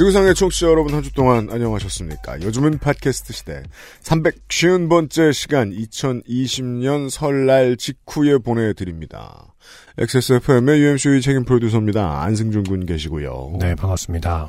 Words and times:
지구상의 0.00 0.34
청취자 0.34 0.66
여러분 0.66 0.94
한 0.94 1.02
주 1.02 1.12
동안 1.12 1.50
안녕하셨습니까? 1.50 2.40
요즘은 2.40 2.78
팟캐스트 2.78 3.34
시대 3.34 3.62
350번째 4.02 5.30
시간 5.34 5.70
2020년 5.72 7.10
설날 7.10 7.76
직후에 7.76 8.38
보내드립니다. 8.38 9.54
XSFM의 9.98 10.80
UMC의 10.80 11.20
책임 11.20 11.44
프로듀서입니다. 11.44 12.22
안승준 12.22 12.62
군 12.64 12.86
계시고요. 12.86 13.58
네, 13.60 13.74
반갑습니다. 13.74 14.48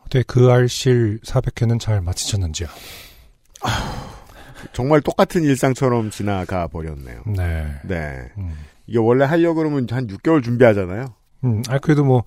어떻게 0.00 0.22
그 0.26 0.50
알실 0.50 1.20
400회는 1.24 1.80
잘 1.80 2.02
마치셨는지요? 2.02 2.68
정말 4.74 5.00
똑같은 5.00 5.42
일상처럼 5.42 6.10
지나가 6.10 6.66
버렸네요. 6.68 7.22
네. 7.34 7.66
네. 7.84 8.28
음, 8.36 8.52
이게 8.86 8.98
원래 8.98 9.24
하려고 9.24 9.54
그러면 9.54 9.86
한 9.90 10.06
6개월 10.06 10.44
준비하잖아요. 10.44 11.14
음, 11.44 11.62
아, 11.70 11.78
그래도 11.78 12.04
뭐, 12.04 12.24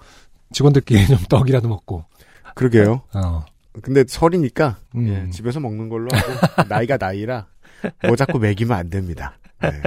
직원들끼리 0.52 1.06
좀 1.06 1.18
떡이라도 1.30 1.68
먹고, 1.68 2.06
그러게요. 2.56 3.02
어, 3.14 3.46
근데 3.82 4.04
설이니까 4.08 4.78
음. 4.96 5.08
예, 5.08 5.30
집에서 5.30 5.60
먹는 5.60 5.90
걸로 5.90 6.10
하고 6.12 6.34
나이가 6.70 6.98
나이라 6.98 7.48
뭐 8.06 8.16
자꾸 8.16 8.40
먹이면 8.40 8.78
안 8.78 8.90
됩니다. 8.90 9.38
네. 9.62 9.82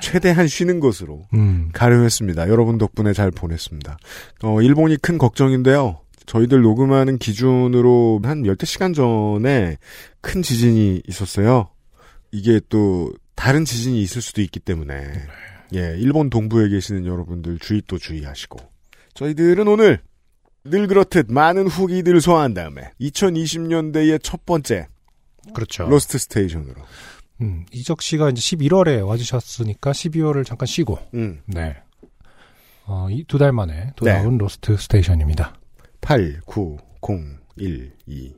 최대한 0.00 0.46
쉬는 0.46 0.80
것으로 0.80 1.26
음, 1.34 1.70
가름했습니다. 1.72 2.48
여러분 2.48 2.78
덕분에 2.78 3.12
잘 3.12 3.30
보냈습니다. 3.30 3.98
어, 4.44 4.62
일본이 4.62 4.96
큰 4.96 5.18
걱정인데요. 5.18 6.00
저희들 6.26 6.60
녹음하는 6.60 7.18
기준으로 7.18 8.20
한 8.24 8.46
열대 8.46 8.66
시간 8.66 8.92
전에 8.92 9.76
큰 10.20 10.42
지진이 10.42 11.02
있었어요. 11.06 11.68
이게 12.32 12.60
또 12.68 13.12
다른 13.34 13.64
지진이 13.64 14.00
있을 14.02 14.22
수도 14.22 14.40
있기 14.40 14.60
때문에 14.60 15.12
예, 15.74 15.96
일본 15.98 16.30
동부에 16.30 16.68
계시는 16.68 17.06
여러분들 17.06 17.58
주의 17.58 17.82
또 17.86 17.98
주의하시고 17.98 18.58
저희들은 19.14 19.66
오늘 19.68 20.00
늘 20.70 20.86
그렇듯 20.86 21.30
많은 21.30 21.66
후기들 21.68 22.20
소화한 22.20 22.54
다음에 22.54 22.90
2020년대의 23.00 24.20
첫 24.22 24.44
번째 24.46 24.88
그렇죠. 25.54 25.84
Lost 25.88 26.18
Station으로 26.18 26.74
음, 27.42 27.66
이적 27.72 28.02
씨가 28.02 28.30
이제 28.30 28.40
11월에 28.40 29.06
와주셨으니까 29.06 29.92
12월을 29.92 30.44
잠깐 30.46 30.66
쉬고, 30.66 30.98
음, 31.14 31.40
네. 31.44 31.76
어, 32.86 33.08
이 33.10 33.24
두 33.24 33.36
달 33.38 33.52
만에 33.52 33.92
돌아온 33.96 34.38
Lost 34.38 34.76
Station입니다. 34.78 35.54
8, 36.00 36.40
9, 36.46 36.78
0, 37.10 37.38
1, 37.56 37.92
2. 38.06 38.34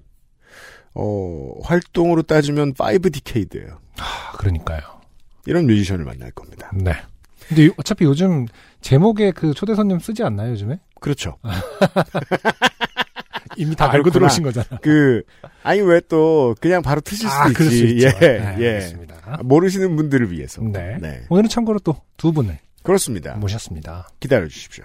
어, 0.94 1.52
활동으로 1.62 2.22
따지면 2.22 2.72
5 2.76 3.08
decade예요. 3.10 3.78
아, 3.98 4.32
그러니까요. 4.36 4.80
이런 5.46 5.66
뮤지션을 5.66 6.04
만날 6.04 6.32
겁니다. 6.32 6.70
네. 6.74 6.92
근데 7.46 7.66
요- 7.66 7.70
어차피 7.76 8.04
요즘 8.04 8.46
제목에 8.80 9.30
그 9.30 9.54
초대 9.54 9.74
손님 9.76 10.00
쓰지 10.00 10.24
않나요, 10.24 10.50
요즘에? 10.50 10.80
그렇죠. 11.00 11.36
이미 13.56 13.74
다 13.74 13.86
아, 13.86 13.92
알고 13.92 14.04
그렇구나. 14.10 14.28
들어오신 14.28 14.44
거잖아. 14.44 14.66
그, 14.82 15.22
아니 15.62 15.80
왜 15.80 16.00
또 16.08 16.54
그냥 16.60 16.82
바로 16.82 17.00
트실 17.00 17.28
수도 17.28 17.42
아, 17.42 17.48
그럴 17.52 17.70
수 17.70 17.84
있지. 17.86 18.06
예, 18.06 18.10
네, 18.10 18.56
예. 18.60 18.74
알겠습니다. 18.74 19.40
모르시는 19.42 19.96
분들을 19.96 20.30
위해서. 20.30 20.62
네. 20.62 20.96
네. 21.00 21.22
오늘은 21.28 21.48
참고로 21.48 21.80
또 21.80 21.96
두 22.16 22.32
분을 22.32 22.58
그렇습니다. 22.82 23.34
모셨습니다. 23.34 24.08
기다려 24.20 24.46
주십시오. 24.48 24.84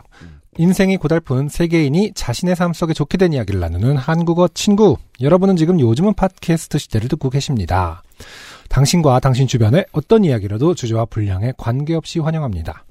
인생이 0.58 0.98
고달픈 0.98 1.50
세계인이 1.50 2.14
자신의 2.14 2.56
삶 2.56 2.74
속에 2.74 2.94
좋게 2.94 3.18
된 3.18 3.34
이야기를 3.34 3.60
나누는 3.60 3.98
한국어 3.98 4.48
친구. 4.54 4.98
여러분은 5.22 5.56
지금 5.56 5.80
요즘은 5.80 6.14
팟캐스트 6.16 6.78
시대를 6.80 7.08
듣고 7.10 7.30
계십니다. 7.30 8.04
당신과 8.70 9.20
당신 9.20 9.48
주변의 9.48 9.86
어떤 9.94 10.26
이야기라도 10.26 10.74
주제와 10.76 11.06
분량에 11.06 11.54
관계없이 11.58 12.20
환영합니다. 12.20 12.84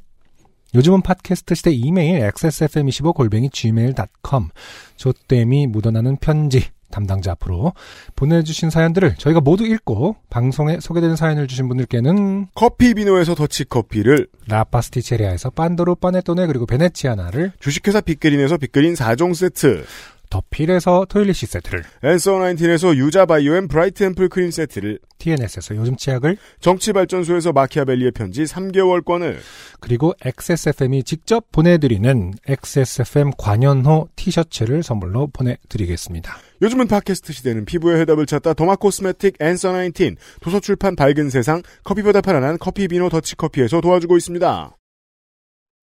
요즘은 0.74 1.02
팟캐스트 1.02 1.54
시대 1.54 1.70
이메일 1.70 2.20
xsfm25골뱅이 2.30 3.52
gmail.com 3.52 4.48
조땜이 4.96 5.66
묻어나는 5.66 6.16
편지 6.16 6.64
담당자 6.90 7.32
앞으로 7.32 7.72
보내주신 8.14 8.70
사연들을 8.70 9.16
저희가 9.16 9.40
모두 9.40 9.66
읽고 9.66 10.16
방송에 10.30 10.78
소개되는 10.78 11.16
사연을 11.16 11.48
주신 11.48 11.68
분들께는 11.68 12.48
커피 12.54 12.94
비노에서 12.94 13.34
더치 13.34 13.64
커피를 13.64 14.28
라파스티체리아에서 14.46 15.50
pandoro 15.50 15.96
panettone 15.96 16.46
그리고 16.46 16.66
veneziana를 16.66 17.52
주식회사 17.58 18.02
빅그린에서 18.02 18.58
빅그린 18.58 18.94
4종 18.94 19.34
세트, 19.34 19.84
더필에서 20.32 21.04
토일리시 21.10 21.44
세트를 21.44 21.84
앤서 22.02 22.32
19에서 22.38 22.96
유자 22.96 23.26
바이오엠 23.26 23.68
bright 23.68 24.02
앰플 24.04 24.30
크림 24.30 24.50
세트를 24.50 24.98
TNS에서 25.18 25.76
요즘 25.76 25.96
치약을 25.96 26.38
정치발전소에서 26.60 27.52
마키아벨리의 27.52 28.12
편지 28.12 28.44
3개월권을 28.44 29.36
그리고 29.80 30.14
XSFM이 30.24 31.04
직접 31.04 31.52
보내드리는 31.52 32.32
XSFM 32.48 33.32
관연호 33.36 34.08
티셔츠를 34.16 34.82
선물로 34.82 35.28
보내드리겠습니다. 35.28 36.34
요즘은 36.62 36.88
팟캐스트 36.88 37.34
시대는 37.34 37.66
피부의 37.66 38.00
해답을 38.00 38.24
찾다 38.24 38.54
도마 38.54 38.76
코스메틱 38.76 39.36
앤서 39.38 39.72
19 39.72 40.14
도서출판 40.40 40.96
밝은 40.96 41.28
세상 41.28 41.62
커피보다 41.84 42.22
편안한 42.22 42.56
커피 42.58 42.88
비노 42.88 43.10
더치 43.10 43.36
커피에서 43.36 43.82
도와주고 43.82 44.16
있습니다. 44.16 44.76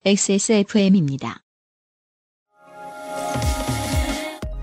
XSFM입니다. 0.04 1.42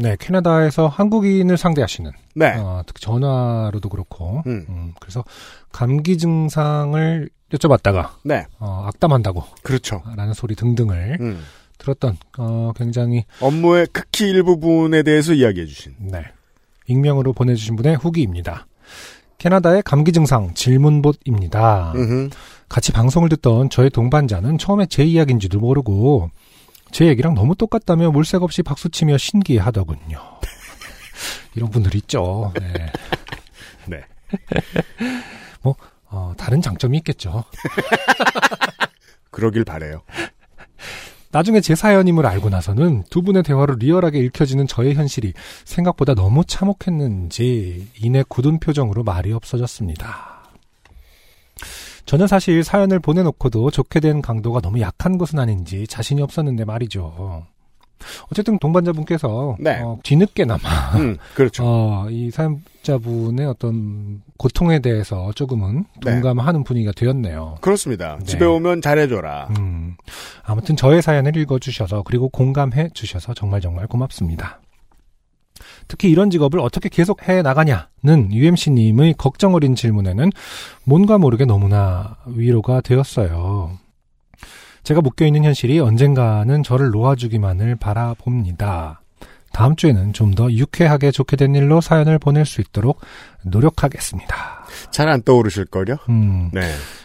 네, 0.00 0.16
캐나다에서 0.18 0.88
한국인을 0.88 1.58
상대하시는 1.58 2.10
네. 2.34 2.54
어, 2.56 2.82
특히 2.86 3.02
전화로도 3.02 3.90
그렇고 3.90 4.42
음. 4.46 4.64
음, 4.68 4.94
그래서 4.98 5.22
감기 5.72 6.16
증상을 6.16 7.28
여쭤봤다가 7.52 8.08
네. 8.24 8.46
어, 8.58 8.84
악담한다고 8.86 9.44
그렇죠. 9.62 10.02
라는 10.16 10.32
소리 10.32 10.54
등등을 10.54 11.18
음. 11.20 11.42
들었던 11.76 12.16
어, 12.38 12.72
굉장히 12.76 13.24
업무의 13.40 13.88
극히 13.92 14.30
일부분에 14.30 15.02
대해서 15.02 15.34
이야기해 15.34 15.66
주신 15.66 15.94
네. 15.98 16.24
익명으로 16.86 17.34
보내주신 17.34 17.76
분의 17.76 17.96
후기입니다. 17.96 18.66
캐나다의 19.36 19.82
감기 19.82 20.12
증상 20.12 20.54
질문봇입니다. 20.54 21.92
음흠. 21.94 22.30
같이 22.70 22.92
방송을 22.92 23.28
듣던 23.30 23.68
저의 23.68 23.90
동반자는 23.90 24.56
처음에 24.56 24.86
제 24.86 25.04
이야기인지도 25.04 25.58
모르고 25.58 26.30
제 26.92 27.06
얘기랑 27.06 27.34
너무 27.34 27.54
똑같다며 27.54 28.10
물색 28.10 28.42
없이 28.42 28.62
박수치며 28.62 29.18
신기해하더군요. 29.18 30.18
이런 31.54 31.70
분들 31.70 31.94
있죠. 31.96 32.52
네. 32.58 32.92
네. 33.86 34.04
뭐 35.62 35.74
어, 36.06 36.34
다른 36.36 36.60
장점이 36.60 36.98
있겠죠. 36.98 37.44
그러길 39.30 39.64
바래요. 39.64 40.02
나중에 41.32 41.60
제 41.60 41.76
사연임을 41.76 42.26
알고 42.26 42.50
나서는 42.50 43.04
두 43.08 43.22
분의 43.22 43.44
대화로 43.44 43.76
리얼하게 43.76 44.18
읽혀지는 44.18 44.66
저의 44.66 44.94
현실이 44.94 45.32
생각보다 45.64 46.14
너무 46.14 46.44
참혹했는지 46.44 47.88
이내 48.02 48.24
굳은 48.28 48.58
표정으로 48.58 49.04
말이 49.04 49.32
없어졌습니다. 49.32 50.29
저는 52.06 52.26
사실 52.26 52.64
사연을 52.64 52.98
보내놓고도 53.00 53.70
좋게 53.70 54.00
된 54.00 54.22
강도가 54.22 54.60
너무 54.60 54.80
약한 54.80 55.18
것은 55.18 55.38
아닌지 55.38 55.86
자신이 55.86 56.22
없었는데 56.22 56.64
말이죠. 56.64 57.44
어쨌든 58.30 58.58
동반자분께서 58.58 59.56
네. 59.60 59.80
어, 59.82 59.98
뒤늦게나마 60.02 60.58
음, 60.96 61.18
그렇죠. 61.34 61.62
어, 61.66 62.06
이 62.10 62.30
사연자분의 62.30 63.46
어떤 63.46 64.22
고통에 64.36 64.78
대해서 64.80 65.32
조금은 65.34 65.84
네. 66.04 66.12
동감하는 66.12 66.64
분위기가 66.64 66.92
되었네요. 66.92 67.56
그렇습니다. 67.60 68.16
네. 68.18 68.24
집에 68.24 68.44
오면 68.44 68.80
잘해줘라. 68.80 69.48
음, 69.58 69.96
아무튼 70.44 70.76
저의 70.76 71.02
사연을 71.02 71.36
읽어주셔서 71.36 72.02
그리고 72.04 72.28
공감해 72.28 72.90
주셔서 72.94 73.34
정말 73.34 73.60
정말 73.60 73.86
고맙습니다. 73.86 74.60
특히 75.90 76.08
이런 76.08 76.30
직업을 76.30 76.60
어떻게 76.60 76.88
계속 76.88 77.28
해 77.28 77.42
나가냐는 77.42 78.32
UMC님의 78.32 79.14
걱정 79.18 79.54
어린 79.54 79.74
질문에는 79.74 80.30
뭔가 80.84 81.18
모르게 81.18 81.44
너무나 81.44 82.16
위로가 82.26 82.80
되었어요. 82.80 83.72
제가 84.84 85.00
묶여있는 85.00 85.42
현실이 85.44 85.80
언젠가는 85.80 86.62
저를 86.62 86.90
놓아주기만을 86.90 87.74
바라봅니다. 87.74 88.99
다음 89.52 89.74
주에는 89.76 90.12
좀 90.12 90.30
더 90.34 90.50
유쾌하게 90.50 91.10
좋게 91.10 91.36
된 91.36 91.54
일로 91.54 91.80
사연을 91.80 92.18
보낼 92.18 92.46
수 92.46 92.60
있도록 92.60 93.00
노력하겠습니다. 93.42 94.64
잘 94.92 95.08
안 95.08 95.22
떠오르실걸요? 95.22 95.96
음, 96.08 96.50
네. 96.52 96.62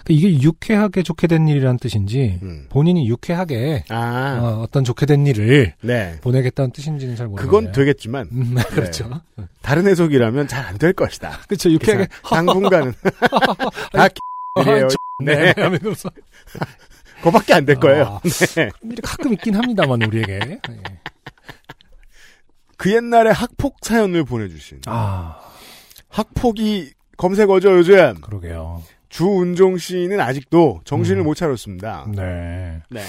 이게 0.07 0.39
유쾌하게 0.41 1.01
좋게 1.03 1.25
된 1.27 1.47
일이란 1.47 1.77
뜻인지 1.79 2.39
음. 2.43 2.67
본인이 2.69 3.07
유쾌하게 3.09 3.85
아, 3.89 4.39
어, 4.41 4.61
어떤 4.61 4.83
좋게 4.83 5.05
된 5.07 5.25
일을 5.25 5.73
네. 5.81 6.17
보내겠다는 6.21 6.71
뜻인지는 6.71 7.15
잘 7.15 7.27
모르겠네요. 7.27 7.49
그건 7.61 7.71
되겠지만, 7.71 8.29
음, 8.31 8.55
그렇죠. 8.69 9.09
다른 9.61 9.87
해석이라면 9.87 10.47
잘 10.47 10.65
안 10.67 10.77
될 10.77 10.93
것이다. 10.93 11.39
그렇죠. 11.47 11.71
유쾌하게 11.71 12.07
당분간은. 12.29 12.93
다 13.91 14.07
일이에요. 14.61 14.87
네. 15.25 15.53
네. 15.53 15.61
하면서 15.61 16.09
그거밖에 17.17 17.53
안 17.55 17.65
될 17.65 17.77
거예요. 17.77 18.03
아, 18.03 18.19
네. 18.23 18.69
그런 18.69 18.91
일이 18.91 19.01
가끔 19.01 19.33
있긴 19.33 19.55
합니다만 19.55 20.01
우리에게. 20.03 20.39
네. 20.39 20.59
그 22.77 22.93
옛날에 22.93 23.31
학폭 23.31 23.77
사연을 23.81 24.25
보내주신. 24.25 24.81
아, 24.87 25.39
학폭이 26.09 26.91
검색어죠, 27.17 27.77
요즘. 27.77 28.15
그러게요. 28.21 28.83
주운종 29.09 29.77
씨는 29.77 30.19
아직도 30.19 30.81
정신을 30.83 31.21
음. 31.21 31.25
못 31.25 31.35
차렸습니다. 31.35 32.05
네. 32.13 32.81
네. 32.89 33.01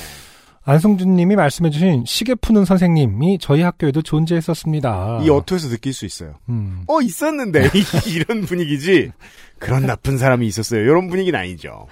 안성준 0.68 1.14
님이 1.14 1.36
말씀해주신 1.36 2.04
시계 2.06 2.34
푸는 2.34 2.64
선생님이 2.64 3.38
저희 3.40 3.62
학교에도 3.62 4.02
존재했었습니다. 4.02 5.20
이 5.22 5.30
어투에서 5.30 5.68
느낄 5.68 5.92
수 5.92 6.04
있어요. 6.04 6.34
음, 6.48 6.82
어, 6.88 7.00
있었는데. 7.00 7.70
이런 8.08 8.42
분위기지. 8.42 9.12
그런 9.60 9.86
나쁜 9.86 10.18
사람이 10.18 10.44
있었어요. 10.46 10.80
이런 10.80 11.08
분위기는 11.08 11.38
아니죠. 11.38 11.86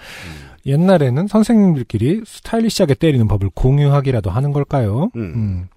옛날에는 0.65 1.27
선생님들끼리 1.27 2.23
스타일리시하게 2.25 2.95
때리는 2.95 3.27
법을 3.27 3.51
공유하기라도 3.53 4.29
하는 4.31 4.51
걸까요? 4.51 5.09
음. 5.15 5.21
음. 5.35 5.67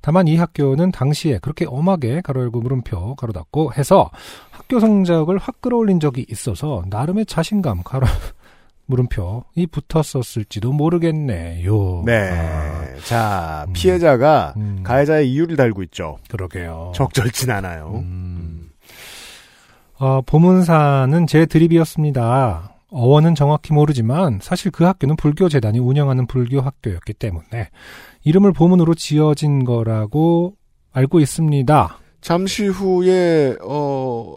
다만 0.00 0.26
이 0.26 0.36
학교는 0.36 0.90
당시에 0.90 1.38
그렇게 1.38 1.66
엄하게 1.66 2.22
가로 2.22 2.42
열고 2.42 2.60
물음표 2.60 3.16
가로 3.16 3.32
닫고 3.32 3.74
해서 3.74 4.10
학교 4.50 4.80
성적을 4.80 5.38
확 5.38 5.60
끌어올린 5.60 6.00
적이 6.00 6.24
있어서 6.30 6.84
나름의 6.88 7.26
자신감 7.26 7.82
가로 7.82 8.06
물음표이 8.86 9.66
붙었었을지도 9.70 10.72
모르겠네요. 10.72 12.02
네. 12.06 12.30
아, 12.30 12.84
자, 13.04 13.66
음. 13.68 13.72
피해자가 13.74 14.54
음, 14.56 14.80
가해자의 14.82 15.30
이유를 15.30 15.56
달고 15.56 15.82
있죠. 15.84 16.16
그러게요. 16.30 16.92
적절치 16.94 17.50
않아요. 17.50 18.00
음. 18.02 18.70
어, 19.98 20.22
보문사는 20.22 21.26
제 21.26 21.44
드립이었습니다. 21.44 22.77
어원은 22.90 23.34
정확히 23.34 23.72
모르지만 23.72 24.38
사실 24.42 24.70
그 24.70 24.84
학교는 24.84 25.16
불교 25.16 25.48
재단이 25.48 25.78
운영하는 25.78 26.26
불교 26.26 26.60
학교였기 26.60 27.12
때문에 27.14 27.68
이름을 28.24 28.52
보문으로 28.52 28.94
지어진 28.94 29.64
거라고 29.64 30.54
알고 30.92 31.20
있습니다. 31.20 31.98
잠시 32.20 32.66
후에, 32.66 33.56
어, 33.62 34.36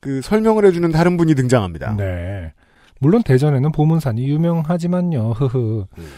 그 0.00 0.20
설명을 0.22 0.64
해주는 0.66 0.90
다른 0.92 1.16
분이 1.16 1.34
등장합니다. 1.34 1.94
네. 1.96 2.52
물론 2.98 3.22
대전에는 3.22 3.70
보문산이 3.72 4.26
유명하지만요. 4.26 5.32
흐흐. 5.32 5.86
음. 5.98 6.08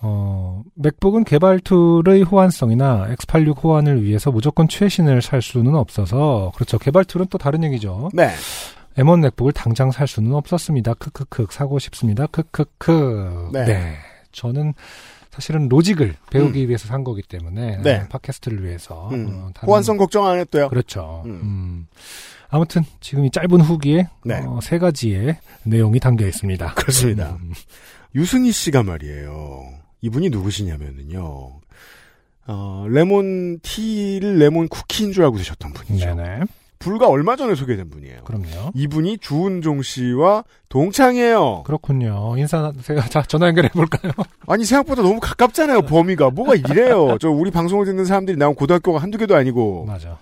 어, 0.00 0.62
MacBook은 0.74 1.24
개발 1.24 1.58
tool의 1.60 2.22
호환성이나 2.22 3.08
X86 3.14 3.64
호환을 3.64 4.02
위해서 4.02 4.30
무조건 4.30 4.68
최신을 4.68 5.22
살 5.22 5.42
수는 5.42 5.74
없어서 5.74 6.52
그렇죠. 6.54 6.78
개발 6.78 7.04
tool은 7.04 7.26
또 7.30 7.38
다른 7.38 7.64
얘기죠. 7.64 8.10
네. 8.12 8.30
M1 8.96 9.20
맥북을 9.20 9.52
당장 9.52 9.90
살 9.90 10.06
수는 10.06 10.32
없었습니다. 10.34 10.94
크크크 10.94 11.46
사고 11.50 11.78
싶습니다. 11.78 12.26
크크크. 12.26 13.50
네. 13.52 13.96
저는 14.32 14.74
사실은 15.30 15.68
로직을 15.68 16.14
배우기 16.30 16.66
위해서 16.66 16.88
산 16.88 17.04
거기 17.04 17.20
때문에 17.20 17.82
네. 17.82 17.96
어, 17.96 18.06
팟캐스트를 18.08 18.64
위해서 18.64 19.10
음. 19.10 19.28
어, 19.30 19.50
호환성 19.66 19.98
걱정 19.98 20.26
안 20.26 20.38
했대요. 20.38 20.70
그렇죠. 20.70 21.22
음. 21.26 21.30
음. 21.30 21.86
아무튼 22.48 22.84
지금 23.00 23.26
이 23.26 23.30
짧은 23.30 23.60
후기에 23.60 24.08
네. 24.24 24.40
어, 24.46 24.60
세 24.62 24.78
가지의 24.78 25.36
내용이 25.64 26.00
담겨 26.00 26.26
있습니다. 26.26 26.72
그렇습니다. 26.74 27.36
음, 27.42 27.52
유승희 28.14 28.50
씨가 28.50 28.82
말이에요. 28.82 29.74
이분이 30.00 30.30
누구시냐면은요. 30.30 31.60
어, 32.48 32.86
레몬 32.88 33.58
티를 33.60 34.38
레몬 34.38 34.68
쿠키인 34.68 35.12
줄 35.12 35.24
알고 35.24 35.36
드셨던 35.36 35.72
분이죠. 35.72 36.14
네네. 36.14 36.40
불과 36.78 37.08
얼마 37.08 37.36
전에 37.36 37.54
소개된 37.54 37.90
분이에요. 37.90 38.24
그럼요. 38.24 38.70
이분이 38.74 39.18
주은종 39.18 39.82
씨와 39.82 40.44
동창이에요. 40.68 41.62
그렇군요. 41.64 42.34
인사하세요. 42.36 43.00
자, 43.08 43.22
전화 43.22 43.46
연결해 43.48 43.68
볼까요? 43.70 44.12
아니 44.46 44.64
생각보다 44.64 45.02
너무 45.02 45.18
가깝잖아요. 45.20 45.82
범위가 45.82 46.30
뭐가 46.30 46.54
이래요. 46.54 47.16
저 47.20 47.30
우리 47.30 47.50
방송을 47.50 47.86
듣는 47.86 48.04
사람들이 48.04 48.36
나온 48.36 48.54
고등학교가 48.54 49.00
한두 49.00 49.18
개도 49.18 49.34
아니고 49.34 49.84
맞아. 49.86 50.18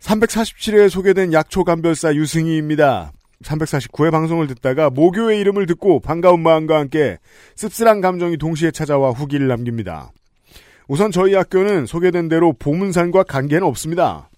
347회에 0.00 0.88
소개된 0.88 1.32
약초감별사 1.32 2.14
유승희입니다. 2.14 3.12
349회 3.42 4.10
방송을 4.10 4.46
듣다가 4.46 4.88
모교의 4.88 5.40
이름을 5.40 5.66
듣고 5.66 6.00
반가운 6.00 6.42
마음과 6.42 6.78
함께 6.78 7.18
씁쓸한 7.56 8.00
감정이 8.00 8.38
동시에 8.38 8.70
찾아와 8.70 9.10
후기를 9.10 9.48
남깁니다. 9.48 10.12
우선 10.88 11.10
저희 11.10 11.34
학교는 11.34 11.86
소개된 11.86 12.28
대로 12.28 12.52
보문산과 12.52 13.24
관계는 13.24 13.66
없습니다. 13.66 14.28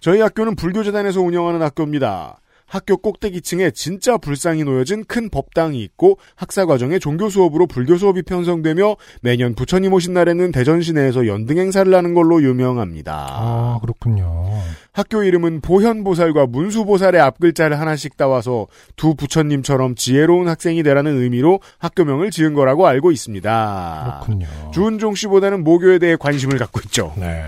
저희 0.00 0.20
학교는 0.20 0.56
불교재단에서 0.56 1.20
운영하는 1.20 1.62
학교입니다. 1.62 2.39
학교 2.70 2.96
꼭대기층에 2.96 3.72
진짜 3.72 4.16
불상이 4.16 4.62
놓여진 4.62 5.04
큰 5.04 5.28
법당이 5.28 5.82
있고 5.82 6.18
학사 6.36 6.66
과정에 6.66 7.00
종교 7.00 7.28
수업으로 7.28 7.66
불교 7.66 7.96
수업이 7.96 8.22
편성되며 8.22 8.94
매년 9.22 9.56
부처님 9.56 9.92
오신 9.92 10.14
날에는 10.14 10.52
대전 10.52 10.80
시내에서 10.80 11.26
연등 11.26 11.58
행사를 11.58 11.92
하는 11.92 12.14
걸로 12.14 12.40
유명합니다. 12.40 13.26
아, 13.28 13.78
그렇군요. 13.82 14.46
학교 14.92 15.24
이름은 15.24 15.62
보현보살과 15.62 16.46
문수보살의 16.46 17.20
앞글자를 17.20 17.80
하나씩 17.80 18.16
따와서 18.16 18.68
두 18.94 19.16
부처님처럼 19.16 19.96
지혜로운 19.96 20.48
학생이 20.48 20.84
되라는 20.84 21.20
의미로 21.20 21.58
학교명을 21.78 22.30
지은 22.30 22.54
거라고 22.54 22.86
알고 22.86 23.10
있습니다. 23.10 24.20
그렇군요. 24.24 24.46
주은종 24.72 25.16
씨보다는 25.16 25.64
모교에 25.64 25.98
대해 25.98 26.14
관심을 26.14 26.58
갖고 26.58 26.80
있죠. 26.84 27.14
네. 27.16 27.46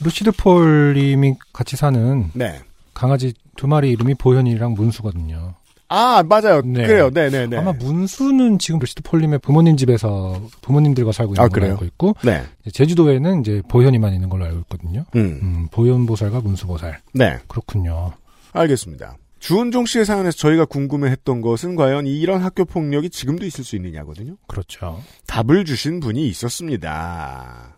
루시드 0.00 0.32
폴님이 0.32 1.34
같이 1.52 1.76
사는 1.76 2.30
네. 2.34 2.60
강아지 2.98 3.32
두 3.56 3.68
마리 3.68 3.92
이름이 3.92 4.16
보현이랑 4.16 4.74
문수거든요. 4.74 5.54
아, 5.88 6.24
맞아요. 6.28 6.62
네. 6.62 6.84
그래요. 6.84 7.10
네네네. 7.10 7.56
아마 7.56 7.72
문수는 7.72 8.58
지금 8.58 8.80
루시드 8.80 9.04
폴님의 9.04 9.38
부모님 9.38 9.76
집에서 9.76 10.42
부모님들과 10.62 11.12
살고 11.12 11.34
있는 11.34 11.44
아, 11.44 11.48
걸로? 11.48 11.66
알고 11.66 11.84
있고 11.84 12.16
네. 12.24 12.42
제주도에는 12.72 13.40
이제 13.40 13.62
보현이만 13.68 14.12
있는 14.12 14.28
걸로 14.28 14.46
알고 14.46 14.58
있거든요. 14.62 15.04
음. 15.14 15.38
음, 15.40 15.68
보현 15.70 16.06
보살과 16.06 16.40
문수 16.40 16.66
보살. 16.66 17.00
네. 17.14 17.38
그렇군요. 17.46 18.14
알겠습니다. 18.52 19.16
주은종 19.38 19.86
씨의 19.86 20.04
사연에서 20.04 20.36
저희가 20.36 20.64
궁금해했던 20.64 21.40
것은 21.40 21.76
과연 21.76 22.08
이런 22.08 22.42
학교 22.42 22.64
폭력이 22.64 23.10
지금도 23.10 23.46
있을 23.46 23.62
수 23.62 23.76
있느냐거든요. 23.76 24.34
그렇죠. 24.48 25.00
답을 25.28 25.64
주신 25.64 26.00
분이 26.00 26.26
있었습니다. 26.26 27.76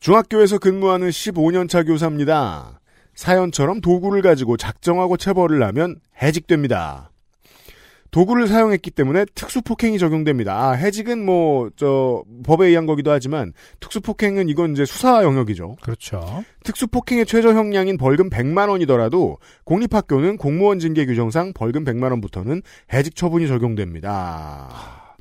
중학교에서 0.00 0.58
근무하는 0.58 1.08
15년차 1.08 1.86
교사입니다. 1.86 2.78
사연처럼 3.16 3.80
도구를 3.80 4.22
가지고 4.22 4.56
작정하고 4.56 5.16
체벌을 5.16 5.62
하면 5.64 5.96
해직됩니다. 6.22 7.10
도구를 8.12 8.46
사용했기 8.46 8.92
때문에 8.92 9.26
특수폭행이 9.34 9.98
적용됩니다. 9.98 10.54
아, 10.54 10.72
해직은 10.72 11.24
뭐, 11.24 11.68
저, 11.76 12.22
법에 12.44 12.68
의한 12.68 12.86
거기도 12.86 13.10
하지만, 13.10 13.52
특수폭행은 13.80 14.48
이건 14.48 14.72
이제 14.72 14.86
수사 14.86 15.22
영역이죠. 15.22 15.76
그렇죠. 15.82 16.44
특수폭행의 16.64 17.26
최저 17.26 17.52
형량인 17.52 17.98
벌금 17.98 18.30
100만 18.30 18.70
원이더라도 18.70 19.38
공립학교는 19.64 20.38
공무원 20.38 20.78
징계 20.78 21.04
규정상 21.04 21.52
벌금 21.52 21.84
100만 21.84 22.10
원부터는 22.10 22.62
해직 22.92 23.16
처분이 23.16 23.48
적용됩니다. 23.48 25.16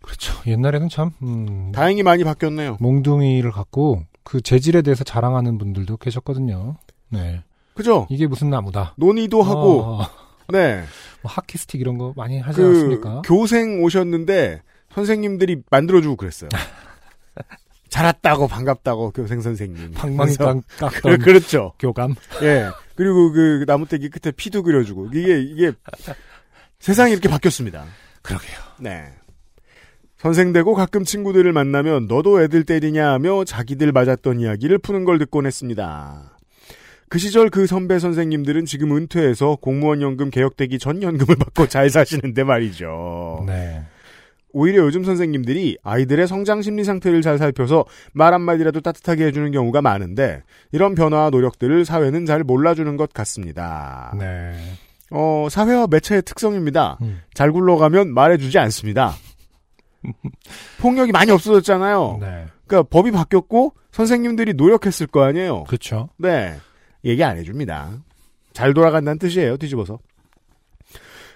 그렇죠. 0.00 0.34
옛날에는 0.46 0.88
참 0.88 1.10
음, 1.22 1.70
다행히 1.72 2.02
많이 2.02 2.24
바뀌었네요. 2.24 2.78
몽둥이를 2.80 3.52
갖고 3.52 4.02
그 4.24 4.40
재질에 4.40 4.82
대해서 4.82 5.04
자랑하는 5.04 5.58
분들도 5.58 5.98
계셨거든요. 5.98 6.76
네. 7.10 7.42
그죠? 7.74 8.06
이게 8.10 8.26
무슨 8.26 8.50
나무다. 8.50 8.94
논의도 8.96 9.42
하고, 9.42 9.82
어, 9.82 10.06
네. 10.48 10.82
뭐 11.22 11.30
하키스틱 11.32 11.80
이런 11.80 11.96
거 11.98 12.12
많이 12.16 12.40
하지 12.40 12.60
그, 12.60 12.66
않았습니까? 12.66 13.22
교생 13.24 13.82
오셨는데, 13.82 14.62
선생님들이 14.92 15.62
만들어주고 15.70 16.16
그랬어요. 16.16 16.48
잘 17.88 18.04
왔다고, 18.04 18.48
반갑다고, 18.48 19.12
교생 19.12 19.40
선생님. 19.40 19.92
방망이 19.92 20.34
그래서- 20.36 20.44
깡 20.44 20.62
그, 20.62 20.76
깎던 20.78 21.18
그렇죠. 21.24 21.72
교감. 21.78 22.14
예. 22.42 22.68
그리고 22.96 23.32
그 23.32 23.64
나무떼기 23.66 24.10
끝에 24.10 24.32
피도 24.32 24.62
그려주고. 24.62 25.08
이게, 25.14 25.40
이게, 25.40 25.72
세상이 26.80 27.12
이렇게 27.12 27.28
바뀌었습니다. 27.28 27.84
그러게요. 28.22 28.58
네. 28.80 29.04
선생 30.18 30.52
되고 30.52 30.74
가끔 30.74 31.04
친구들을 31.04 31.50
만나면 31.52 32.06
너도 32.08 32.42
애들 32.42 32.64
때리냐 32.64 33.12
하며 33.12 33.44
자기들 33.44 33.92
맞았던 33.92 34.40
이야기를 34.40 34.78
푸는 34.78 35.04
걸 35.04 35.18
듣곤 35.18 35.46
했습니다. 35.46 36.36
그 37.08 37.18
시절 37.18 37.50
그 37.50 37.66
선배 37.66 37.98
선생님들은 37.98 38.64
지금 38.64 38.96
은퇴해서 38.96 39.56
공무원 39.60 40.02
연금 40.02 40.30
개혁되기 40.30 40.78
전 40.78 41.02
연금을 41.02 41.36
받고 41.38 41.68
잘 41.68 41.90
사시는데 41.90 42.44
말이죠. 42.44 43.44
네. 43.46 43.82
오히려 44.52 44.82
요즘 44.82 45.04
선생님들이 45.04 45.78
아이들의 45.82 46.26
성장 46.26 46.62
심리 46.62 46.82
상태를 46.82 47.22
잘 47.22 47.38
살펴서 47.38 47.84
말 48.12 48.32
한마디라도 48.32 48.80
따뜻하게 48.80 49.26
해주는 49.26 49.52
경우가 49.52 49.82
많은데 49.82 50.42
이런 50.72 50.94
변화와 50.94 51.30
노력들을 51.30 51.84
사회는 51.84 52.26
잘 52.26 52.44
몰라주는 52.44 52.96
것 52.96 53.12
같습니다. 53.12 54.14
네. 54.18 54.54
어, 55.10 55.48
사회와 55.50 55.86
매체의 55.88 56.22
특성입니다. 56.22 56.98
음. 57.02 57.20
잘 57.34 57.52
굴러가면 57.52 58.12
말해주지 58.12 58.58
않습니다. 58.58 59.14
폭력이 60.80 61.12
많이 61.12 61.30
없어졌잖아요. 61.30 62.18
네. 62.20 62.46
그러니까 62.66 62.88
법이 62.90 63.10
바뀌었고 63.10 63.74
선생님들이 63.92 64.54
노력했을 64.54 65.06
거 65.06 65.22
아니에요. 65.24 65.64
그렇죠. 65.64 66.08
네. 66.16 66.56
얘기 67.04 67.22
안 67.24 67.36
해줍니다. 67.36 67.90
잘 68.52 68.74
돌아간다는 68.74 69.18
뜻이에요, 69.18 69.56
뒤집어서. 69.56 69.98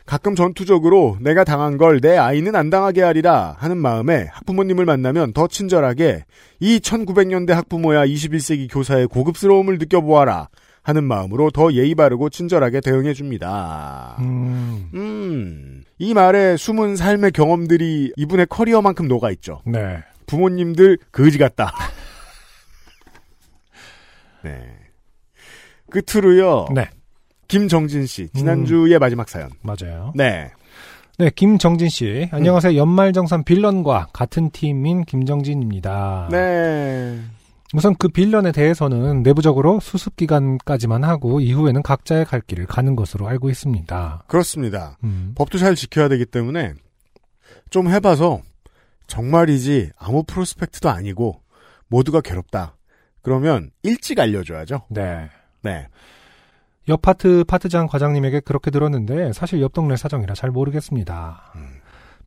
가끔 0.04 0.34
전투적으로 0.34 1.16
내가 1.20 1.44
당한 1.44 1.78
걸 1.78 2.00
내 2.00 2.16
아이는 2.16 2.56
안 2.56 2.70
당하게 2.70 3.02
하리라 3.02 3.54
하는 3.58 3.76
마음에 3.76 4.26
학부모님을 4.32 4.84
만나면 4.84 5.32
더 5.32 5.46
친절하게 5.46 6.24
이 6.58 6.80
1900년대 6.80 7.52
학부모야 7.52 8.04
21세기 8.06 8.68
교사의 8.72 9.06
고급스러움을 9.06 9.78
느껴보아라 9.78 10.48
하는 10.82 11.04
마음으로 11.04 11.52
더 11.52 11.72
예의 11.72 11.94
바르고 11.94 12.30
친절하게 12.30 12.80
대응해 12.80 13.14
줍니다. 13.14 14.16
음. 14.18 14.90
음, 14.94 15.84
이 15.98 16.14
말에 16.14 16.56
숨은 16.56 16.96
삶의 16.96 17.30
경험들이 17.30 18.14
이분의 18.16 18.46
커리어만큼 18.50 19.06
녹아 19.06 19.30
있죠. 19.30 19.62
네. 19.64 20.02
부모님들 20.26 20.98
거지 21.12 21.38
같다. 21.38 21.72
네. 24.42 24.81
끝으로요. 25.92 26.68
네. 26.74 26.88
김정진 27.48 28.06
씨 28.06 28.28
지난주의 28.30 28.98
마지막 28.98 29.28
사연. 29.28 29.50
맞아요. 29.62 30.12
네. 30.16 30.50
네, 31.18 31.30
김정진 31.34 31.88
씨. 31.90 32.28
안녕하세요. 32.32 32.76
연말정산 32.76 33.44
빌런과 33.44 34.08
같은 34.12 34.50
팀인 34.50 35.04
김정진입니다. 35.04 36.28
네. 36.30 37.20
우선 37.74 37.94
그 37.96 38.08
빌런에 38.08 38.52
대해서는 38.52 39.22
내부적으로 39.22 39.80
수습 39.80 40.16
기간까지만 40.16 41.04
하고 41.04 41.40
이후에는 41.40 41.82
각자의 41.82 42.24
갈 42.24 42.40
길을 42.40 42.66
가는 42.66 42.96
것으로 42.96 43.28
알고 43.28 43.50
있습니다. 43.50 44.24
그렇습니다. 44.26 44.98
음. 45.04 45.32
법도 45.36 45.58
잘 45.58 45.74
지켜야 45.74 46.08
되기 46.08 46.24
때문에 46.24 46.74
좀 47.70 47.88
해봐서 47.88 48.40
정말이지 49.06 49.90
아무 49.98 50.22
프로스펙트도 50.24 50.90
아니고 50.90 51.40
모두가 51.88 52.20
괴롭다. 52.20 52.76
그러면 53.22 53.70
일찍 53.82 54.18
알려줘야죠. 54.18 54.82
네. 54.90 55.28
네. 55.62 55.86
옆 56.88 57.02
파트 57.02 57.44
파트장 57.46 57.86
과장님에게 57.86 58.40
그렇게 58.40 58.70
들었는데 58.70 59.32
사실 59.32 59.60
옆 59.60 59.72
동네 59.72 59.96
사정이라 59.96 60.34
잘 60.34 60.50
모르겠습니다. 60.50 61.52
음. 61.54 61.68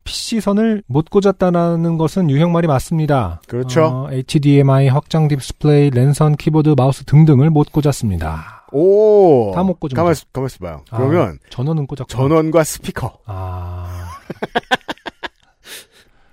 PC선을 0.04 0.84
못 0.86 1.10
꽂았다는 1.10 1.98
것은 1.98 2.30
유형 2.30 2.54
말이 2.54 2.66
맞습니다. 2.68 3.40
그렇죠. 3.48 3.84
어, 3.84 4.08
HDMI, 4.12 4.86
확장 4.88 5.26
디스플레이, 5.26 5.90
랜선, 5.90 6.36
키보드, 6.36 6.74
마우스 6.76 7.04
등등을 7.04 7.50
못 7.50 7.72
꽂았습니다. 7.72 8.66
오. 8.72 9.52
다 9.54 9.62
못 9.64 9.80
꽂은 9.80 9.94
가만 9.96 10.12
있- 10.12 10.32
가만 10.32 10.46
있어 10.46 10.58
봐요. 10.60 10.82
그러면 10.90 11.38
아, 11.44 11.48
전원은 11.50 11.86
꽂았고 11.88 12.06
전원과 12.08 12.62
스피커, 12.64 13.18
아 13.26 14.08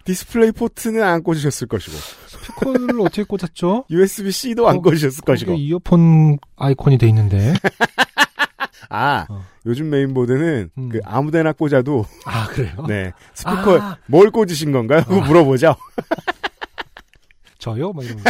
디스플레이 0.06 0.52
포트는 0.52 1.02
안 1.04 1.24
꽂으셨을 1.24 1.68
것이고 1.68 1.96
스피커를 2.28 3.00
어떻게 3.02 3.24
꽂았죠? 3.24 3.86
USB-C도 3.90 4.68
안 4.68 4.78
어, 4.78 4.82
꽂으셨을 4.82 5.24
것이고. 5.24 5.54
이어폰 5.54 6.38
아이콘이 6.58 6.98
돼 6.98 7.08
있는데 7.08 7.54
아, 8.90 9.26
어. 9.30 9.44
요즘 9.66 9.90
메인보드는 9.90 10.70
음. 10.78 10.90
그 10.90 11.00
아무 11.06 11.32
데나 11.32 11.54
꽂아도 11.54 12.06
아 12.26 12.48
그래요? 12.48 12.84
네 12.88 13.12
스피커 13.34 13.80
아. 13.82 13.98
뭘 14.08 14.30
꽂으신 14.30 14.72
건가요? 14.72 15.04
그거 15.08 15.22
물어보죠. 15.26 15.76
저요? 17.60 17.94
막 17.94 18.04
이러면서 18.04 18.30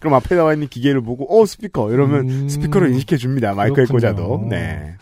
그럼 0.00 0.14
앞에 0.14 0.34
나와 0.34 0.52
있는 0.54 0.66
기계를 0.68 1.00
보고 1.02 1.40
어 1.40 1.46
스피커 1.46 1.92
이러면 1.92 2.28
음. 2.28 2.48
스피커로 2.48 2.88
인식해 2.88 3.16
줍니다. 3.16 3.54
마이크에 3.54 3.84
그렇군요. 3.84 4.00
꽂아도. 4.14 4.46
네. 4.48 4.96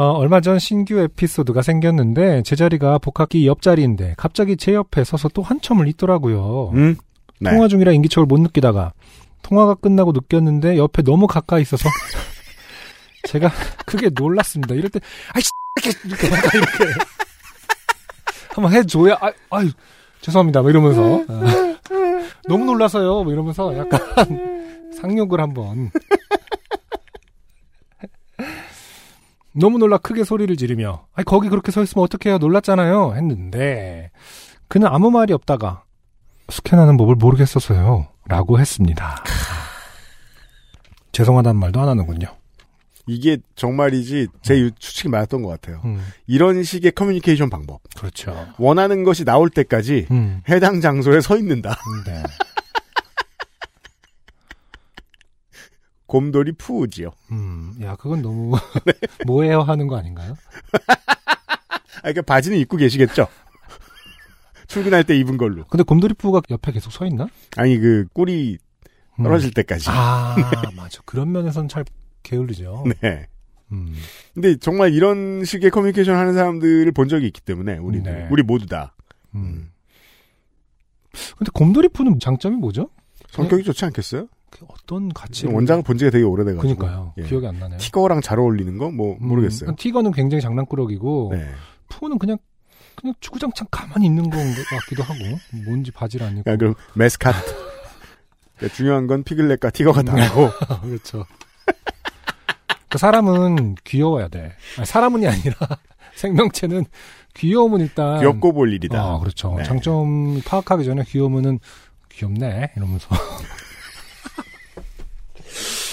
어, 0.00 0.12
얼마 0.12 0.40
전 0.40 0.58
신규 0.58 0.98
에피소드가 0.98 1.60
생겼는데 1.60 2.42
제 2.42 2.56
자리가 2.56 2.96
복합기 3.00 3.46
옆자리인데 3.46 4.14
갑자기 4.16 4.56
제 4.56 4.72
옆에 4.72 5.04
서서 5.04 5.28
또 5.28 5.42
한참을 5.42 5.88
있더라고요. 5.88 6.70
음. 6.72 6.96
네. 7.38 7.50
통화 7.50 7.68
중이라 7.68 7.92
인기척을 7.92 8.24
못 8.24 8.40
느끼다가 8.40 8.94
통화가 9.42 9.74
끝나고 9.74 10.12
느꼈는데 10.12 10.78
옆에 10.78 11.02
너무 11.02 11.26
가까이 11.26 11.60
있어서 11.60 11.86
제가 13.28 13.50
크게 13.84 14.08
놀랐습니다. 14.14 14.74
이럴 14.74 14.88
때 14.88 15.00
아이 15.34 15.42
씨, 15.42 15.50
이렇게 15.84 15.98
이렇게 16.08 16.56
이렇게 16.56 17.00
한번 18.56 18.72
해줘야 18.72 19.18
아, 19.20 19.30
아유 19.50 19.68
죄송합니다. 20.22 20.62
뭐 20.62 20.70
이러면서 20.70 21.24
아, 21.28 21.76
너무 22.48 22.64
놀라서요. 22.64 23.24
뭐 23.24 23.32
이러면서 23.34 23.76
약간 23.76 24.00
상욕을 24.98 25.42
한번 25.42 25.90
너무 29.54 29.78
놀라 29.78 29.98
크게 29.98 30.24
소리를 30.24 30.56
지르며 30.56 31.06
아니 31.14 31.24
거기 31.24 31.48
그렇게 31.48 31.72
서 31.72 31.82
있으면 31.82 32.04
어떡해요? 32.04 32.38
놀랐잖아요. 32.38 33.14
했는데 33.16 34.10
그는 34.68 34.86
아무 34.88 35.10
말이 35.10 35.32
없다가 35.32 35.82
스캔하는 36.48 36.96
법을 36.96 37.16
모르겠어서요. 37.16 38.08
라고 38.26 38.58
했습니다. 38.60 39.22
죄송하다는 41.12 41.58
말도 41.60 41.80
안 41.80 41.88
하는군요. 41.88 42.26
이게 43.06 43.38
정말이지 43.56 44.28
제 44.42 44.58
유- 44.60 44.70
추측이 44.72 45.08
맞았던 45.08 45.42
것 45.42 45.48
같아요. 45.48 45.80
음, 45.84 46.00
이런 46.28 46.62
식의 46.62 46.92
커뮤니케이션 46.92 47.50
방법. 47.50 47.80
그렇죠. 47.96 48.46
원하는 48.58 49.02
것이 49.02 49.24
나올 49.24 49.50
때까지 49.50 50.06
음, 50.12 50.42
해당 50.48 50.80
장소에 50.80 51.20
서 51.20 51.36
있는다. 51.36 51.76
네. 52.06 52.22
곰돌이 56.10 56.52
푸우지요. 56.52 57.12
음, 57.30 57.72
야 57.82 57.94
그건 57.94 58.20
너무 58.20 58.56
뭐예요 59.28 59.62
하는 59.62 59.86
거 59.86 59.96
아닌가요? 59.96 60.34
아, 60.88 62.00
그러니까 62.00 62.22
바지는 62.22 62.58
입고 62.58 62.76
계시겠죠? 62.78 63.28
출근할 64.66 65.04
때 65.04 65.16
입은 65.16 65.36
걸로. 65.36 65.64
근데 65.66 65.84
곰돌이푸가 65.84 66.42
옆에 66.50 66.72
계속 66.72 66.92
서 66.92 67.06
있나? 67.06 67.28
아니, 67.56 67.78
그, 67.78 68.06
꿀이 68.12 68.58
음. 69.20 69.22
떨어질 69.22 69.52
때까지. 69.52 69.86
아 69.88 70.34
맞아 70.76 71.00
그런 71.04 71.30
면에서는 71.30 71.68
잘 71.68 71.84
게을르죠 72.24 72.84
네. 73.00 73.28
음, 73.70 73.94
근데 74.34 74.56
정말 74.56 74.92
이런 74.92 75.44
식의 75.44 75.70
커뮤니케이션 75.70 76.16
하는 76.16 76.34
사람들을 76.34 76.90
본 76.90 77.06
적이 77.06 77.26
있기 77.28 77.40
때문에, 77.40 77.78
우리, 77.78 78.02
네. 78.02 78.26
우리 78.32 78.42
모두 78.42 78.66
다. 78.66 78.96
음. 79.36 79.70
근데 81.38 81.50
곰돌이 81.54 81.88
푸는 81.90 82.18
장점이 82.18 82.56
뭐죠? 82.56 82.90
성격이 83.28 83.62
좋지 83.62 83.84
않겠어요? 83.84 84.26
그 84.50 84.66
어떤 84.68 85.08
가치를 85.12 85.54
원장을 85.54 85.82
본 85.82 85.96
지가 85.98 86.10
되게 86.10 86.24
오래돼가지고. 86.24 86.62
그니까요. 86.76 87.14
예. 87.18 87.22
기억이 87.22 87.46
안 87.46 87.58
나네요. 87.58 87.78
티거랑 87.78 88.20
잘 88.20 88.38
어울리는 88.38 88.76
거? 88.78 88.90
뭐, 88.90 89.16
모르겠어요. 89.20 89.70
음, 89.70 89.76
티거는 89.76 90.12
굉장히 90.12 90.42
장난꾸러기고 90.42 91.30
네. 91.34 91.46
푸는 91.88 92.18
그냥 92.18 92.38
그냥 92.96 93.14
주구장창 93.20 93.66
가만히 93.70 94.06
있는 94.06 94.28
것 94.28 94.36
같기도 94.36 95.02
하고 95.02 95.18
뭔지 95.64 95.90
바지를 95.90 96.26
안 96.26 96.36
입고 96.38 96.50
아, 96.50 96.56
그럼, 96.56 96.74
메스카트. 96.94 97.38
중요한 98.74 99.06
건 99.06 99.22
피글렛과 99.24 99.70
티거가 99.70 100.02
다르고, 100.02 100.50
그렇죠. 100.82 101.24
그 102.90 102.98
사람은 102.98 103.76
귀여워야 103.84 104.28
돼. 104.28 104.52
아니, 104.76 104.84
사람은이 104.84 105.26
아니라 105.26 105.56
생명체는 106.16 106.84
귀여움은 107.34 107.80
일단 107.80 108.18
귀엽고 108.18 108.52
볼 108.52 108.72
일이다. 108.74 109.00
아, 109.00 109.18
그렇죠. 109.18 109.54
네. 109.56 109.62
장점 109.64 110.42
파악하기 110.44 110.84
전에 110.84 111.04
귀여움은 111.04 111.60
귀엽네 112.10 112.72
이러면서 112.76 113.08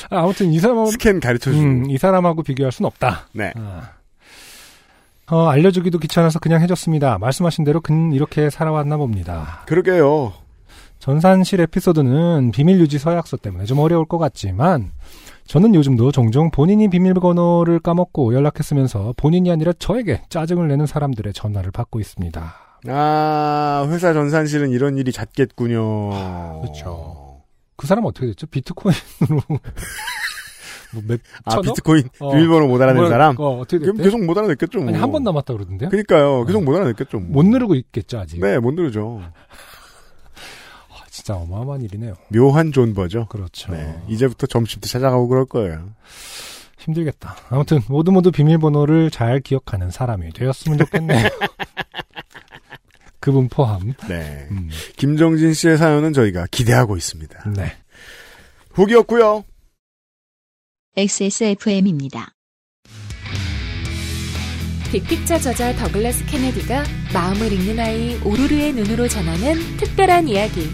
아, 0.10 0.24
아무튼 0.24 0.52
이 0.52 0.60
사람하고 0.60 0.92
스캔 0.92 1.20
가르쳐 1.20 1.52
주고. 1.52 1.64
음, 1.64 1.90
이 1.90 1.98
사람하고 1.98 2.44
비교할 2.44 2.72
순 2.72 2.86
없다. 2.86 3.28
네. 3.34 3.52
아. 3.56 3.92
어, 5.30 5.48
알려주기도 5.50 6.00
귀찮아서 6.00 6.40
그냥 6.40 6.62
해줬습니다. 6.62 7.18
말씀하신 7.18 7.66
대로 7.66 7.82
근 7.82 8.14
이렇게 8.14 8.50
살아왔나 8.50 8.98
봅니다. 8.98 9.64
그러게요. 9.66 10.34
전산실 11.00 11.62
에피소드는 11.62 12.52
비밀 12.54 12.80
유지 12.80 12.98
서약서 12.98 13.38
때문에 13.38 13.66
좀 13.66 13.80
어려울 13.80 14.06
것 14.06 14.18
같지만 14.18 14.92
저는 15.46 15.76
요즘도 15.76 16.12
종종 16.12 16.50
본인이 16.50 16.90
비밀번호를 16.90 17.80
까먹고 17.80 18.34
연락했으면서 18.34 19.14
본인이 19.16 19.52
아니라 19.52 19.74
저에게 19.78 20.22
짜증을 20.30 20.68
내는 20.68 20.86
사람들의 20.86 21.34
전화를 21.34 21.72
받고 21.72 22.00
있습니다. 22.00 22.54
아, 22.88 23.88
회사 23.90 24.14
전산실은 24.14 24.72
이런 24.72 24.98
일이 24.98 25.12
잦겠군요. 25.12 26.10
그렇죠. 26.62 27.26
그 27.77 27.88
사람 27.88 28.05
어떻게 28.05 28.27
됐죠? 28.27 28.48
비트코인으로 28.48 29.41
뭐 30.93 31.03
몇 31.05 31.19
아, 31.43 31.51
천억? 31.51 31.63
비트코인 31.63 32.10
어. 32.19 32.31
비밀번호 32.31 32.67
못 32.67 32.81
알아낸 32.81 32.96
뭐야, 32.98 33.10
사람? 33.10 33.36
어, 33.39 33.60
어떻게 33.60 33.79
그럼 33.79 33.98
됐대? 33.98 34.07
계속 34.10 34.24
못 34.25 34.38
알아냈겠죠. 34.38 34.79
뭐. 34.79 34.88
아니 34.88 34.98
한 34.98 35.12
번 35.12 35.22
남았다 35.24 35.53
그러던데요? 35.53 35.89
그러니까요. 35.89 36.46
계속 36.46 36.63
못 36.63 36.75
알아냈겠죠. 36.75 37.19
뭐. 37.19 37.43
못 37.43 37.46
누르고 37.50 37.75
있겠죠 37.75 38.19
아직. 38.19 38.39
네, 38.39 38.57
못 38.57 38.74
누르죠. 38.74 39.22
아, 40.89 40.96
진짜 41.10 41.36
어마어마한 41.36 41.81
일이네요. 41.81 42.13
묘한 42.29 42.72
존버죠. 42.72 43.25
그렇죠. 43.27 43.72
네, 43.74 44.01
이제부터 44.07 44.48
점심도 44.48 44.88
찾아가고 44.88 45.27
그럴 45.27 45.46
거예요. 45.46 45.89
힘들겠다. 46.79 47.36
아무튼 47.50 47.81
모두 47.89 48.12
모두 48.13 48.31
비밀번호를 48.31 49.12
잘 49.12 49.41
기억하는 49.41 49.91
사람이 49.91 50.31
되었으면 50.31 50.77
좋겠네요. 50.77 51.27
그분 53.27 53.50
포함. 53.50 53.93
네. 54.07 54.48
음, 54.51 54.69
김정진 54.96 55.53
씨의 55.53 55.77
사연은 55.77 56.13
저희가 56.13 56.48
기대하고 56.50 56.96
있습니다. 56.96 57.51
네. 57.57 57.74
후기였고요. 58.72 59.43
XSFM입니다. 60.96 62.31
빅픽처 64.93 65.39
저자 65.39 65.75
더글라스 65.75 66.25
케네디가 66.27 66.86
마음을 67.13 67.51
읽는 67.51 67.77
아이 67.81 68.17
오루르의 68.24 68.72
눈으로 68.72 69.10
전하는 69.10 69.75
특별한 69.75 70.29
이야기. 70.29 70.69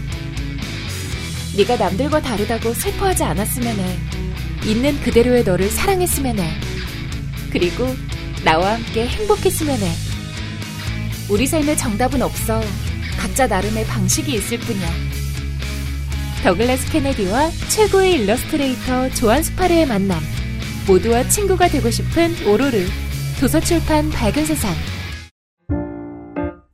네가 1.56 1.76
남들과 1.76 2.20
다르다고 2.22 2.72
슬퍼하지 2.72 3.24
않았으면 3.24 3.76
해. 3.76 3.98
있는 4.70 5.00
그대로의 5.00 5.42
너를 5.42 5.68
사랑했으면 5.70 6.38
해. 6.38 6.50
그리고 7.50 7.84
나와 8.44 8.74
함께 8.74 9.08
행복했으면 9.08 9.76
해. 9.76 10.13
우리 11.30 11.46
삶의 11.46 11.76
정답은 11.78 12.20
없어. 12.20 12.60
각자 13.18 13.46
나름의 13.46 13.86
방식이 13.86 14.34
있을 14.34 14.58
뿐이야. 14.58 14.86
더글라스 16.42 16.92
케네디와 16.92 17.50
최고의 17.70 18.12
일러스트레이터 18.20 19.08
조안 19.10 19.42
스파르의 19.42 19.86
만남. 19.86 20.20
모두와 20.86 21.26
친구가 21.28 21.68
되고 21.68 21.90
싶은 21.90 22.46
오로르. 22.46 22.84
도서출판 23.40 24.10
밝은 24.10 24.44
세상. 24.44 24.70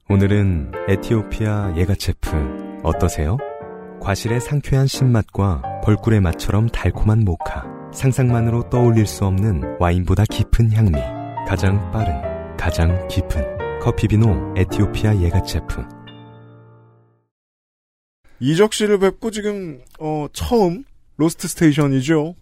오늘은 0.08 0.72
에티오피아 0.88 1.74
예가체프 1.76 2.80
어떠세요? 2.82 3.38
과실의 4.00 4.40
상쾌한 4.40 4.88
신맛과 4.88 5.62
벌꿀의 5.84 6.20
맛처럼 6.20 6.68
달콤한 6.68 7.20
모카. 7.24 7.64
상상만으로 7.94 8.68
떠올릴 8.68 9.06
수 9.06 9.24
없는 9.24 9.76
와인보다 9.78 10.24
깊은 10.24 10.72
향미. 10.72 10.98
가장 11.46 11.90
빠른, 11.92 12.56
가장 12.56 13.06
깊은 13.06 13.59
커피비노 13.80 14.54
에티오피아 14.58 15.22
예가체프. 15.22 15.82
이적 18.38 18.74
씨를 18.74 18.98
뵙고 18.98 19.30
지금 19.30 19.80
어, 19.98 20.26
처음 20.34 20.84
로스트 21.16 21.48
스테이션이죠. 21.48 22.34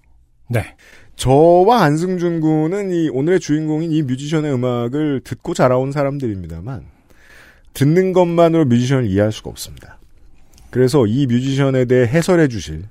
네. 0.50 0.76
저와 1.14 1.82
안승준 1.82 2.40
군은 2.40 2.90
이 2.92 3.08
오늘의 3.08 3.38
주인공인 3.38 3.92
이 3.92 4.02
뮤지션의 4.02 4.52
음악을 4.52 5.20
듣고 5.22 5.54
자라온 5.54 5.92
사람들입니다만 5.92 6.84
듣는 7.72 8.12
것만으로 8.12 8.64
뮤지션을 8.64 9.06
이해할 9.06 9.30
수가 9.30 9.50
없습니다. 9.50 9.98
그래서 10.70 11.06
이 11.06 11.26
뮤지션에 11.26 11.84
대해 11.84 12.06
해설해 12.06 12.48
주실 12.48 12.82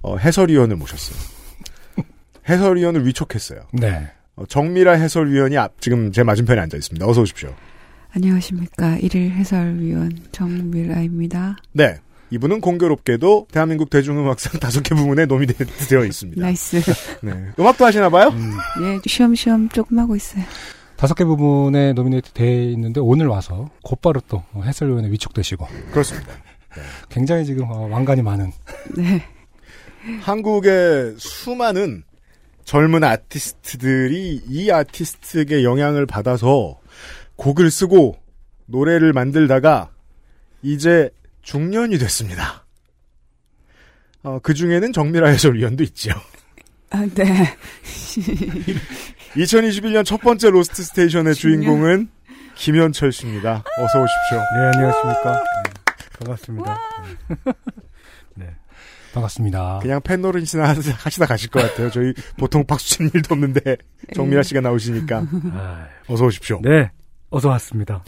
어, 0.00 0.16
해설위원을 0.16 0.76
모셨어요. 0.76 1.18
해설위원을 2.48 3.06
위촉했어요. 3.06 3.66
네. 3.72 4.10
어, 4.36 4.46
정밀아 4.46 4.92
해설위원이 4.92 5.58
앞, 5.58 5.80
지금 5.80 6.10
제 6.10 6.22
맞은편에 6.22 6.58
앉아 6.58 6.78
있습니다. 6.78 7.06
어서 7.06 7.20
오십시오. 7.20 7.54
안녕하십니까. 8.14 8.96
일일 8.98 9.30
해설위원 9.32 10.18
정밀아입니다. 10.32 11.56
네. 11.72 11.98
이분은 12.30 12.60
공교롭게도 12.60 13.48
대한민국 13.50 13.90
대중음악상 13.90 14.60
다섯 14.60 14.82
개 14.82 14.94
부문에 14.94 15.26
노미되어 15.26 16.04
있습니다. 16.04 16.40
nice. 16.40 16.80
네. 17.22 17.32
음악도 17.58 17.84
하시나 17.84 18.08
봐요? 18.08 18.32
예, 18.82 19.00
쉬엄쉬엄 19.06 19.68
조금 19.68 19.98
하고 19.98 20.16
있어요. 20.16 20.42
다섯 20.96 21.14
개 21.14 21.24
부분에 21.24 21.92
노미네이트 21.94 22.32
돼 22.32 22.70
있는데 22.72 23.00
오늘 23.00 23.26
와서 23.26 23.70
곧바로 23.82 24.20
또 24.28 24.42
해설위원에 24.62 25.10
위촉되시고 25.10 25.66
그렇습니다. 25.90 26.32
굉장히 27.10 27.44
지금 27.44 27.64
어, 27.70 27.86
왕관이 27.88 28.22
많은 28.22 28.52
네. 28.96 29.22
한국의 30.22 31.16
수많은 31.18 32.04
젊은 32.64 33.04
아티스트들이 33.04 34.42
이 34.48 34.70
아티스트에게 34.70 35.64
영향을 35.64 36.06
받아서 36.06 36.78
곡을 37.36 37.70
쓰고 37.70 38.16
노래를 38.66 39.12
만들다가 39.12 39.90
이제 40.62 41.10
중년이 41.42 41.98
됐습니다. 41.98 42.64
어, 44.22 44.38
그 44.42 44.54
중에는 44.54 44.92
정밀아 44.92 45.28
해설위원도 45.28 45.82
있죠. 45.84 46.12
아, 46.90 47.06
네. 47.14 47.24
2021년 49.34 50.04
첫 50.04 50.20
번째 50.20 50.50
로스트 50.50 50.82
스테이션의 50.82 51.34
중년. 51.34 51.62
주인공은 51.62 52.08
김현철 52.54 53.12
씨입니다. 53.12 53.64
어서 53.78 54.02
오십시오. 54.02 54.38
네, 54.38 54.70
안녕하십니까. 54.74 55.42
네, 55.64 55.70
반갑습니다. 56.18 56.78
반갑습니다. 59.14 59.80
그냥 59.82 60.00
팬노릇이나 60.02 60.74
하시다 60.96 61.26
가실 61.26 61.50
것 61.50 61.60
같아요. 61.60 61.90
저희 61.90 62.14
보통 62.38 62.64
박수 62.64 62.88
치는 62.96 63.10
일도 63.14 63.34
없는데 63.34 63.76
정미라 64.14 64.42
씨가 64.42 64.62
나오시니까 64.62 65.26
아, 65.52 65.86
어서 66.08 66.24
오십시오. 66.24 66.60
네, 66.62 66.90
어서 67.32 67.48
왔습니다. 67.48 68.04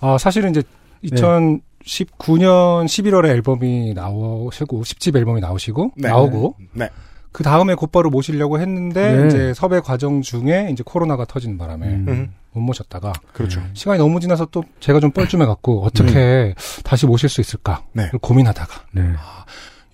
아, 0.00 0.16
사실은 0.18 0.50
이제 0.50 0.62
2019년 1.04 2.86
11월에 2.86 3.26
앨범이 3.26 3.92
나오시고 3.94 4.82
10집 4.82 5.16
앨범이 5.16 5.40
나오시고 5.40 5.92
네. 5.96 6.08
나오고 6.08 6.56
네. 6.72 6.88
그 7.32 7.42
다음에 7.42 7.74
곧바로 7.74 8.10
모시려고 8.10 8.60
했는데 8.60 9.16
네. 9.16 9.26
이제 9.26 9.54
섭외 9.54 9.80
과정 9.80 10.22
중에 10.22 10.68
이제 10.70 10.82
코로나가 10.84 11.24
터지는 11.24 11.58
바람에 11.58 11.86
음. 11.86 12.06
음. 12.08 12.34
못 12.52 12.60
모셨다가 12.60 13.12
그렇죠. 13.32 13.62
시간이 13.72 13.98
너무 13.98 14.20
지나서 14.20 14.46
또 14.50 14.62
제가 14.80 15.00
좀 15.00 15.10
뻘쭘해 15.10 15.46
갖고 15.46 15.82
어떻게 15.82 16.54
다시 16.84 17.06
모실 17.06 17.28
수 17.28 17.40
있을까 17.40 17.82
네. 17.92 18.10
를 18.10 18.18
고민하다가 18.20 18.84
네. 18.92 19.02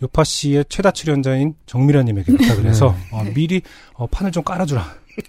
요파 0.02 0.24
씨의 0.24 0.64
최다 0.68 0.90
출연자인 0.92 1.54
정미라님에게 1.66 2.32
부탁을 2.36 2.66
해서 2.66 2.94
어, 3.12 3.24
미리 3.34 3.62
어, 3.94 4.06
판을 4.06 4.32
좀 4.32 4.42
깔아주라. 4.42 4.84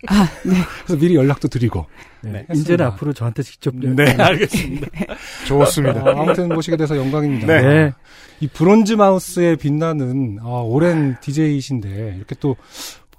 아, 0.07 0.27
네. 0.45 0.55
그래서 0.85 0.99
미리 0.99 1.15
연락도 1.15 1.47
드리고. 1.47 1.85
네. 2.21 2.29
했습니다. 2.49 2.53
이제는 2.53 2.85
앞으로 2.87 3.13
저한테 3.13 3.43
직접 3.43 3.73
네, 3.75 4.03
알겠습니다. 4.17 4.87
좋습니다. 5.47 6.03
어, 6.03 6.21
아무튼 6.21 6.49
모시게 6.49 6.75
돼서 6.77 6.97
영광입니다. 6.97 7.47
네. 7.47 7.61
네. 7.61 7.93
이 8.41 8.47
브론즈 8.47 8.93
마우스에 8.93 9.55
빛나는 9.55 10.39
아, 10.41 10.45
오랜 10.63 11.17
DJ이신데 11.21 12.15
이렇게 12.17 12.35
또 12.39 12.55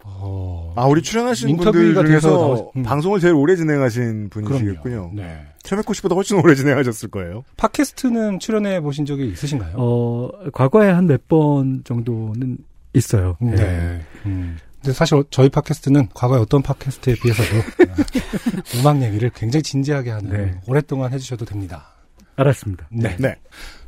어, 0.05 0.73
아, 0.77 0.87
우리 0.87 1.03
출연하신 1.03 1.51
인터뷰가 1.51 1.73
분들 2.03 2.05
돼서 2.07 2.71
음. 2.77 2.83
방송을 2.83 3.21
제일 3.21 3.35
오래 3.35 3.55
진행하신 3.55 4.31
분이시겠군요. 4.31 5.13
네. 5.15 5.41
최백호 5.63 5.93
씨보다 5.93 6.15
훨씬 6.15 6.39
오래 6.39 6.55
진행하셨을 6.55 7.11
거예요. 7.11 7.45
팟캐스트는 7.59 8.39
출연해 8.41 8.81
보신 8.81 9.05
적이 9.05 9.29
있으신가요? 9.29 9.75
어, 9.77 10.31
과거에 10.53 10.89
한 10.91 11.07
몇 11.07 11.27
번 11.29 11.83
정도는 11.85 12.59
있어요. 12.95 13.37
네. 13.41 14.01
음. 14.27 14.57
근데 14.83 14.93
사실 14.95 15.23
저희 15.31 15.49
팟캐스트는 15.51 16.09
과거에 16.15 16.39
어떤 16.39 16.63
팟캐스트에 16.63 17.15
비해서도 17.23 17.59
어, 17.59 17.95
음악 18.81 19.03
얘기를 19.03 19.31
굉장히 19.35 19.63
진지하게 19.63 20.11
하는 20.11 20.31
네. 20.31 20.61
오랫동안 20.67 21.13
해주셔도 21.13 21.45
됩니다. 21.45 21.93
알았습니다. 22.37 22.89
네. 22.91 23.17
네. 23.19 23.37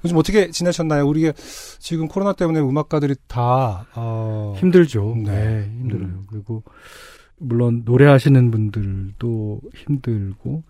요즘 0.04 0.18
어떻게 0.18 0.50
지내셨나요? 0.50 1.06
우리 1.06 1.32
지금 1.78 2.08
코로나 2.08 2.34
때문에 2.34 2.60
음악가들이 2.60 3.14
다 3.26 3.86
어, 3.94 4.54
힘들죠. 4.58 5.14
네. 5.16 5.30
네, 5.30 5.64
힘들어요. 5.64 6.04
음. 6.04 6.26
그리고 6.28 6.62
물론 7.38 7.82
노래하시는 7.86 8.50
분들도 8.50 9.60
힘들고 9.74 10.62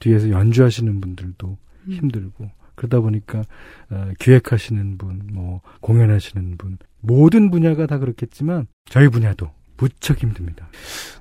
뒤에서 0.00 0.30
연주하시는 0.30 1.00
분들도 1.00 1.58
힘들고 1.88 2.50
그러다 2.74 3.00
보니까 3.00 3.42
어, 3.90 4.10
기획하시는 4.18 4.96
분, 4.96 5.28
뭐 5.32 5.60
공연하시는 5.80 6.56
분 6.56 6.78
모든 7.00 7.50
분야가 7.50 7.86
다 7.86 7.98
그렇겠지만 7.98 8.66
저희 8.86 9.08
분야도 9.08 9.50
무척 9.76 10.22
힘듭니다. 10.22 10.68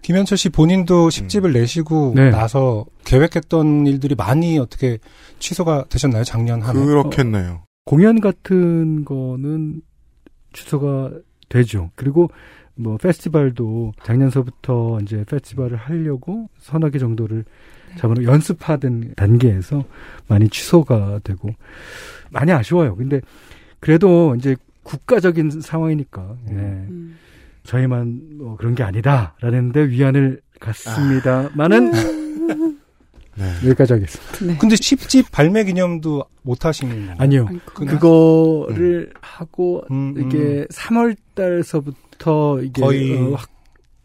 김현철 0.02 0.38
씨 0.38 0.50
본인도 0.50 1.10
10집을 1.10 1.54
내시고 1.54 2.14
네. 2.16 2.30
나서 2.30 2.86
계획했던 3.06 3.88
일들이 3.88 4.16
많이 4.16 4.58
어떻게 4.58 5.00
취소가 5.40 5.86
되셨나요? 5.90 6.24
작년 6.24 6.62
한 6.62 6.78
해? 6.78 6.86
그렇겠네요. 6.86 7.64
공연 7.86 8.20
같은 8.20 9.06
거는 9.06 9.82
취소가 10.54 11.12
되죠. 11.50 11.92
그리고 11.96 12.30
뭐 12.76 12.98
페스티벌도 12.98 13.94
작년서부터 14.04 15.00
이제 15.02 15.24
페스티벌을 15.28 15.78
하려고 15.78 16.50
서너 16.60 16.90
개 16.90 17.00
정도를 17.00 17.46
잡아놓고 17.98 18.26
연습하던 18.26 19.14
단계에서 19.16 19.84
많이 20.28 20.50
취소가 20.50 21.20
되고 21.24 21.50
많이 22.30 22.52
아쉬워요. 22.52 22.96
근데 22.96 23.22
그래도 23.80 24.36
이제 24.36 24.56
국가적인 24.84 25.62
상황이니까 25.62 26.36
예. 26.50 26.54
음. 26.54 27.18
저희만 27.66 28.22
뭐 28.38 28.56
그런 28.58 28.76
게 28.76 28.84
아니다라는 28.84 29.72
데 29.72 29.88
위안을 29.90 30.42
갖습니다만은 30.60 31.92
네. 33.38 33.52
여기까지 33.66 33.94
하겠습니다. 33.94 34.46
네. 34.46 34.58
근데 34.58 34.76
10집 34.76 35.30
발매 35.32 35.66
기념도 35.66 36.24
못 36.44 36.64
하신 36.66 36.88
건가요? 36.90 37.16
아니요. 37.20 37.46
아이고. 37.50 37.62
그- 37.66 37.86
그거를 37.86 39.12
하고 39.20 39.84
음, 39.92 40.14
음. 40.16 40.22
이게 40.32 40.66
3월 40.72 41.18
달서부터 41.34 42.62
이게 42.62 42.82
거의 42.82 43.18
어, 43.18 43.34
확 43.36 43.50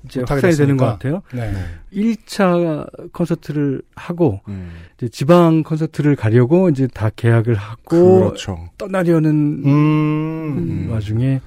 이제 0.05 0.25
확산이 0.27 0.55
되는 0.57 0.77
것. 0.79 0.87
같아요. 0.87 1.23
네. 1.33 1.53
1차 1.93 3.13
콘서트를 3.13 3.83
하고 3.95 4.41
음. 4.49 4.71
이제 4.97 5.09
지방 5.11 5.63
콘서트를 5.63 6.17
가려고 6.17 6.69
이제 6.71 6.89
다 6.89 7.11
계약을 7.15 7.55
하고 7.55 8.21
그렇죠. 8.21 8.69
떠나려는 8.79 9.63
음, 9.65 10.89
와중에 10.91 11.41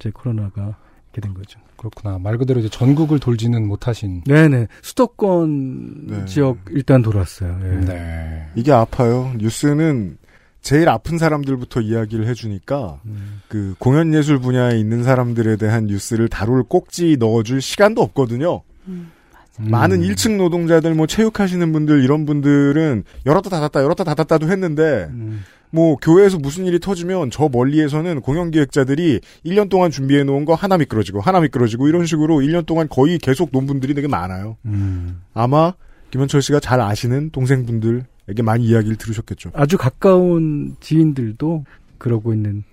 이제 0.00 0.10
코로나가 0.10 0.76
이렇게 1.18 1.20
된 1.20 1.34
거죠. 1.34 1.58
그렇구나. 1.76 2.18
말 2.18 2.38
그대로 2.38 2.60
이제 2.60 2.68
전국을 2.68 3.18
돌지는 3.18 3.66
못하신. 3.66 4.22
네네 4.24 4.68
수도권 4.82 6.06
네. 6.06 6.24
지역 6.26 6.58
일단 6.70 7.02
돌았어요. 7.02 7.58
예. 7.62 7.84
네. 7.84 8.46
이게 8.54 8.72
아파요. 8.72 9.32
뉴스는 9.36 10.18
제일 10.60 10.88
아픈 10.88 11.18
사람들부터 11.18 11.80
이야기를 11.80 12.26
해주니까 12.26 13.00
음. 13.06 13.40
그 13.48 13.74
공연 13.78 14.12
예술 14.14 14.38
분야에 14.38 14.78
있는 14.78 15.04
사람들에 15.04 15.56
대한 15.56 15.86
뉴스를 15.86 16.28
다룰 16.28 16.62
꼭지 16.62 17.16
넣어줄 17.18 17.60
시간도 17.60 18.02
없거든요. 18.02 18.62
음. 18.88 19.12
많은 19.60 20.02
1층 20.02 20.36
노동자들, 20.36 20.94
뭐 20.94 21.08
체육하시는 21.08 21.72
분들 21.72 22.04
이런 22.04 22.26
분들은 22.26 23.02
열었다 23.26 23.50
닫았다 23.50 23.82
열었다 23.82 24.04
닫았다도 24.04 24.48
했는데 24.48 25.08
음. 25.10 25.44
뭐 25.70 25.96
교회에서 25.96 26.38
무슨 26.38 26.66
일이 26.66 26.78
터지면 26.78 27.30
저 27.30 27.48
멀리에서는 27.48 28.20
공연 28.20 28.50
기획자들이 28.50 29.20
1년 29.44 29.68
동안 29.68 29.90
준비해 29.90 30.24
놓은 30.24 30.44
거 30.44 30.54
하나 30.54 30.78
미끄러지고 30.78 31.20
하나 31.20 31.40
미끄러지고 31.40 31.88
이런 31.88 32.06
식으로 32.06 32.36
1년 32.36 32.66
동안 32.66 32.88
거의 32.88 33.18
계속 33.18 33.50
논 33.52 33.66
분들이 33.66 33.94
되게 33.94 34.08
많아요. 34.08 34.56
음. 34.64 35.22
아마 35.34 35.74
김현철 36.10 36.42
씨가 36.42 36.60
잘 36.60 36.80
아시는 36.80 37.30
동생분들에게 37.30 38.42
많이 38.42 38.64
이야기를 38.64 38.96
들으셨겠죠. 38.96 39.50
아주 39.54 39.76
가까운 39.76 40.76
지인들도 40.80 41.64
그러고 41.98 42.32
있는 42.32 42.64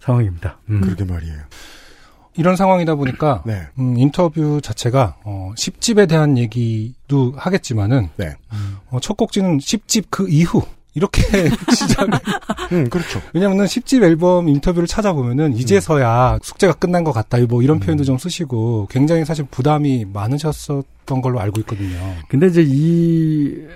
상황입니다. 0.00 0.58
음. 0.70 0.80
그러게 0.80 1.04
말이에요. 1.04 1.38
이런 2.36 2.56
상황이다 2.56 2.96
보니까 2.96 3.42
네. 3.46 3.66
음, 3.78 3.96
인터뷰 3.96 4.60
자체가 4.60 5.16
어, 5.24 5.52
10집에 5.56 6.08
대한 6.08 6.36
얘기도 6.36 7.32
하겠지만은 7.36 8.08
네. 8.16 8.34
어, 8.90 8.98
첫 9.00 9.16
곡지는 9.16 9.58
10집 9.58 10.06
그 10.10 10.28
이후 10.28 10.62
이렇게 10.94 11.22
시작을 11.74 12.18
음, 12.72 12.88
그렇죠. 12.88 13.20
왜냐면은 13.32 13.64
10집 13.66 14.02
앨범 14.04 14.48
인터뷰를 14.48 14.86
찾아보면은 14.86 15.54
이제서야 15.56 16.38
숙제가 16.42 16.74
끝난 16.74 17.02
것 17.04 17.12
같다 17.12 17.38
뭐 17.48 17.62
이런 17.62 17.80
표현도 17.80 18.04
좀 18.04 18.16
쓰시고 18.18 18.86
굉장히 18.90 19.24
사실 19.24 19.44
부담이 19.50 20.06
많으셨었던 20.12 21.20
걸로 21.20 21.40
알고 21.40 21.60
있거든요. 21.60 21.98
근데 22.28 22.46
이제 22.46 22.64
이 22.66 23.66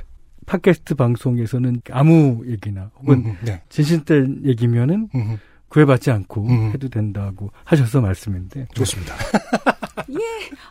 팟캐스트 0.46 0.94
방송에서는 0.94 1.82
아무 1.90 2.42
얘기나 2.46 2.90
혹은 3.00 3.26
음, 3.26 3.36
네. 3.42 3.60
진실된 3.68 4.42
얘기면은 4.46 5.08
음, 5.14 5.38
구애받지 5.68 6.10
않고 6.10 6.46
음. 6.46 6.70
해도 6.72 6.88
된다고 6.88 7.50
하셔서 7.64 8.00
말씀인데 8.00 8.66
좋습니다. 8.74 9.14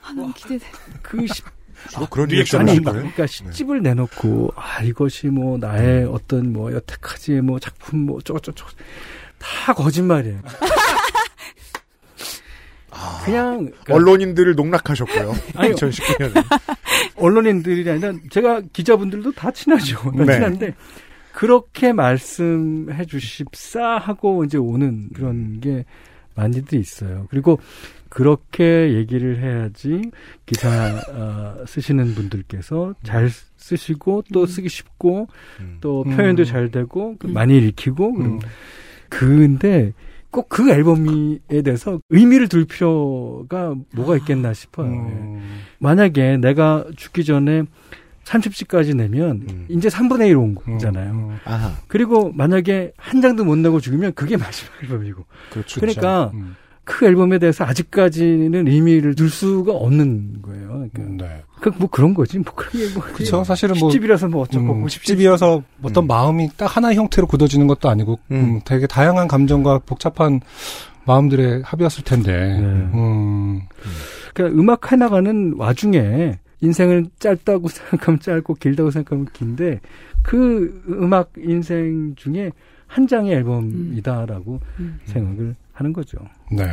아, 0.03 0.13
너무 0.15 0.33
기대돼. 0.33 0.65
그 1.03 1.27
십- 1.27 1.45
주로 1.89 2.05
그런 2.07 2.27
리액션을 2.27 2.61
아니 2.63 2.69
하실 2.71 2.83
거예요? 2.83 2.99
그러니까 2.99 3.25
10집을 3.25 3.81
내놓고 3.81 4.53
아 4.55 4.81
이것이 4.83 5.27
뭐 5.27 5.57
나의 5.57 6.05
어떤 6.05 6.53
뭐 6.53 6.71
여태까지의 6.71 7.41
뭐 7.41 7.59
작품 7.59 7.99
뭐 8.05 8.21
저저저 8.21 8.65
다 9.37 9.73
거짓말이에요. 9.73 10.41
그냥 13.23 13.57
그러니까 13.65 13.93
언론인들을 13.93 14.55
농락하셨고요. 14.55 15.35
아니요. 15.55 15.75
2019년에. 15.75 16.43
언론인들이 17.15 17.89
아니라 17.89 18.13
제가 18.29 18.61
기자분들도 18.73 19.31
다 19.33 19.51
친하죠. 19.51 19.97
다 19.97 20.25
네. 20.25 20.33
친한데 20.33 20.75
그렇게 21.33 21.93
말씀해 21.93 23.05
주십사 23.05 23.97
하고 23.97 24.43
이제 24.43 24.57
오는 24.57 25.09
그런 25.13 25.59
게 25.59 25.85
많이들 26.35 26.79
있어요. 26.79 27.27
그리고 27.29 27.59
그렇게 28.17 28.95
얘기를 28.95 29.43
해야지 29.43 30.09
기사 30.47 30.99
어, 31.11 31.63
쓰시는 31.67 32.15
분들께서 32.15 32.95
잘 33.03 33.29
쓰시고 33.57 34.23
또 34.33 34.47
쓰기 34.47 34.69
쉽고 34.69 35.27
음. 35.59 35.77
또 35.81 36.01
음. 36.01 36.15
표현도 36.15 36.43
잘 36.43 36.71
되고 36.71 37.15
그 37.19 37.27
많이 37.27 37.59
읽히고 37.59 38.13
그리고 38.13 38.33
음. 38.33 38.39
근데 39.07 39.93
꼭그 40.31 40.71
앨범에 40.71 41.37
대해서 41.63 41.99
의미를 42.09 42.47
둘 42.47 42.65
필요가 42.65 43.75
뭐가 43.93 44.17
있겠나 44.17 44.51
싶어요. 44.51 44.87
예. 44.87 44.97
음. 44.97 45.59
만약에 45.77 46.37
내가 46.37 46.85
죽기 46.95 47.23
전에 47.23 47.65
30집까지 48.23 48.95
내면 48.95 49.45
음. 49.47 49.67
이제 49.69 49.89
3분의 49.89 50.33
1온 50.33 50.55
거잖아요. 50.55 51.11
음. 51.11 51.37
아하. 51.45 51.71
그리고 51.87 52.31
만약에 52.33 52.93
한 52.97 53.21
장도 53.21 53.45
못 53.45 53.57
내고 53.57 53.79
죽으면 53.79 54.13
그게 54.15 54.37
마지막 54.37 54.71
앨범이고. 54.81 55.23
그렇죠. 55.51 55.79
그러니까 55.79 56.31
음. 56.33 56.55
그 56.87 57.05
앨범에 57.05 57.37
대해서 57.37 57.65
아직까지는 57.65 58.65
의미를 58.65 59.13
둘 59.13 59.29
수가 59.29 59.73
없는 59.73 60.41
거예요. 60.41 60.67
그러니까 60.67 61.01
음, 61.01 61.17
네. 61.17 61.43
그뭐 61.59 61.89
그런 61.89 62.13
거지. 62.13 62.39
뭐 62.39 62.53
그런 62.55 62.71
게 62.71 62.93
뭐. 62.93 63.03
그렇죠. 63.03 63.43
사실은 63.43 63.75
뭐 63.77 63.89
10집이라서 63.89 64.29
뭐 64.29 64.43
어쩌고 64.43 64.73
음, 64.73 64.79
뭐 64.79 64.87
10집이어서 64.87 65.61
어떤 65.83 66.05
음. 66.05 66.07
마음이 66.07 66.49
딱 66.55 66.77
하나의 66.77 66.95
형태로 66.95 67.27
굳어지는 67.27 67.67
것도 67.67 67.89
아니고 67.89 68.19
음. 68.31 68.35
음, 68.35 68.61
되게 68.63 68.87
다양한 68.87 69.27
감정과 69.27 69.79
복잡한 69.79 70.39
마음들의 71.05 71.63
합이었을 71.65 72.05
텐데. 72.05 72.31
네. 72.31 72.65
음. 72.65 73.63
그러니까 74.33 74.57
음악 74.57 74.89
해나가는 74.89 75.55
와중에 75.57 76.39
인생을 76.61 77.07
짧다고 77.19 77.67
생각하면 77.67 78.21
짧고 78.21 78.53
길다고 78.53 78.91
생각하면 78.91 79.27
긴데 79.33 79.81
그 80.23 80.81
음악 80.87 81.33
인생 81.37 82.15
중에 82.15 82.51
한 82.87 83.07
장의 83.07 83.33
앨범이다라고 83.33 84.61
음. 84.79 84.99
생각을 85.03 85.55
하는 85.77 85.93
거죠. 85.93 86.17
네. 86.51 86.63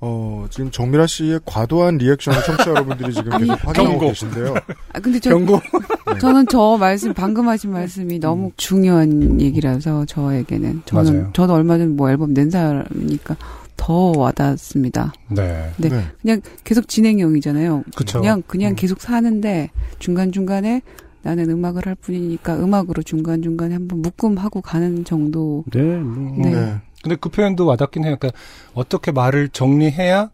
어, 0.00 0.46
지금 0.50 0.70
정미라 0.70 1.06
씨의 1.06 1.40
과도한 1.44 1.96
리액션을 1.98 2.42
청취자 2.44 2.70
여러분들이 2.70 3.12
지금 3.12 3.36
계속 3.38 3.52
확인하고 3.52 3.74
경고. 3.74 4.08
계신데요. 4.08 4.54
아, 4.92 5.00
근데 5.00 5.18
저, 5.18 5.30
경고. 5.30 5.60
저는 6.20 6.46
저 6.48 6.76
말씀, 6.78 7.12
방금 7.14 7.48
하신 7.48 7.72
말씀이 7.72 8.18
너무 8.20 8.52
중요한 8.56 9.40
얘기라서 9.40 10.04
저에게는. 10.04 10.82
저는, 10.84 11.12
맞아요. 11.12 11.30
저도 11.32 11.54
얼마 11.54 11.78
전에 11.78 11.90
뭐 11.90 12.10
앨범 12.10 12.32
낸 12.32 12.50
사람이니까 12.50 13.36
더 13.76 14.12
와닿습니다. 14.16 15.12
네. 15.30 15.72
네. 15.78 15.88
네. 15.88 16.04
그냥 16.20 16.40
계속 16.62 16.86
진행형이잖아요. 16.86 17.84
그쵸. 17.96 18.20
그냥, 18.20 18.42
그냥 18.46 18.72
음. 18.72 18.76
계속 18.76 19.00
사는데 19.00 19.70
중간중간에 19.98 20.82
나는 21.22 21.50
음악을 21.50 21.86
할 21.86 21.94
뿐이니까 21.96 22.56
음악으로 22.56 23.02
중간중간에 23.02 23.74
한번 23.74 24.02
묶음하고 24.02 24.60
가는 24.60 25.04
정도. 25.04 25.64
네, 25.72 25.82
뭐. 25.82 26.36
네. 26.38 26.50
네. 26.50 26.80
근데 27.02 27.16
그 27.16 27.28
표현도 27.28 27.66
와닿긴 27.66 28.04
해요. 28.04 28.16
그러니까 28.18 28.38
어떻게 28.74 29.12
말을 29.12 29.48
정리해야 29.50 30.30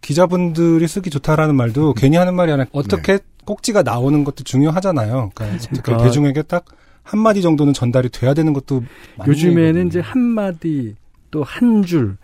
기자분들이 0.00 0.86
쓰기 0.88 1.10
좋다라는 1.10 1.54
말도 1.54 1.94
괜히 1.94 2.16
하는 2.16 2.34
말이 2.34 2.50
아니라 2.52 2.68
어떻게 2.72 3.18
꼭지가 3.44 3.82
나오는 3.82 4.24
것도 4.24 4.44
중요하잖아요. 4.44 5.30
그러니까 5.34 5.56
어떻게 5.56 5.80
그러니까 5.82 6.04
대중에게 6.04 6.42
딱 6.42 6.64
한마디 7.02 7.42
정도는 7.42 7.72
전달이 7.72 8.08
돼야 8.10 8.34
되는 8.34 8.52
것도 8.52 8.82
요즘에는 9.26 9.62
얘기거든요. 9.62 9.86
이제 9.88 10.00
한 10.00 10.20
마디 10.20 10.94
또 11.30 11.42
한 11.44 11.82
줄 11.84 12.16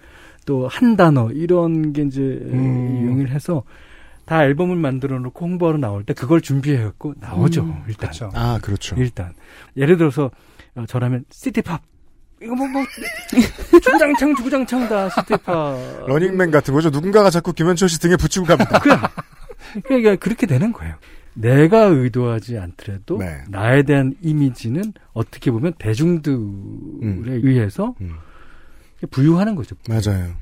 또 0.46 0.68
한 0.68 0.96
단어 0.96 1.31
이런 1.33 1.92
게 1.92 2.03
이제 2.03 2.20
음. 2.20 3.03
이용을 3.03 3.31
해서 3.31 3.64
다 4.25 4.44
앨범을 4.44 4.77
만들어 4.77 5.18
놓고 5.18 5.44
홍보하러 5.44 5.79
나올 5.79 6.05
때 6.05 6.14
그걸 6.14 6.40
준비해 6.40 6.83
갖고 6.85 7.14
나오죠. 7.18 7.62
음. 7.62 7.83
일단. 7.88 8.11
그렇죠. 8.11 8.31
아, 8.35 8.59
그렇죠. 8.62 8.94
일단 8.96 9.35
예를 9.77 9.96
들어서 9.96 10.31
어, 10.77 10.85
저라면 10.87 11.25
시티팝 11.31 11.83
이거 12.42 12.55
뭐 12.55 12.66
뭐 12.68 12.85
주구장창 13.83 14.35
주구장창 14.37 14.88
다 14.88 15.09
시티팝 15.09 16.07
러닝맨 16.07 16.51
같은 16.51 16.75
거죠. 16.75 16.90
누군가가 16.90 17.31
자꾸 17.31 17.53
김현철 17.53 17.88
씨 17.88 17.99
등에 18.01 18.16
붙이고 18.16 18.44
갑니다. 18.46 18.79
그냥 18.81 19.01
그러니까 19.85 20.16
그렇게 20.16 20.46
되는 20.46 20.72
거예요. 20.72 20.94
내가 21.35 21.85
의도하지 21.85 22.59
않더라도 22.59 23.18
네. 23.18 23.44
나에 23.49 23.83
대한 23.83 24.14
이미지는 24.22 24.92
어떻게 25.12 25.51
보면 25.51 25.75
대중들에 25.79 26.37
의해서 27.42 27.94
음. 28.01 28.16
부유하는 29.11 29.55
거죠. 29.55 29.77
맞아요. 29.88 30.35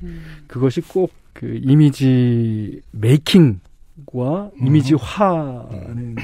그것이 0.47 0.81
꼭 0.81 1.25
그 1.35 1.59
이미지 1.61 2.81
메이킹과 2.91 4.51
이미지화가 4.57 5.69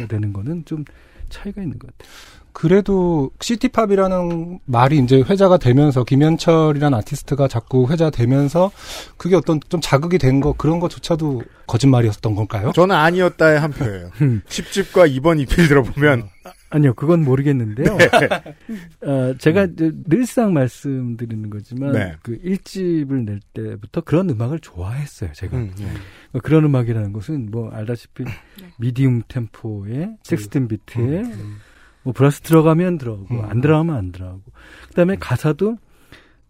되는 0.08 0.32
거는 0.34 0.64
좀 0.66 0.86
차이가 1.30 1.62
있는 1.62 1.78
것 1.78 1.92
같아요. 1.92 2.14
그래도 2.54 3.32
시티팝이라는 3.40 4.60
말이 4.66 4.98
이제 5.00 5.22
회자가 5.22 5.58
되면서 5.58 6.04
김현철이라는 6.04 6.98
아티스트가 6.98 7.48
자꾸 7.48 7.88
회자되면서 7.90 8.72
그게 9.18 9.36
어떤 9.36 9.60
좀 9.70 9.80
자극이 9.82 10.18
된 10.18 10.42
거 10.42 10.54
그런 10.54 10.80
거조차도 10.80 11.44
거짓말이었던 11.68 12.34
걸까요? 12.36 12.72
저는 12.74 12.96
아니었다의 12.96 13.60
한 13.60 13.72
표예요. 13.72 14.10
10집과 14.48 15.12
이번 15.12 15.40
이필 15.40 15.68
들어보면 15.68 16.30
아니요, 16.72 16.94
그건 16.94 17.24
모르겠는데요. 17.26 17.98
네. 18.00 19.08
어, 19.08 19.36
제가 19.38 19.66
이제 19.66 19.92
늘상 20.08 20.54
말씀드리는 20.54 21.50
거지만 21.50 21.92
네. 21.92 22.14
그 22.24 22.40
1집을 22.42 23.26
낼 23.26 23.40
때부터 23.54 24.02
그런 24.02 24.30
음악을 24.30 24.60
좋아했어요, 24.60 25.32
제가. 25.34 25.58
음, 25.58 25.74
네. 25.78 25.86
어, 26.34 26.40
그런 26.40 26.64
음악이라는 26.64 27.12
것은 27.12 27.50
뭐 27.52 27.70
알다시피 27.72 28.24
미디움 28.78 29.22
템포의 29.28 30.16
섹스틴 30.24 30.70
비트에 30.70 31.24
뭐 32.04 32.14
브라스 32.14 32.42
들어가면 32.42 32.98
들어가고 32.98 33.34
음. 33.34 33.46
안 33.48 33.62
들어가면 33.62 33.96
안 33.96 34.12
들어가고 34.12 34.42
그다음에 34.90 35.16
가사도 35.20 35.78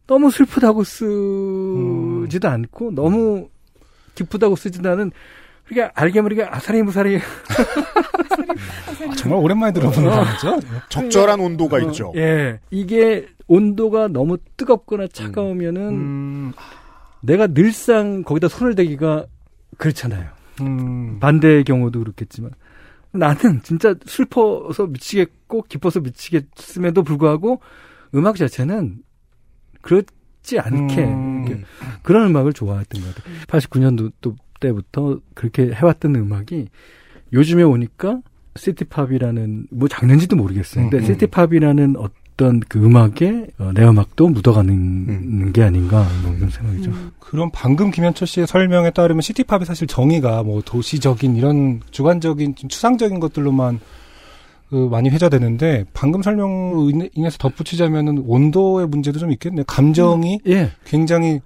너무 0.07 0.31
슬프다고 0.31 0.83
쓰지도 0.83 2.47
않고 2.47 2.91
너무 2.91 3.49
기쁘다고 4.15 4.55
쓰지도 4.55 4.89
않은 4.91 5.11
그러니까 5.65 5.91
알게 6.01 6.21
모르게 6.21 6.43
아사리 6.43 6.83
무사리 6.83 7.17
아, 7.17 9.15
정말 9.15 9.39
오랜만에 9.39 9.71
들어보는 9.73 10.09
어. 10.09 10.23
단어죠. 10.23 10.59
적절한 10.89 11.39
온도가 11.39 11.77
어, 11.77 11.79
있죠. 11.79 12.11
예. 12.15 12.59
이게 12.69 13.27
온도가 13.47 14.09
너무 14.09 14.37
뜨겁거나 14.57 15.07
차가우면은 15.07 15.81
음, 15.89 16.53
내가 17.21 17.47
늘상 17.47 18.23
거기다 18.23 18.47
손을 18.47 18.75
대기가 18.75 19.25
그렇잖아요. 19.77 20.29
음, 20.61 21.19
반대의 21.19 21.63
경우도 21.63 21.99
그렇겠지만 21.99 22.51
나는 23.13 23.61
진짜 23.63 23.93
슬퍼서 24.05 24.87
미치겠고 24.87 25.63
기뻐서 25.63 25.99
미치겠음에도 25.99 27.03
불구하고 27.03 27.61
음악 28.15 28.35
자체는 28.37 28.99
그렇지 29.81 30.59
않게 30.59 31.03
음. 31.03 31.63
그런 32.03 32.27
음악을 32.27 32.53
좋아했던 32.53 33.01
것 33.01 33.15
같아요. 33.15 33.35
89년도 33.47 34.11
또 34.21 34.35
때부터 34.59 35.19
그렇게 35.33 35.71
해왔던 35.73 36.15
음악이 36.15 36.67
요즘에 37.33 37.63
오니까 37.63 38.21
시티팝이라는 38.55 39.67
뭐 39.71 39.87
장르인지도 39.87 40.35
모르겠어요. 40.35 40.89
근데 40.89 40.97
음, 40.97 41.01
음. 41.03 41.05
시티팝이라는 41.05 41.95
어떤 41.97 42.20
그 42.67 42.83
음악에 42.83 43.47
어, 43.59 43.71
내 43.73 43.83
음악도 43.83 44.27
묻어가는 44.29 44.73
음. 44.73 45.51
게 45.53 45.61
아닌가 45.63 46.07
뭐 46.23 46.33
그런 46.35 46.49
생각이죠. 46.49 46.91
그럼 47.19 47.51
방금 47.53 47.91
김현철 47.91 48.27
씨의 48.27 48.47
설명에 48.47 48.89
따르면 48.91 49.21
시티팝이 49.21 49.65
사실 49.65 49.85
정의가 49.87 50.41
뭐 50.43 50.61
도시적인 50.65 51.35
이런 51.35 51.81
주관적인 51.91 52.55
좀 52.55 52.67
추상적인 52.69 53.19
것들로만 53.19 53.79
그 54.69 54.75
많이 54.89 55.09
회자되는데 55.09 55.85
방금 55.93 56.23
설명으로 56.23 56.89
인- 56.89 57.09
인해서 57.13 57.37
덧붙이자면은 57.37 58.23
온도의 58.25 58.87
문제도 58.87 59.19
좀 59.19 59.31
있겠네요. 59.33 59.63
감정이 59.65 60.39
예, 60.47 60.71
굉장히 60.85 61.41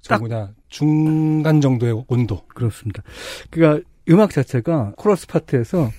저 0.00 0.14
딱- 0.14 0.20
뭐냐 0.20 0.50
중간 0.68 1.60
정도의 1.60 2.02
온도. 2.08 2.40
그렇습니다. 2.48 3.02
그러니까 3.50 3.86
음악 4.10 4.30
자체가 4.30 4.92
코러스 4.96 5.26
파트에서 5.28 5.90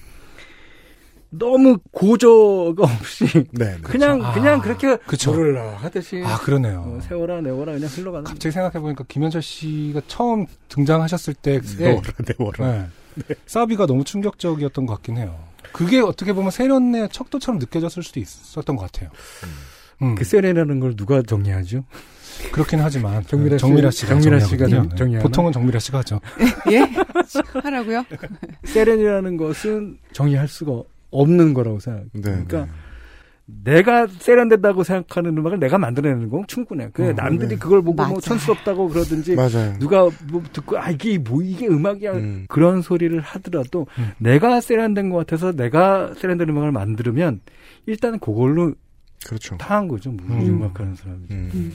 너무 1.37 1.77
고저가 1.91 2.83
없이 2.83 3.25
네. 3.51 3.75
네. 3.75 3.77
그냥 3.81 4.23
아, 4.23 4.33
그냥 4.33 4.61
그렇게 4.61 4.95
그쵸. 4.97 5.31
노를라 5.31 5.77
하듯이 5.77 6.21
아 6.25 6.37
그러네요. 6.39 6.83
어, 6.85 6.99
세월아 7.01 7.41
네월아 7.41 7.73
그냥 7.73 7.89
흘러가는 7.89 8.23
갑자기 8.23 8.51
생각해 8.53 8.79
보니까 8.81 9.03
김현철 9.07 9.41
씨가 9.41 10.01
처음 10.07 10.45
등장하셨을 10.69 11.33
때 11.35 11.59
예. 11.79 11.83
네월아, 11.83 12.11
네월아. 12.37 12.87
네. 13.15 13.35
사비가 13.45 13.85
너무 13.85 14.03
충격적이었던 14.03 14.85
것 14.85 14.93
같긴 14.95 15.17
해요. 15.17 15.37
그게 15.71 15.99
어떻게 15.99 16.33
보면 16.33 16.51
세련의 16.51 17.09
척도처럼 17.11 17.59
느껴졌을 17.59 18.03
수도 18.03 18.19
있었던 18.19 18.75
것 18.75 18.91
같아요. 18.91 19.09
음, 20.01 20.15
그 20.15 20.23
세레라는 20.25 20.79
걸 20.79 20.95
누가 20.95 21.21
정리하죠? 21.21 21.83
그렇긴 22.51 22.81
하지만 22.81 23.23
정미라 23.27 23.57
씨- 23.57 23.61
정미라 23.61 23.91
씨가 23.91 24.07
정미라 24.09 24.39
씨가 24.39 24.49
정리하거든요. 24.57 24.89
정- 24.89 24.97
정리하나? 24.97 25.23
보통은 25.23 25.51
정미라 25.53 25.79
씨가 25.79 25.99
하죠. 25.99 26.19
예? 26.71 26.79
하라고요? 27.63 28.03
세렌이라는 28.65 29.37
것은 29.37 29.97
정의할 30.11 30.47
수가 30.49 30.81
없는 31.11 31.53
거라고 31.53 31.79
생각해요. 31.79 32.09
네. 32.13 32.21
그러니까 32.21 32.67
내가 33.45 34.07
세련된다고 34.07 34.83
생각하는 34.83 35.37
음악을 35.37 35.59
내가 35.59 35.77
만들어내는 35.77 36.29
건 36.29 36.45
충분해요. 36.47 36.89
그 36.93 37.09
어, 37.09 37.13
남들이 37.13 37.49
네. 37.49 37.55
그걸 37.57 37.79
보고 37.81 37.93
뭐 37.93 38.05
맞아요. 38.07 38.19
촌스럽다고 38.19 38.89
그러든지 38.89 39.35
맞아요. 39.35 39.77
누가 39.77 40.09
뭐 40.31 40.41
듣고 40.51 40.79
아 40.79 40.89
이게 40.89 41.17
뭐 41.19 41.43
이게 41.43 41.67
음악이야 41.67 42.13
음. 42.13 42.45
그런 42.49 42.81
소리를 42.81 43.19
하더라도 43.21 43.85
음. 43.99 44.11
내가 44.17 44.61
세련된 44.61 45.11
것 45.11 45.17
같아서 45.17 45.51
내가 45.51 46.13
세련된 46.15 46.49
음악을 46.49 46.71
만들면 46.71 47.41
일단 47.85 48.17
그걸로 48.17 48.73
그렇죠. 49.25 49.57
타한 49.57 49.87
거죠. 49.87 50.11
뭐 50.11 50.35
음. 50.35 50.47
음악하는 50.47 50.95
사람이. 50.95 51.21
음. 51.29 51.73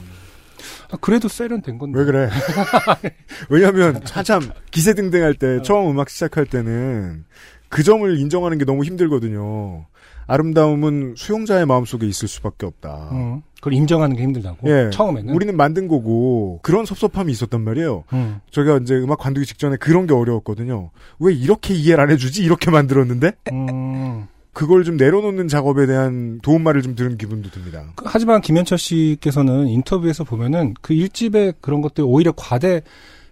아, 0.91 0.97
그래도 0.99 1.27
세련된 1.27 1.77
건데. 1.77 1.99
왜 1.99 2.05
그래? 2.05 2.29
왜냐면 3.49 4.01
한참 4.05 4.41
기세등등할 4.71 5.33
때 5.35 5.61
처음 5.63 5.89
음악 5.89 6.09
시작할 6.09 6.45
때는 6.45 7.23
그 7.71 7.83
점을 7.83 8.19
인정하는 8.19 8.57
게 8.57 8.65
너무 8.65 8.83
힘들거든요. 8.83 9.85
아름다움은 10.27 11.15
수용자의 11.17 11.65
마음속에 11.65 12.05
있을 12.05 12.27
수밖에 12.27 12.65
없다. 12.65 13.09
음, 13.13 13.41
그걸 13.55 13.73
인정하는 13.73 14.15
게 14.15 14.23
힘들다고. 14.23 14.69
예. 14.69 14.89
처음에는. 14.91 15.33
우리는 15.33 15.55
만든 15.57 15.87
거고 15.87 16.59
그런 16.63 16.85
섭섭함이 16.85 17.31
있었단 17.31 17.61
말이에요. 17.61 18.03
음, 18.13 18.39
저희가 18.51 18.77
이제 18.77 18.95
음악 18.95 19.19
관두기 19.19 19.45
직전에 19.45 19.77
그런 19.77 20.05
게 20.05 20.13
어려웠거든요. 20.13 20.91
왜 21.19 21.33
이렇게 21.33 21.73
이해를 21.73 22.03
안 22.03 22.11
해주지? 22.11 22.43
이렇게 22.43 22.69
만들었는데 22.71 23.31
음. 23.53 24.27
그걸 24.53 24.83
좀 24.83 24.97
내려놓는 24.97 25.47
작업에 25.47 25.85
대한 25.85 26.39
도움말을 26.41 26.81
좀 26.81 26.95
들은 26.95 27.17
기분도 27.17 27.49
듭니다. 27.51 27.85
그- 27.95 28.03
하지만 28.07 28.41
김현철 28.41 28.77
씨께서는 28.77 29.67
인터뷰에서 29.67 30.25
보면은 30.25 30.73
그 30.81 30.93
일집의 30.93 31.53
그런 31.61 31.81
것들이 31.81 32.05
오히려 32.05 32.33
과대 32.35 32.81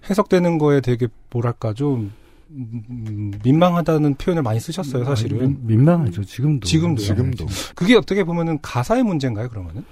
해석되는 0.10 0.58
거에 0.60 0.80
되게 0.80 1.08
뭐랄까 1.30 1.74
좀 1.74 1.94
음, 2.00 2.14
민망하다는 3.44 4.16
표현을 4.16 4.44
많이 4.44 4.60
쓰셨어요, 4.60 5.06
사실은. 5.06 5.40
아니, 5.42 5.56
민망하죠. 5.62 6.24
지금도. 6.24 6.66
지금도요. 6.68 7.06
지금도. 7.06 7.46
그게 7.76 7.96
어떻게 7.96 8.24
보면은 8.24 8.60
가사의 8.62 9.04
문제인가요, 9.04 9.50
그러면은? 9.50 9.84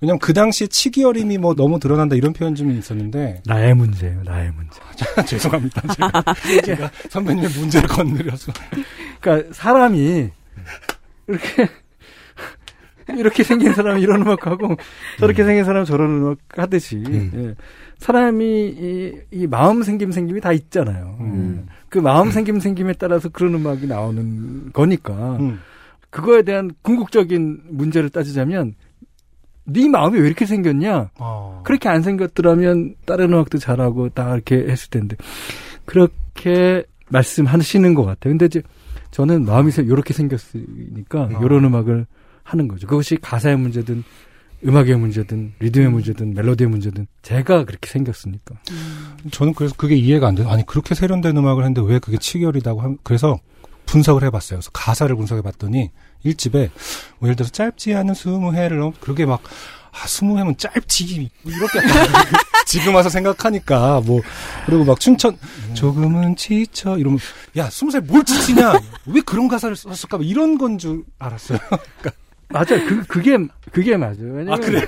왜냐면 0.00 0.18
그 0.18 0.32
당시에 0.32 0.66
치기 0.66 1.04
어림이 1.04 1.38
뭐 1.38 1.54
너무 1.54 1.78
드러난다 1.78 2.16
이런 2.16 2.32
표현 2.32 2.56
좀 2.56 2.72
있었는데 2.72 3.42
나의 3.46 3.72
문제예요. 3.74 4.24
나의 4.24 4.50
문제. 4.50 4.80
죄송합니다. 5.26 5.80
제가, 5.94 6.24
제가 6.66 6.90
선배님의 7.08 7.50
문제를 7.50 7.88
건드려서 7.88 8.52
그러니까 9.20 9.54
사람이 9.54 10.28
이렇게 11.28 11.68
이렇게 13.16 13.42
생긴 13.42 13.72
사람이 13.72 14.00
이런 14.02 14.22
음악하고 14.22 14.76
저렇게 15.18 15.44
생긴 15.44 15.64
사람은 15.64 15.84
저런 15.84 16.10
음악 16.10 16.38
하듯이 16.56 16.96
음. 16.96 17.30
예. 17.34 17.54
사람이 17.98 18.44
이, 18.44 19.12
이 19.30 19.46
마음 19.46 19.82
생김 19.82 20.12
생김이 20.12 20.40
다 20.40 20.52
있잖아요. 20.52 21.16
음. 21.20 21.64
예. 21.66 21.72
그 21.88 21.98
마음 21.98 22.30
생김 22.30 22.60
생김에 22.60 22.94
따라서 22.94 23.28
그런 23.28 23.54
음악이 23.54 23.86
나오는 23.86 24.72
거니까 24.72 25.36
음. 25.38 25.60
그거에 26.10 26.42
대한 26.42 26.70
궁극적인 26.82 27.62
문제를 27.70 28.10
따지자면 28.10 28.74
네 29.64 29.88
마음이 29.88 30.18
왜 30.18 30.26
이렇게 30.26 30.44
생겼냐? 30.44 31.10
어. 31.18 31.62
그렇게 31.64 31.88
안 31.88 32.02
생겼더라면 32.02 32.96
다른 33.06 33.32
음악도 33.32 33.58
잘하고 33.58 34.08
다 34.10 34.34
이렇게 34.34 34.56
했을 34.56 34.90
텐데 34.90 35.16
그렇게 35.84 36.84
말씀하시는 37.08 37.94
것 37.94 38.04
같아요. 38.04 38.32
근데 38.32 38.46
이제 38.46 38.62
저는 39.10 39.44
마음이 39.44 39.70
이렇게 39.78 40.12
생겼으니까 40.12 41.22
어. 41.22 41.40
이런 41.44 41.64
음악을 41.64 42.06
하는 42.42 42.68
거죠. 42.68 42.86
그것이 42.86 43.16
가사의 43.16 43.56
문제든 43.56 44.04
음악의 44.64 44.96
문제든 44.96 45.54
리듬의 45.58 45.90
문제든 45.90 46.34
멜로디의 46.34 46.70
문제든 46.70 47.06
제가 47.22 47.64
그렇게 47.64 47.88
생겼으니까. 47.90 48.54
저는 49.32 49.54
그래서 49.54 49.74
그게 49.76 49.96
이해가 49.96 50.28
안 50.28 50.34
돼요. 50.36 50.48
아니 50.48 50.64
그렇게 50.64 50.94
세련된 50.94 51.36
음악을 51.36 51.64
했는데 51.64 51.82
왜 51.90 51.98
그게 51.98 52.16
치기어리다고 52.18 52.80
함 52.80 52.96
그래서 53.02 53.38
분석을 53.86 54.22
해봤어요. 54.24 54.58
그래서 54.58 54.70
가사를 54.72 55.14
분석해봤더니 55.16 55.90
일집에 56.22 56.70
뭐 57.18 57.28
예를 57.28 57.34
들어서 57.36 57.50
짧지 57.50 57.94
않은 57.94 58.14
스무 58.14 58.54
해를 58.54 58.78
넘 58.78 58.92
그렇게 59.00 59.26
막 59.26 59.42
아, 59.90 60.06
스무 60.06 60.38
해면 60.38 60.56
짧지 60.56 61.28
뭐 61.42 61.52
이렇게 61.52 61.80
지금 62.64 62.94
와서 62.94 63.08
생각하니까 63.08 64.00
뭐 64.06 64.22
그리고 64.64 64.84
막 64.84 64.98
춘천 65.00 65.36
조금은 65.74 66.36
지쳐 66.36 66.96
이러면 66.96 67.18
야 67.56 67.68
스무 67.68 67.90
살 67.90 68.00
뭘 68.02 68.24
지치냐 68.24 68.72
왜 69.06 69.20
그런 69.22 69.48
가사를 69.48 69.74
썼을까 69.74 70.18
뭐 70.18 70.24
이런 70.24 70.56
건 70.56 70.78
줄 70.78 71.02
알았어요. 71.18 71.58
맞아요. 72.52 72.86
그, 72.86 73.02
그게, 73.06 73.38
그게 73.72 73.96
맞아요. 73.96 74.16
아 74.32 74.34
왜냐면 74.36 74.60
그래요? 74.60 74.84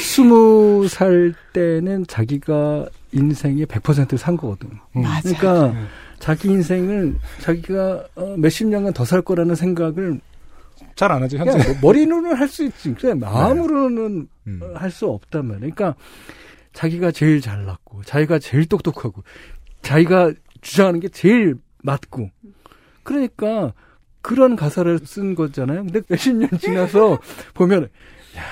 스무 0.00 0.86
살 0.88 1.34
때는 1.52 2.06
자기가 2.06 2.86
인생의 3.12 3.66
100%산 3.66 4.36
거거든. 4.36 4.70
음. 4.96 5.02
맞아. 5.02 5.20
그러니까 5.22 5.66
음. 5.78 5.86
자기 6.18 6.48
인생을 6.48 7.16
자기가 7.40 8.04
어, 8.14 8.36
몇십 8.38 8.68
년간 8.68 8.92
더 8.92 9.04
살 9.04 9.22
거라는 9.22 9.54
생각을 9.54 10.20
잘 10.94 11.10
안 11.10 11.22
하죠 11.22 11.38
현재. 11.38 11.52
그냥 11.52 11.66
뭐 11.80 11.90
머리로는 11.90 12.34
할 12.34 12.48
수 12.48 12.64
있지. 12.64 12.94
그래 12.94 13.14
마음으로는 13.14 14.28
음. 14.46 14.60
할수 14.74 15.06
없단 15.08 15.46
말이에요. 15.46 15.72
그러니까 15.74 15.94
자기가 16.72 17.10
제일 17.10 17.40
잘났고, 17.42 18.02
자기가 18.04 18.38
제일 18.38 18.64
똑똑하고, 18.66 19.22
자기가 19.82 20.32
주장하는 20.62 21.00
게 21.00 21.08
제일 21.08 21.54
맞고. 21.82 22.30
그러니까 23.02 23.72
그런 24.22 24.56
가사를 24.56 25.00
쓴 25.04 25.34
거잖아요. 25.34 25.84
근데 25.84 26.00
몇십 26.08 26.36
년 26.36 26.48
지나서 26.60 27.18
보면, 27.54 27.84
야 28.36 28.42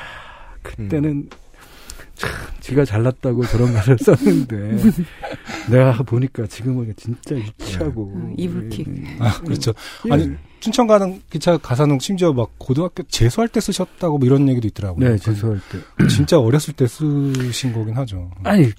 그때는 0.62 1.30
참 2.14 2.30
지가 2.60 2.84
잘났다고 2.84 3.46
저런 3.46 3.72
가사를 3.72 3.96
썼는데 4.04 4.76
내가 5.70 6.02
보니까 6.02 6.46
지금은 6.46 6.92
진짜 6.96 7.34
유치하고 7.36 8.12
음, 8.14 8.34
이불킥. 8.36 8.88
아 9.20 9.40
그렇죠. 9.40 9.72
예. 10.08 10.12
아니 10.12 10.30
춘천 10.60 10.86
가는 10.86 11.22
기차 11.30 11.56
가사는 11.56 11.98
심지어 11.98 12.34
막 12.34 12.50
고등학교 12.58 13.02
재수할 13.04 13.48
때 13.48 13.60
쓰셨다고 13.60 14.18
뭐 14.18 14.26
이런 14.26 14.46
얘기도 14.50 14.68
있더라고요. 14.68 15.08
네, 15.08 15.16
재수할 15.16 15.58
때. 15.72 16.06
진짜 16.08 16.38
어렸을 16.38 16.74
때 16.74 16.86
쓰신 16.86 17.72
거긴 17.72 17.96
하죠. 17.96 18.30
아니, 18.44 18.70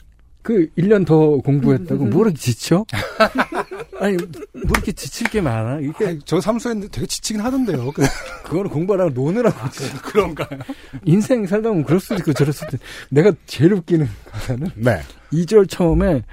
그, 0.41 0.67
1년 0.77 1.05
더 1.05 1.37
공부했다고, 1.37 2.05
뭐 2.05 2.23
이렇게 2.23 2.37
지쳐? 2.37 2.83
아니, 3.99 4.17
뭐 4.17 4.71
이렇게 4.71 4.91
지칠 4.91 5.29
게 5.29 5.39
많아? 5.41 5.79
이게, 5.81 6.07
아니, 6.07 6.19
저 6.25 6.41
삼수했는데 6.41 6.91
되게 6.91 7.05
지치긴 7.05 7.41
하던데요. 7.41 7.91
그- 7.91 8.01
그거는 8.43 8.69
공부하라고 8.71 9.11
노느라고. 9.11 9.57
그런가요? 10.03 10.59
인생 11.05 11.45
살다 11.45 11.69
보면 11.69 11.83
그럴 11.85 11.99
수도 11.99 12.15
있고 12.15 12.33
저럴 12.33 12.53
수도 12.53 12.75
있고. 12.75 12.85
내가 13.09 13.31
제일 13.45 13.73
웃기는 13.73 14.07
가사는, 14.31 14.67
네. 14.75 15.01
2절 15.31 15.69
처음에, 15.69 16.23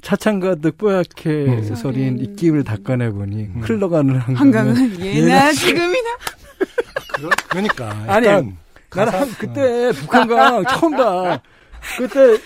차창 0.00 0.38
가득 0.38 0.78
뽀얗게 0.78 1.28
음. 1.30 1.74
서린 1.74 2.20
입김을 2.20 2.62
닦아내보니 2.62 3.34
음. 3.42 3.60
흘러가는 3.64 4.14
한강은 4.16 4.36
한강은 4.76 5.00
예나 5.00 5.50
지금이나 5.52 6.08
그러니까 7.48 7.88
아니, 8.06 8.28
나는 8.28 8.56
한, 9.12 9.28
그때 9.38 9.90
북한강 9.92 10.64
처음 10.66 10.96
봐. 10.96 11.40
그때 11.96 12.38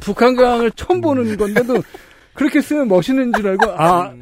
북한강을 0.00 0.72
처음 0.72 1.00
보는 1.00 1.36
건데도 1.36 1.82
그렇게 2.34 2.60
쓰면 2.60 2.88
멋있는 2.88 3.32
줄 3.32 3.48
알고 3.48 3.70
아, 3.76 4.12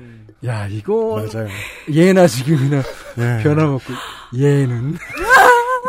야 0.44 0.66
이거 0.68 1.16
맞아요. 1.16 1.48
예나 1.90 2.26
지금이나 2.26 2.78
예. 3.18 3.42
변함없고 3.42 3.92
얘는 4.36 4.96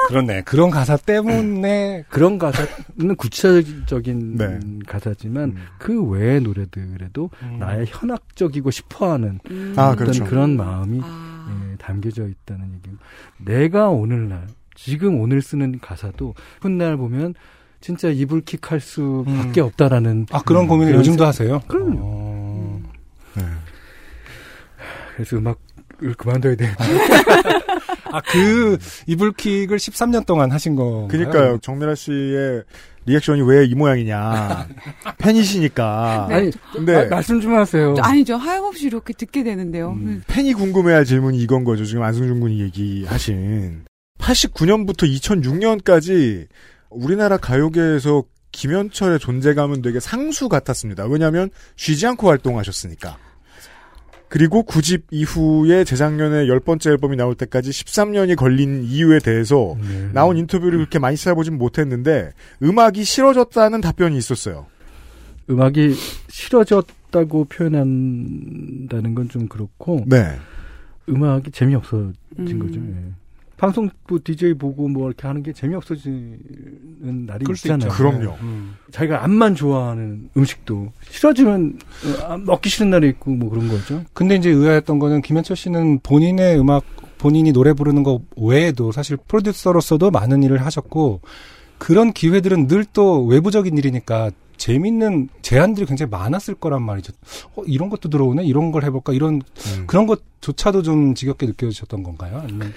그렇네. 0.08 0.42
그런 0.42 0.70
가사 0.70 0.98
때문에 0.98 2.04
그런 2.10 2.38
가사는 2.38 3.16
구체적인 3.18 4.36
네. 4.36 4.60
가사지만 4.86 5.44
음. 5.52 5.66
그 5.80 6.04
외의 6.04 6.42
노래들에도 6.42 7.30
음. 7.42 7.58
나의 7.60 7.86
현학적이고 7.88 8.70
싶어 8.72 9.12
하는 9.14 9.40
음. 9.50 9.74
아, 9.78 9.88
어떤 9.90 9.98
그렇죠. 9.98 10.26
그런 10.26 10.58
마음이 10.58 11.00
아. 11.04 11.70
예, 11.72 11.78
담겨져 11.78 12.28
있다는 12.28 12.74
얘기고 12.76 12.98
내가 13.40 13.90
오늘날 13.90 14.48
지금 14.76 15.20
오늘 15.20 15.42
쓰는 15.42 15.80
가사도 15.80 16.36
훗날 16.62 16.98
보면 16.98 17.34
진짜 17.84 18.08
이불킥 18.08 18.72
할 18.72 18.80
수밖에 18.80 19.60
음. 19.60 19.66
없다라는 19.66 20.28
아 20.32 20.42
그런 20.44 20.68
고민을 20.68 20.94
그런 20.94 21.00
요즘도 21.02 21.26
하세요? 21.26 21.60
그럼요. 21.68 22.00
어. 22.02 22.82
네. 23.36 23.44
그래서 25.18 25.36
음악을 25.36 26.14
그만둬야 26.18 26.56
돼. 26.56 26.72
아, 28.14 28.22
그 28.22 28.78
이불킥을 29.08 29.78
13년 29.78 30.26
동안 30.26 30.50
하신 30.52 30.76
거. 30.76 31.08
그니까요. 31.12 31.58
정미라 31.62 31.96
씨의 31.96 32.64
리액션이 33.06 33.42
왜 33.42 33.66
이 33.66 33.76
모양이냐. 33.76 34.68
팬이시니까. 35.18 36.28
네. 36.30 36.36
아니, 36.36 36.52
근데 36.72 36.96
아, 36.96 37.06
말씀 37.10 37.42
좀 37.42 37.54
하세요. 37.56 37.96
아니죠. 38.00 38.38
하염없이 38.38 38.86
이렇게 38.86 39.12
듣게 39.14 39.44
되는데요. 39.44 39.90
음. 39.92 40.24
팬이 40.28 40.54
궁금해할 40.54 41.04
질문이 41.04 41.38
이건 41.40 41.66
거죠. 41.66 41.84
지금 41.84 42.04
안승준 42.04 42.40
군이 42.40 42.62
얘기하신 42.62 43.84
89년부터 44.20 45.04
2006년까지 45.20 46.48
우리나라 46.96 47.38
가요계에서 47.38 48.24
김현철의 48.52 49.20
존재감은 49.20 49.82
되게 49.82 50.00
상수 50.00 50.48
같았습니다. 50.50 51.06
왜냐하면 51.06 51.50
쉬지 51.76 52.06
않고 52.08 52.28
활동하셨으니까. 52.30 53.18
그리고 54.30 54.64
9집 54.64 55.04
이후에 55.12 55.84
재작년에 55.84 56.48
열 56.48 56.60
번째 56.60 56.90
앨범이 56.92 57.16
나올 57.18 57.36
때까지 57.36 57.70
13년이 57.70 58.36
걸린 58.36 58.84
이유에 58.84 59.20
대해서 59.20 59.76
네. 59.80 60.10
나온 60.12 60.38
인터뷰를 60.38 60.80
그렇게 60.80 60.98
많이 60.98 61.16
찾아보진 61.18 61.58
못했는데 61.60 62.32
음악이 62.64 63.04
싫어졌다는 63.04 63.82
답변이 63.82 64.18
있었어요. 64.18 64.66
음악이 65.52 65.94
싫어졌다고 66.30 67.46
표현한다는 67.46 69.14
건 69.14 69.28
좀 69.30 69.48
그렇고 69.48 70.04
네. 70.08 70.36
음악이 71.10 71.52
재미없어진 71.52 72.16
음. 72.40 72.60
거죠. 72.60 72.80
예. 72.80 73.23
방송부 73.58 74.24
DJ 74.24 74.56
보고 74.56 74.88
뭐 74.88 75.08
이렇게 75.08 75.28
하는 75.28 75.44
게 75.44 75.54
재미없어지는 75.54 77.26
날이 77.26 77.46
있잖아요. 77.56 77.90
그럼요. 77.92 78.36
음. 78.42 78.76
자기가 78.92 79.24
암만 79.24 79.56
좋아하는 79.56 80.30
음식도 80.36 80.92
싫어지면 81.10 81.80
어, 82.06 82.26
아, 82.26 82.38
먹기 82.38 82.70
싫은 82.70 82.90
날이 82.90 83.10
있고 83.10 83.32
뭐 83.32 83.50
그런 83.50 83.68
거죠. 83.70 84.04
근데 84.14 84.36
이제 84.36 84.50
의아했던 84.50 85.00
거는 85.00 85.22
김현철 85.22 85.56
씨는 85.56 86.00
본인의 86.00 86.60
음악, 86.60 86.84
본인이 87.18 87.52
노래 87.54 87.74
부르는 87.74 88.04
거 88.04 88.20
외에도 88.36 88.92
사실 88.92 89.18
프로듀서로서도 89.18 90.12
많은 90.12 90.44
일을 90.44 90.66
하셨고 90.66 91.22
그런 91.78 92.12
기회들은 92.14 92.68
늘 92.68 92.86
또 92.94 93.26
외부적인 93.26 93.78
일이니까 93.78 94.32
재밌는 94.58 95.30
제안들이 95.42 95.86
굉장히 95.86 96.10
많았을 96.12 96.56
거란 96.56 96.84
말이죠. 96.84 97.12
어, 97.56 97.64
이런 97.66 97.90
것도 97.90 98.10
들어오네? 98.10 98.46
이런 98.46 98.72
걸 98.72 98.84
해볼까? 98.86 99.12
이런, 99.12 99.42
음. 99.76 99.88
그런 99.88 100.06
것조차도 100.06 100.84
좀 100.84 101.16
지겹게 101.16 101.48
느껴지셨던 101.48 102.04
건가요? 102.04 102.40
아니면, 102.44 102.72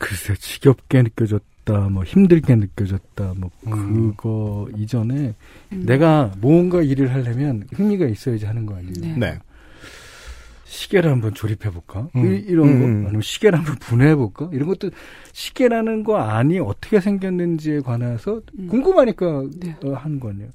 글쎄 0.00 0.34
지겹게 0.34 1.02
느껴졌다, 1.02 1.88
뭐 1.90 2.02
힘들게 2.02 2.56
느껴졌다, 2.56 3.34
뭐 3.36 3.50
음. 3.66 4.14
그거 4.16 4.66
이전에 4.76 5.34
음. 5.72 5.82
내가 5.86 6.32
뭔가 6.38 6.80
일을 6.80 7.12
하려면 7.12 7.64
흥미가 7.74 8.06
있어야지 8.06 8.46
하는 8.46 8.64
거 8.64 8.74
아니에요. 8.74 8.94
네. 9.00 9.14
네. 9.16 9.38
시계를 10.64 11.10
한번 11.10 11.34
조립해 11.34 11.70
볼까? 11.70 12.08
음. 12.16 12.32
이, 12.32 12.54
런거 12.54 12.84
음. 12.84 13.04
아니면 13.06 13.20
시계를 13.20 13.58
한번 13.58 13.76
분해해 13.76 14.14
볼까? 14.14 14.48
이런 14.52 14.68
것도 14.68 14.90
시계라는 15.32 16.02
거 16.02 16.16
안이 16.16 16.60
어떻게 16.60 16.98
생겼는지에 16.98 17.80
관해서 17.80 18.40
음. 18.58 18.68
궁금하니까 18.68 19.44
네. 19.60 19.76
어, 19.84 19.92
하는 19.92 20.18
거 20.18 20.30
아니에요. 20.30 20.48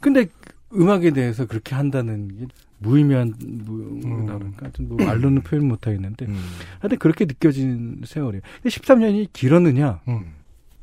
근데 0.00 0.26
음악에 0.72 1.10
대해서 1.10 1.46
그렇게 1.46 1.74
한다는 1.74 2.28
게 2.28 2.46
무의미한 2.78 3.34
뭐랄까 3.66 4.70
좀뭐 4.72 5.04
말로는 5.04 5.42
표현 5.42 5.66
못 5.66 5.86
하겠는데 5.86 6.26
음. 6.26 6.36
하여튼 6.80 6.98
그렇게 6.98 7.24
느껴진 7.24 8.02
세월이에요. 8.04 8.42
근데 8.62 8.68
13년이 8.68 9.28
길었느냐? 9.32 10.00
음. 10.08 10.32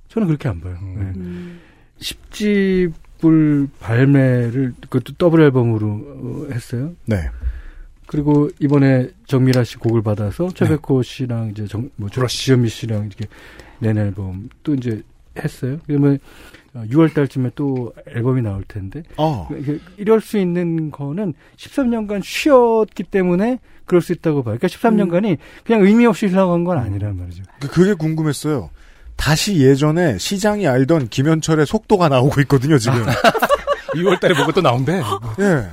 저는 0.09 0.27
그렇게 0.27 0.49
안 0.49 0.61
봐요. 0.61 0.77
음. 0.81 0.95
네. 0.95 1.19
음. 1.19 1.59
10집을 1.99 3.69
발매를 3.79 4.73
그것도 4.81 5.13
더블 5.17 5.41
앨범으로 5.41 5.87
어, 5.87 6.47
했어요. 6.51 6.93
네. 7.05 7.29
그리고 8.07 8.49
이번에 8.59 9.09
정미라 9.25 9.63
씨 9.63 9.77
곡을 9.77 10.03
받아서 10.03 10.49
최백호 10.53 11.01
씨랑 11.01 11.49
이제 11.51 11.65
정, 11.65 11.89
뭐 11.95 12.09
지현미 12.09 12.69
씨랑 12.69 13.07
이렇게 13.07 13.25
낸 13.79 13.97
앨범 13.97 14.49
또 14.63 14.75
이제 14.75 15.01
했어요. 15.37 15.79
그러면 15.87 16.19
6월 16.83 17.13
달쯤에 17.13 17.51
또 17.55 17.93
앨범이 18.13 18.41
나올 18.41 18.63
텐데 18.67 19.03
어. 19.17 19.47
이럴 19.97 20.19
수 20.21 20.37
있는 20.37 20.91
거는 20.91 21.33
13년간 21.57 22.21
쉬었기 22.23 23.03
때문에 23.03 23.59
그럴 23.85 24.01
수 24.01 24.11
있다고 24.13 24.43
봐요. 24.43 24.57
그러니까 24.59 24.67
13년간이 24.67 25.37
그냥 25.65 25.81
의미 25.85 26.05
없이 26.05 26.25
흘러간 26.27 26.63
건 26.63 26.77
아니란 26.77 27.17
말이죠. 27.17 27.43
그- 27.61 27.67
그게 27.69 27.93
궁금했어요. 27.93 28.69
다시 29.15 29.57
예전에 29.61 30.17
시장이 30.17 30.67
알던 30.67 31.07
김현철의 31.07 31.65
속도가 31.65 32.09
나오고 32.09 32.41
있거든요, 32.41 32.77
지금. 32.77 32.97
2월 33.95 34.19
달에 34.19 34.35
뭐가 34.35 34.51
또 34.51 34.61
나온대. 34.61 35.01
예. 35.39 35.69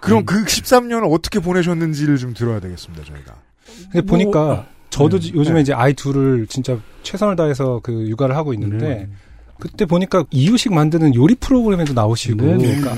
그럼 0.00 0.26
그 0.26 0.44
13년을 0.44 1.10
어떻게 1.10 1.40
보내셨는지를 1.40 2.18
좀 2.18 2.34
들어야 2.34 2.60
되겠습니다, 2.60 3.04
저희가. 3.04 3.34
근데 3.90 4.06
보니까 4.06 4.66
저도 4.90 5.18
네. 5.18 5.32
요즘에 5.34 5.56
네. 5.56 5.60
이제 5.62 5.72
아이 5.72 5.94
둘을 5.94 6.46
진짜 6.48 6.78
최선을 7.02 7.36
다해서 7.36 7.80
그 7.82 8.06
육아를 8.08 8.36
하고 8.36 8.52
있는데 8.52 8.86
네. 8.86 9.08
그때 9.60 9.86
보니까 9.86 10.24
이유식 10.30 10.74
만드는 10.74 11.14
요리 11.14 11.34
프로그램에도 11.36 11.92
나오시고 11.94 12.44
네, 12.44 12.56
네. 12.56 12.80
그러니까 12.80 12.94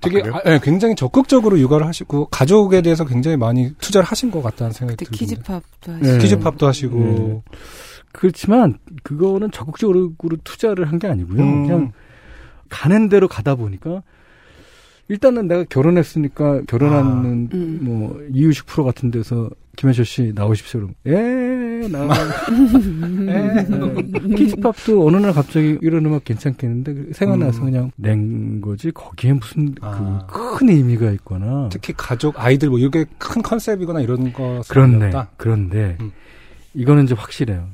되게 0.00 0.20
그래요? 0.22 0.34
아, 0.36 0.42
네, 0.50 0.60
굉장히 0.62 0.94
적극적으로 0.96 1.58
육아를 1.58 1.86
하시고 1.86 2.26
가족에 2.26 2.82
대해서 2.82 3.04
굉장히 3.04 3.36
많이 3.36 3.74
투자를 3.80 4.04
하신 4.06 4.30
것 4.30 4.42
같다는 4.42 4.72
생각이 4.72 5.04
들거든요. 5.04 5.26
키즈팝도 5.26 5.92
네. 5.92 5.98
하시고. 5.98 6.18
키즈팝도 6.18 6.66
하시고 6.66 6.98
네. 6.98 7.42
그렇지만 8.12 8.78
그거는 9.02 9.50
적극적으로 9.50 10.12
투자를 10.44 10.90
한 10.90 10.98
게 10.98 11.06
아니고요. 11.08 11.42
음. 11.42 11.66
그냥 11.66 11.92
가는 12.68 13.08
대로 13.08 13.28
가다 13.28 13.54
보니까 13.54 14.02
일단은 15.08 15.46
내가 15.46 15.64
결혼했으니까 15.64 16.62
결혼하는 16.68 17.48
음. 17.52 17.78
뭐 17.82 18.18
이유식 18.32 18.66
프로 18.66 18.84
같은 18.84 19.10
데서 19.10 19.50
김현철 19.76 20.04
씨 20.04 20.32
나오십시오. 20.34 20.80
그러면 20.80 20.94
에 21.06 21.88
나. 21.88 22.08
에. 23.32 24.36
키즈팝도 24.36 25.06
어느 25.06 25.16
날 25.16 25.32
갑자기 25.32 25.78
이런 25.80 26.04
음악 26.06 26.24
괜찮겠는데 26.24 26.94
그 26.94 27.10
생각나서 27.14 27.62
음. 27.62 27.64
그냥 27.64 27.90
낸 27.96 28.60
거지 28.60 28.90
거기에 28.90 29.32
무슨 29.32 29.74
아. 29.80 30.26
그큰 30.28 30.68
의미가 30.68 31.10
있거나 31.12 31.68
특히 31.72 31.94
가족 31.96 32.38
아이들 32.38 32.68
뭐 32.70 32.78
이게 32.78 33.04
큰 33.18 33.42
컨셉이거나 33.42 34.00
이런 34.00 34.32
거 34.32 34.60
그런데 34.68 35.06
없다. 35.06 35.30
그런데 35.36 35.96
음. 36.00 36.12
이거는 36.74 37.04
이제 37.04 37.14
확실해요. 37.14 37.68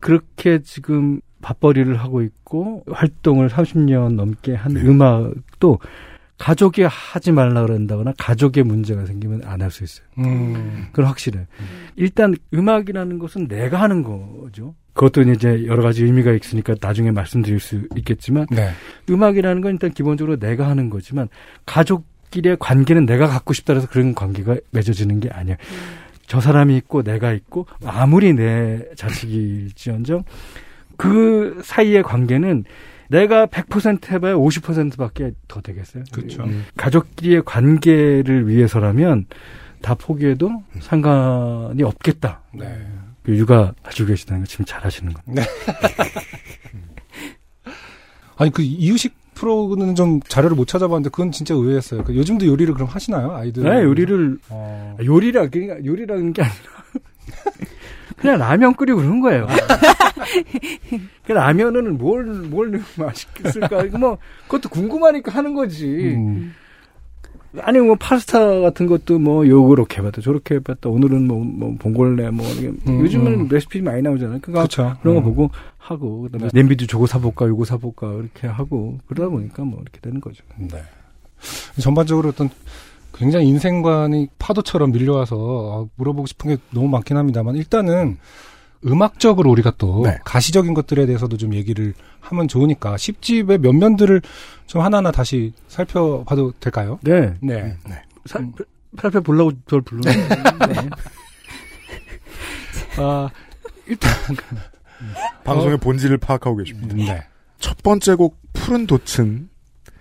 그렇게 0.00 0.62
지금 0.62 1.20
밥벌이를 1.42 1.96
하고 1.96 2.22
있고 2.22 2.84
활동을 2.90 3.48
30년 3.48 4.14
넘게 4.14 4.54
한 4.54 4.74
네. 4.74 4.82
음악도 4.82 5.78
가족이 6.44 6.82
하지 6.82 7.32
말라 7.32 7.62
그런다거나 7.62 8.12
가족의 8.18 8.64
문제가 8.64 9.06
생기면 9.06 9.42
안 9.46 9.62
할 9.62 9.70
수 9.70 9.82
있어요. 9.82 10.06
음. 10.18 10.88
그건 10.92 11.06
확실해. 11.06 11.46
일단 11.96 12.34
음악이라는 12.52 13.18
것은 13.18 13.48
내가 13.48 13.80
하는 13.80 14.02
거죠. 14.02 14.74
그것도 14.92 15.22
이제 15.22 15.64
여러 15.64 15.82
가지 15.82 16.04
의미가 16.04 16.32
있으니까 16.32 16.74
나중에 16.78 17.12
말씀드릴 17.12 17.60
수 17.60 17.88
있겠지만 17.96 18.46
네. 18.50 18.72
음악이라는 19.08 19.62
건 19.62 19.72
일단 19.72 19.90
기본적으로 19.90 20.36
내가 20.38 20.68
하는 20.68 20.90
거지만 20.90 21.28
가족끼리의 21.64 22.58
관계는 22.60 23.06
내가 23.06 23.26
갖고 23.26 23.54
싶다 23.54 23.72
해서 23.72 23.88
그런 23.88 24.14
관계가 24.14 24.56
맺어지는 24.70 25.20
게 25.20 25.30
아니야. 25.30 25.56
저 26.26 26.40
사람이 26.40 26.76
있고 26.76 27.02
내가 27.02 27.32
있고 27.32 27.66
아무리 27.86 28.34
내 28.34 28.84
자식일지언정 28.96 30.24
그 30.98 31.62
사이의 31.64 32.02
관계는 32.02 32.64
내가 33.08 33.46
100% 33.46 34.10
해봐야 34.10 34.34
50%밖에 34.34 35.32
더 35.48 35.60
되겠어요. 35.60 36.04
그렇죠. 36.12 36.44
음. 36.44 36.64
가족끼리의 36.76 37.42
관계를 37.44 38.48
위해서라면 38.48 39.26
다 39.82 39.94
포기해도 39.94 40.62
상관이 40.80 41.82
없겠다. 41.82 42.42
네. 42.54 42.86
그 43.22 43.36
육아 43.36 43.74
가지고 43.82 44.08
계시다는 44.08 44.42
거 44.42 44.46
지금 44.46 44.64
잘하시는 44.64 45.12
거. 45.12 45.20
아니 48.36 48.50
그 48.50 48.62
이유식 48.62 49.14
프로는 49.34 49.94
좀 49.94 50.20
자료를 50.20 50.56
못 50.56 50.66
찾아봤는데 50.66 51.10
그건 51.10 51.32
진짜 51.32 51.54
의외였어요. 51.54 52.04
그 52.04 52.16
요즘도 52.16 52.46
요리를 52.46 52.72
그럼 52.74 52.88
하시나요, 52.88 53.32
아이들? 53.32 53.62
네, 53.64 53.82
요리를 53.82 54.38
어. 54.48 54.96
요리라 55.04 55.48
그러니까 55.48 55.84
요리라는 55.84 56.32
게 56.32 56.42
아니라 56.42 56.64
그냥 58.24 58.38
라면 58.38 58.74
끓이고 58.74 59.02
그런 59.02 59.20
거예요. 59.20 59.46
그 61.26 61.32
라면은 61.32 61.98
뭘, 61.98 62.24
뭘 62.24 62.80
맛있겠을까? 62.96 63.84
이거 63.84 63.98
뭐, 63.98 64.18
그것도 64.46 64.70
궁금하니까 64.70 65.30
하는 65.30 65.52
거지. 65.52 66.14
음. 66.16 66.54
아니, 67.60 67.78
뭐, 67.80 67.96
파스타 67.96 68.60
같은 68.60 68.86
것도 68.86 69.18
뭐, 69.18 69.46
요렇게 69.46 69.98
해봤다, 69.98 70.22
저렇게 70.22 70.54
해봤다, 70.54 70.88
오늘은 70.88 71.28
뭐, 71.28 71.44
뭐, 71.44 71.76
봉골레, 71.78 72.30
뭐, 72.30 72.46
이게 72.52 72.68
음, 72.88 73.00
요즘은 73.00 73.40
음. 73.40 73.48
레시피 73.50 73.82
많이 73.82 74.00
나오잖아요. 74.00 74.40
그쵸. 74.40 74.96
그런 75.02 75.16
거 75.16 75.20
음. 75.20 75.24
보고 75.24 75.50
하고, 75.76 76.22
그 76.22 76.30
다음에 76.30 76.48
냄비도 76.54 76.86
저거 76.86 77.06
사볼까, 77.06 77.46
요거 77.46 77.66
사볼까, 77.66 78.10
이렇게 78.10 78.46
하고, 78.46 79.00
그러다 79.06 79.28
보니까 79.28 79.64
뭐, 79.64 79.80
이렇게 79.82 80.00
되는 80.00 80.22
거죠. 80.22 80.42
네. 80.56 80.82
전반적으로 81.78 82.30
어떤 82.30 82.48
굉장히 83.14 83.46
인생관이 83.46 84.28
파도처럼 84.38 84.92
밀려와서 84.92 85.36
아, 85.36 85.92
물어보고 85.96 86.26
싶은 86.26 86.54
게 86.54 86.62
너무 86.70 86.88
많긴 86.88 87.16
합니다만 87.16 87.54
일단은 87.54 88.18
음악적으로 88.86 89.50
우리가 89.50 89.72
또 89.78 90.02
네. 90.04 90.18
가시적인 90.24 90.74
것들에 90.74 91.06
대해서도 91.06 91.36
좀 91.36 91.54
얘기를 91.54 91.94
하면 92.20 92.48
좋으니까 92.48 92.96
10집의 92.96 93.58
몇 93.58 93.72
면들을 93.72 94.20
좀 94.66 94.82
하나하나 94.82 95.10
다시 95.10 95.52
살펴봐도 95.68 96.52
될까요? 96.60 96.98
네. 97.02 97.34
네. 97.40 97.76
사, 98.26 98.40
음. 98.40 98.52
살펴보려고 99.00 99.52
저를 99.66 99.82
부르는 99.82 100.12
네. 100.68 100.90
아, 102.98 103.28
일단 103.86 104.12
방송의 105.44 105.78
본질을 105.78 106.18
파악하고 106.18 106.56
계십니다. 106.56 106.94
네. 106.94 107.26
첫 107.58 107.82
번째 107.82 108.14
곡 108.16 108.38
푸른 108.52 108.86
돛은 108.86 109.48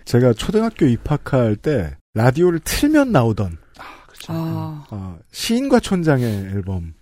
제가 0.06 0.34
초등학교 0.34 0.86
입학할 0.86 1.56
때 1.56 1.96
라디오를 2.16 2.60
틀면 2.64 3.12
나오던 3.12 3.58
아, 4.28 4.86
어, 4.92 5.18
시인과 5.32 5.80
촌장의 5.80 6.26
앨범 6.54 6.94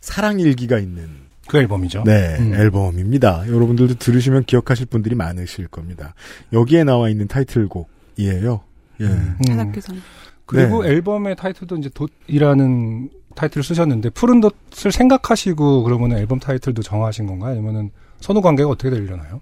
사랑일기가 0.00 0.78
있는 0.78 1.08
그 1.46 1.58
앨범이죠. 1.58 2.02
네 2.04 2.36
음. 2.40 2.54
앨범입니다. 2.54 3.48
여러분들도 3.48 3.94
들으시면 3.94 4.44
기억하실 4.44 4.86
분들이 4.86 5.14
많으실 5.14 5.68
겁니다. 5.68 6.14
여기에 6.52 6.84
나와 6.84 7.08
있는 7.08 7.28
타이틀곡이에요. 7.28 8.60
예. 9.00 9.04
음. 9.04 9.38
한학교선. 9.48 10.02
그리고 10.44 10.82
네. 10.82 10.90
앨범의 10.90 11.36
타이틀도 11.36 11.76
이제 11.76 11.90
돛이라는 12.26 13.10
타이틀을 13.36 13.62
쓰셨는데 13.62 14.10
푸른 14.10 14.40
돛을 14.40 14.90
생각하시고 14.90 15.84
그러면 15.84 16.18
앨범 16.18 16.40
타이틀도 16.40 16.82
정하신 16.82 17.26
건가요? 17.26 17.52
아니면은 17.52 17.90
선후 18.20 18.42
관계가 18.42 18.68
어떻게 18.68 18.90
되려나요? 18.90 19.40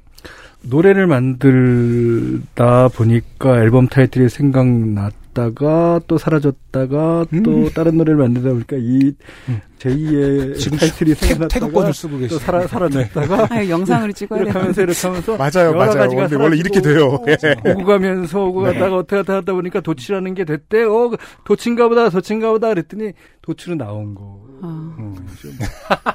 노래를 0.69 1.07
만들다 1.07 2.89
보니까 2.89 3.61
앨범 3.63 3.89
타이틀이 3.89 4.29
생각났다가 4.29 6.01
또 6.07 6.19
사라졌다가 6.19 7.27
또 7.45 7.71
다른 7.71 7.97
노래를 7.97 8.19
만들다 8.19 8.51
보니까 8.51 8.77
이 8.79 9.13
음. 9.49 9.61
제2의 9.79 10.59
지금 10.59 10.79
타이틀이 10.79 11.15
태, 11.15 11.27
생각났다가 11.27 11.93
쓰고 11.93 12.15
또 12.15 12.19
계시죠. 12.19 12.39
사라, 12.41 12.67
사라졌다가 12.67 13.49
아, 13.51 13.69
영상으로 13.69 14.13
찍어야 14.13 14.41
이렇게 14.41 14.53
돼. 14.53 14.59
하면서 14.59 14.83
이렇게 14.83 15.07
하면서 15.07 15.37
맞아요, 15.37 15.73
맞아요. 15.75 15.93
가지가 15.95 16.23
원래, 16.23 16.37
원래 16.37 16.57
이렇게 16.57 16.81
돼요. 16.81 17.23
예. 17.29 17.71
오고 17.71 17.85
가면서 17.85 18.45
오고 18.45 18.63
가다가 18.63 18.97
어떻게 18.97 19.17
하다 19.17 19.37
하다 19.37 19.53
보니까 19.53 19.81
도치라는 19.81 20.35
게 20.35 20.45
됐대. 20.45 20.83
어, 20.85 21.11
도치인가 21.45 21.89
보다, 21.89 22.09
도치인가 22.09 22.51
보다 22.51 22.69
그랬더니 22.69 23.13
도치로 23.43 23.77
나온 23.77 24.15
거. 24.15 24.41
아, 24.63 24.95
음. 24.99 25.17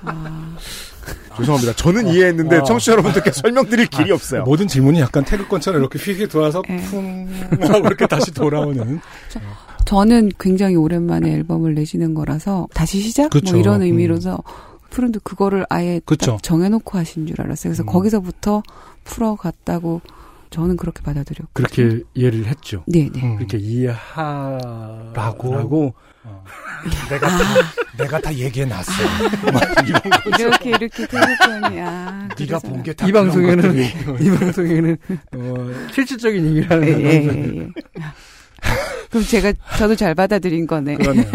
아. 0.04 0.56
죄송합니다. 1.38 1.74
저는 1.74 2.08
이해했는데 2.08 2.58
어. 2.58 2.64
청취자 2.64 2.94
여러분들께 2.94 3.32
설명드릴 3.32 3.88
길이 3.88 4.12
없어요. 4.12 4.44
모든 4.44 4.68
질문이 4.68 5.00
약간 5.00 5.24
태극권처럼 5.24 5.82
이렇게 5.82 5.98
휘게 5.98 6.28
돌아서 6.28 6.62
예. 6.70 6.78
풍 6.78 7.28
하고 7.62 7.88
이렇게 7.88 8.06
다시 8.08 8.32
돌아오는. 8.32 9.00
저는 9.86 10.32
굉장히 10.40 10.76
오랜만에 10.76 11.32
앨범을 11.32 11.74
내시는 11.74 12.14
거라서 12.14 12.68
다시 12.74 13.00
시작? 13.02 13.30
그쵸. 13.30 13.54
뭐 13.54 13.60
이런 13.60 13.82
음. 13.82 13.86
의미로서 13.86 14.44
푸른도 14.90 15.20
그거를 15.24 15.66
아예 15.70 16.02
그쵸. 16.06 16.32
딱 16.32 16.44
정해놓고 16.44 16.98
하신 16.98 17.26
줄 17.28 17.42
알았어요. 17.42 17.72
그래서 17.72 17.84
음. 17.84 17.88
거기서부터 17.88 18.62
풀어갔다고 19.04 20.02
저는 20.50 20.78
그렇게 20.78 21.02
받아들였고. 21.02 21.50
그렇게 21.54 22.02
이해를 22.14 22.46
했죠. 22.46 22.84
네, 22.88 23.10
네. 23.12 23.24
음. 23.24 23.38
그렇게 23.38 23.58
이해하라고 23.58 25.54
라고? 25.56 25.94
어. 26.24 26.44
내가 27.10 27.28
다, 27.30 27.38
내가 27.98 28.20
다 28.20 28.34
얘기해 28.34 28.66
놨어. 28.66 28.92
이렇게 30.40 30.70
이렇게 30.70 31.08
태극권이 31.08 31.82
아 31.82 32.28
네가. 32.38 32.60
본 32.60 32.84
게 32.84 32.94
다 32.94 33.08
이 33.08 33.12
방송에는 33.12 33.76
이 34.22 34.30
방송에는 34.38 34.98
어, 35.34 35.72
실질적인 35.94 36.46
얘기를 36.48 36.70
하는 36.70 36.88
예, 36.88 36.92
예, 37.04 37.28
방송. 37.28 37.56
예, 37.56 37.60
예. 37.62 37.68
그럼 39.10 39.26
제가 39.26 39.54
저도 39.78 39.96
잘 39.96 40.14
받아들인 40.16 40.66
거네. 40.68 40.96
그러네요. 40.96 41.26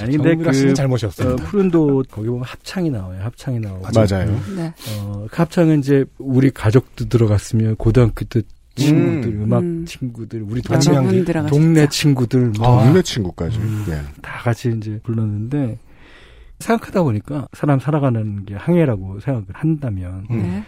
아니, 0.00 0.16
근데 0.16 0.36
그- 0.36 0.70
어, 0.70 0.74
잘못이었습니다. 0.74 1.44
푸른도 1.44 2.02
거기 2.10 2.28
보면 2.28 2.44
합창이 2.44 2.90
나와요. 2.90 3.20
합창이 3.24 3.58
나오고. 3.60 3.88
맞아요. 3.94 4.40
네. 4.56 4.72
어, 5.00 5.26
그 5.30 5.36
합창은 5.36 5.80
이제 5.80 6.04
우리 6.18 6.50
가족도 6.50 7.08
들어갔으면 7.08 7.76
고등학교 7.76 8.24
때 8.24 8.42
친구들, 8.74 9.32
음, 9.34 9.52
악 9.52 9.62
음. 9.62 9.84
친구들, 9.86 10.42
우리 10.42 10.62
동네. 10.62 11.46
동네 11.48 11.88
친구들 11.88 12.52
뭐 12.58 12.80
아, 12.80 12.84
동네 12.84 13.02
친구까지. 13.02 13.58
음. 13.58 13.84
예. 13.88 14.00
다 14.22 14.38
같이 14.42 14.72
이제 14.76 14.98
불렀는데 15.02 15.78
생각하다 16.58 17.02
보니까 17.02 17.48
사람 17.52 17.78
살아가는 17.78 18.44
게 18.44 18.54
항해라고 18.54 19.20
생각을 19.20 19.46
한다면 19.52 20.26
음. 20.30 20.42
네. 20.42 20.64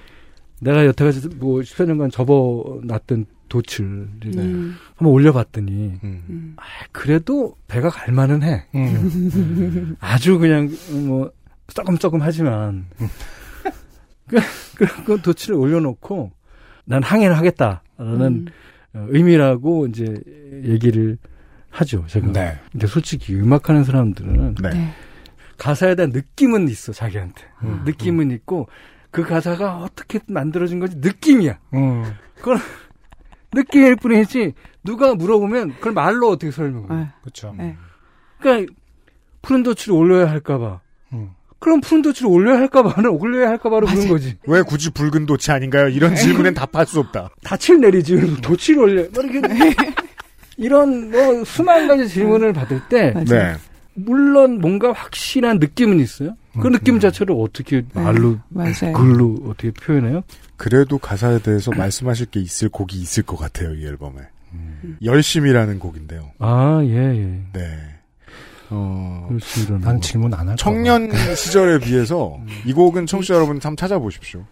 내가 0.61 0.86
여태까지 0.86 1.28
뭐 1.36 1.61
10여 1.61 1.86
년간 1.86 2.11
접어놨던 2.11 3.26
도출 3.48 3.84
을 3.84 4.38
음, 4.38 4.76
한번 4.96 5.12
올려봤더니 5.12 5.72
음. 6.02 6.24
음. 6.28 6.55
아, 6.57 6.62
그래도 6.92 7.57
배가 7.68 7.88
갈만은 7.88 8.42
해. 8.42 8.64
음. 8.74 9.96
아주 10.00 10.38
그냥 10.38 10.70
뭐 11.07 11.30
조금 11.98 12.20
하지만 12.20 12.86
그, 14.26 14.38
그, 14.76 15.05
그 15.05 15.22
도치를 15.22 15.55
올려놓고 15.55 16.32
난 16.85 17.03
항해를 17.03 17.37
하겠다라는 17.37 18.20
음. 18.20 18.47
어, 18.95 19.07
의미라고 19.09 19.87
이제 19.87 20.14
얘기를 20.64 21.18
하죠. 21.70 22.05
제가. 22.07 22.28
네. 22.32 22.59
근데 22.70 22.87
솔직히 22.87 23.35
음악하는 23.35 23.85
사람들은 23.85 24.55
네. 24.62 24.70
네. 24.70 24.93
가사에 25.59 25.95
대한 25.95 26.11
느낌은 26.11 26.68
있어 26.68 26.93
자기한테 26.93 27.43
음. 27.62 27.82
느낌은 27.85 28.30
있고 28.30 28.68
그 29.11 29.24
가사가 29.24 29.78
어떻게 29.78 30.20
만들어진 30.28 30.80
건지 30.80 30.97
느낌이야. 31.01 31.59
음. 31.74 32.05
느낌일 33.55 33.97
뿐이지 33.97 34.53
누가 34.82 35.14
물어보면 35.14 35.74
그걸 35.76 35.93
말로 35.93 36.28
어떻게 36.30 36.51
설명해? 36.51 36.89
네. 36.93 37.09
그렇죠. 37.22 37.55
네. 37.57 37.76
그러니까 38.41 38.72
푸른 39.43 39.62
도치를 39.62 39.95
올려야 39.95 40.28
할까봐. 40.30 40.80
음. 41.12 41.30
그럼 41.65 41.81
푸른 41.81 42.03
도치를 42.03 42.31
올려야 42.31 42.59
할까봐는 42.59 43.09
올려야 43.19 43.49
할까봐로 43.49 43.87
부른 43.87 44.09
거지. 44.09 44.37
왜 44.47 44.61
굳이 44.61 44.91
붉은 44.91 45.25
도치 45.25 45.51
아닌가요? 45.51 45.89
이런 45.89 46.15
질문엔 46.15 46.53
답할 46.53 46.85
수 46.85 47.01
없다. 47.01 47.31
다칠 47.43 47.81
내리지. 47.81 48.43
도치를 48.43 48.83
올려. 48.83 49.07
뭐 49.15 49.23
이렇게 49.23 49.75
이런 50.59 51.11
뭐 51.11 51.43
수만 51.47 51.89
가지 51.89 52.07
질문을 52.07 52.53
받을 52.53 52.83
때 52.91 53.12
맞아요. 53.12 53.25
네. 53.25 53.55
물론 53.95 54.61
뭔가 54.61 54.93
확실한 54.93 55.59
느낌은 55.59 56.01
있어요. 56.01 56.37
그 56.61 56.67
음, 56.67 56.73
느낌 56.73 56.97
음. 56.97 57.01
자체를 57.01 57.35
어떻게 57.39 57.83
말로 57.95 58.39
맞아요. 58.51 58.93
글로 58.95 59.35
어떻게 59.47 59.71
표현해요? 59.71 60.23
그래도 60.59 60.99
가사에 60.99 61.39
대해서 61.39 61.71
말씀하실 61.71 62.27
게 62.27 62.41
있을 62.41 62.69
곡이 62.69 62.95
있을 62.99 63.23
것 63.23 63.39
같아요, 63.39 63.73
이 63.75 63.87
앨범에. 63.87 64.17
열심이라는 65.03 65.79
곡인데요. 65.79 66.33
아, 66.39 66.81
예, 66.85 66.95
예. 66.95 67.41
네. 67.55 67.93
어, 68.71 69.29
난 69.81 69.97
거. 69.97 70.01
질문 70.01 70.35
안 70.35 70.49
할. 70.49 70.57
청년 70.57 71.11
시절에 71.37 71.79
비해서 71.79 72.39
이 72.65 72.73
곡은 72.73 73.07
청취자 73.07 73.35
여러분 73.35 73.57
한번 73.57 73.77
찾아보십시오. 73.77 74.45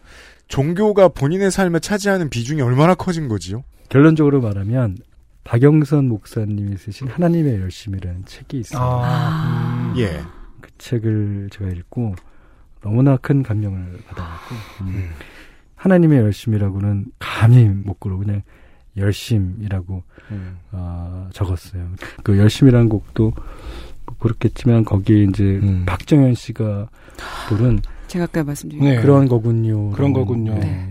종교가 0.48 1.08
본인의 1.08 1.50
삶에 1.50 1.78
차지하는 1.78 2.28
비중이 2.28 2.60
얼마나 2.60 2.94
커진 2.94 3.28
거지요? 3.28 3.64
결론적으로 3.88 4.40
말하면 4.40 4.98
박영선 5.44 6.08
목사님이 6.08 6.76
쓰신 6.76 7.08
하나님의 7.08 7.60
열심이라는 7.60 8.24
책이 8.26 8.60
있어요. 8.60 8.82
아, 8.82 9.92
음. 9.94 9.98
예. 9.98 10.20
그 10.60 10.70
책을 10.78 11.48
제가 11.52 11.70
읽고 11.70 12.14
너무나 12.80 13.16
큰 13.16 13.42
감명을 13.42 13.98
받아갖고 14.08 14.54
음, 14.82 15.10
하나님의 15.76 16.18
열심이라고는 16.18 17.06
감히 17.18 17.64
못 17.64 17.98
그러고 17.98 18.24
그냥 18.24 18.42
열심이라고 18.96 20.02
음. 20.30 20.58
어, 20.72 21.28
적었어요. 21.32 21.88
그 22.22 22.38
열심이라는 22.38 22.88
곡도 22.88 23.32
뭐 23.34 23.44
그렇겠지만 24.22 24.84
거기에 24.84 25.24
이제 25.24 25.42
음. 25.42 25.84
박정현 25.86 26.34
씨가 26.34 26.88
부른 27.48 27.80
제가 28.06 28.24
아까 28.24 28.44
말씀드린 28.44 28.84
네. 28.84 28.96
그런 29.00 29.26
거군요. 29.26 29.90
그런 29.90 30.12
거군요. 30.12 30.54
네. 30.54 30.88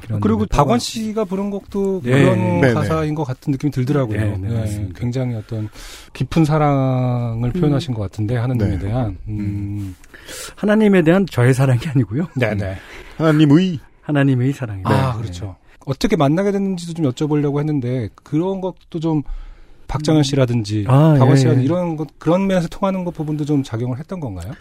그런 0.00 0.20
그리고 0.20 0.46
박원 0.46 0.78
씨가 0.78 1.24
부른 1.24 1.50
곡도 1.50 2.00
네. 2.02 2.10
그런 2.10 2.60
네네. 2.60 2.74
가사인 2.74 3.14
것 3.14 3.24
같은 3.24 3.52
느낌이 3.52 3.70
들더라고요. 3.70 4.18
네, 4.18 4.36
네, 4.36 4.64
네. 4.64 4.88
굉장히 4.96 5.36
어떤 5.36 5.68
깊은 6.12 6.44
사랑을 6.44 7.52
표현하신 7.52 7.94
것 7.94 8.02
같은데 8.02 8.36
하느님에 8.36 8.70
네. 8.70 8.78
대한. 8.78 9.16
음. 9.28 9.94
하나님에 10.56 11.02
대한 11.02 11.26
저의 11.26 11.54
사랑이 11.54 11.80
아니고요. 11.86 12.26
네네. 12.36 12.76
하나님의 13.16 13.78
하나님의 14.02 14.52
사랑이다. 14.52 14.90
아 14.90 15.16
그렇죠. 15.18 15.56
어떻게 15.86 16.16
만나게 16.16 16.52
됐는지도 16.52 16.94
좀 16.94 17.10
여쭤보려고 17.10 17.58
했는데 17.58 18.08
그런 18.14 18.60
것도 18.60 18.98
좀 19.00 19.22
박정현 19.92 20.22
씨라든지 20.22 20.86
아, 20.88 21.16
박원 21.18 21.32
예, 21.32 21.36
씨라든지 21.36 21.64
예. 21.64 21.64
이런 21.66 21.96
것 21.96 22.08
그런 22.18 22.46
면에서 22.46 22.66
통하는 22.68 23.04
것 23.04 23.12
부분도 23.12 23.44
좀 23.44 23.62
작용을 23.62 23.98
했던 23.98 24.20
건가요? 24.20 24.54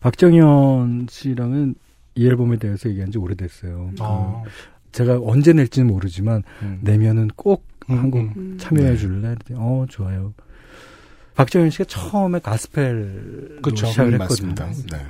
박정현 0.00 1.08
씨랑은 1.10 1.74
이 2.14 2.26
앨범에 2.26 2.56
대해서 2.56 2.88
얘기한 2.88 3.12
지 3.12 3.18
오래됐어요. 3.18 3.90
아. 4.00 4.42
그 4.44 4.50
제가 4.92 5.20
언제 5.22 5.52
낼지는 5.52 5.88
모르지만 5.88 6.42
음. 6.62 6.78
내면은 6.80 7.28
꼭 7.36 7.66
음, 7.90 7.98
한곡 7.98 8.20
음. 8.20 8.32
음. 8.36 8.56
참여해 8.58 8.92
네. 8.92 8.96
줄래? 8.96 9.20
그랬더니 9.20 9.60
어 9.60 9.84
좋아요. 9.90 10.32
박정현 11.34 11.68
씨가 11.68 11.84
처음에 11.84 12.38
가스펠로 12.38 13.60
그쵸. 13.62 13.86
시작을 13.86 14.14
음, 14.14 14.22
했거든요. 14.22 14.54
네. 14.54 15.06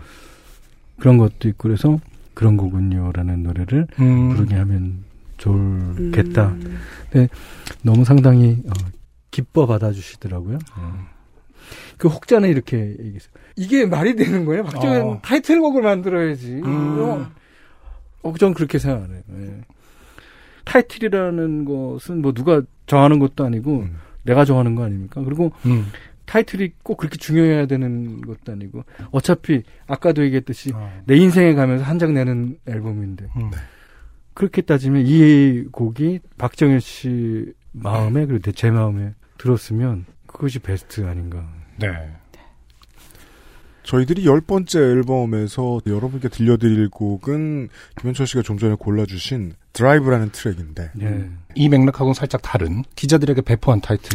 그런 0.98 1.18
것도 1.18 1.48
있고 1.50 1.68
그래서 1.68 2.00
그런 2.34 2.56
거군요라는 2.56 3.44
노래를 3.44 3.86
음. 4.00 4.30
부르게 4.30 4.56
하면 4.56 5.04
좋겠다. 5.36 6.48
음. 6.48 7.28
너무 7.82 8.04
상당히 8.04 8.60
어, 8.66 8.97
기뻐 9.30 9.66
받아주시더라고요. 9.66 10.58
음. 10.78 11.06
그 11.98 12.08
혹자는 12.08 12.48
이렇게 12.48 12.78
얘기했어요. 12.98 13.32
이게 13.56 13.84
말이 13.86 14.16
되는 14.16 14.44
거예요? 14.44 14.64
박정현 14.64 15.02
어. 15.02 15.20
타이틀곡을 15.22 15.82
만들어야지. 15.82 16.52
음. 16.64 16.98
어, 17.00 17.30
어, 18.22 18.34
전 18.38 18.54
그렇게 18.54 18.78
생각해요. 18.78 19.22
예. 19.38 19.60
타이틀이라는 20.64 21.64
것은 21.64 22.22
뭐 22.22 22.32
누가 22.32 22.62
정하는 22.86 23.18
것도 23.18 23.44
아니고 23.44 23.80
음. 23.80 23.96
내가 24.24 24.44
정하는 24.44 24.74
거 24.74 24.84
아닙니까? 24.84 25.22
그리고 25.22 25.52
음. 25.66 25.86
타이틀이 26.26 26.72
꼭 26.82 26.98
그렇게 26.98 27.16
중요해야 27.16 27.66
되는 27.66 28.20
것도 28.20 28.52
아니고 28.52 28.84
어차피 29.12 29.62
아까도 29.86 30.22
얘기했듯이 30.24 30.72
아. 30.74 31.00
내 31.06 31.16
인생에 31.16 31.54
가면서 31.54 31.84
한 31.84 31.98
장 31.98 32.12
내는 32.12 32.58
앨범인데 32.66 33.28
음. 33.36 33.50
그렇게 34.34 34.60
따지면 34.62 35.04
이 35.06 35.64
곡이 35.72 36.20
박정현 36.36 36.80
씨 36.80 37.52
마음에 37.72 38.26
그리고 38.26 38.52
제 38.52 38.70
마음에 38.70 39.14
들었으면 39.38 40.04
그것이 40.26 40.58
베스트 40.58 41.06
아닌가. 41.06 41.48
네. 41.78 41.88
저희들이 43.88 44.26
열 44.26 44.42
번째 44.42 44.80
앨범에서 44.80 45.80
여러분께 45.86 46.28
들려드릴 46.28 46.90
곡은 46.90 47.70
김현철 47.98 48.26
씨가 48.26 48.42
좀 48.42 48.58
전에 48.58 48.74
골라주신 48.74 49.54
드라이브라는 49.72 50.28
트랙인데 50.30 50.90
예. 51.00 51.30
이 51.54 51.70
맥락하고는 51.70 52.12
살짝 52.12 52.42
다른 52.42 52.84
기자들에게 52.96 53.40
배포한 53.40 53.80
타이틀. 53.80 54.10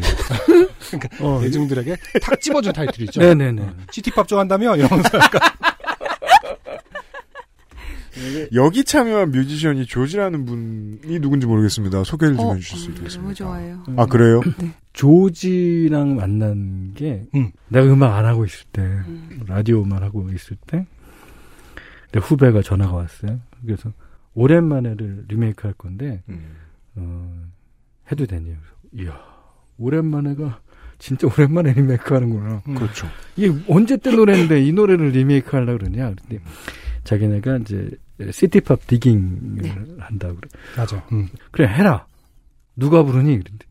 그러니까 0.91 1.26
어, 1.26 1.39
대중들에게 1.41 1.95
탁 2.21 2.39
집어준 2.39 2.74
타이틀이죠. 2.74 3.19
네네네. 3.19 3.67
시티팝 3.91 4.28
좋아한다며 4.28 4.76
이러면서 4.76 5.17
약간 5.17 5.41
여기 8.53 8.84
참여한 8.84 9.32
뮤지션이 9.32 9.88
조지라는 9.88 10.45
분이 10.45 11.19
누군지 11.19 11.47
모르겠습니다. 11.47 12.03
소개를 12.03 12.38
좀 12.38 12.45
어, 12.45 12.53
해주실 12.53 12.78
수 12.78 12.89
있겠습니까? 12.91 13.21
너무 13.21 13.34
좋아요. 13.34 13.84
아 13.97 14.05
그래요? 14.05 14.41
조지랑 14.94 16.16
만난 16.16 16.94
게 16.94 17.24
음. 17.36 17.52
내가 17.68 17.91
음악 17.91 18.16
안 18.16 18.26
하고 18.26 18.46
있을 18.46 18.66
때 18.72 18.82
음. 18.82 19.41
라디오만 19.48 20.02
하고 20.04 20.30
있을 20.32 20.56
때 20.68 20.86
내 22.14 22.20
후배가 22.20 22.62
전화가 22.62 22.94
왔어요. 22.94 23.39
그래서 23.66 23.91
오랜만에를 24.36 25.26
리메이크 25.28 25.66
할 25.68 25.74
건데 25.74 26.22
음. 26.30 26.56
어, 26.96 27.44
해도 28.12 28.26
되냐? 28.28 28.56
그래서 28.94 29.10
이야 29.10 29.20
오랜만에가 29.80 30.62
진짜 31.00 31.28
오랜만에 31.28 31.74
리메이크 31.74 32.14
하는구나. 32.14 32.62
음. 32.68 32.76
그렇죠. 32.76 33.08
이게 33.36 33.52
언제 33.68 33.98
때 33.98 34.12
노래인데 34.16 34.62
이 34.64 34.72
노래를 34.72 35.10
리메이크 35.10 35.56
하려고 35.56 35.80
그러냐? 35.80 36.14
근데 36.14 36.39
자기네가 37.04 37.58
이제 37.58 37.89
시티팝 38.32 38.86
디깅을 38.86 39.56
네. 39.56 39.76
한다고 40.00 40.36
그래. 40.36 40.50
맞아. 40.78 41.04
음. 41.12 41.28
그래 41.52 41.68
해라. 41.68 42.06
누가 42.76 43.02
부르니? 43.04 43.39
그런데 43.39 43.66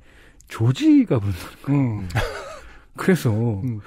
조지가 0.53 1.18
부른다. 1.18 1.38
음. 1.70 2.07
그래서 2.94 3.30
음. 3.30 3.80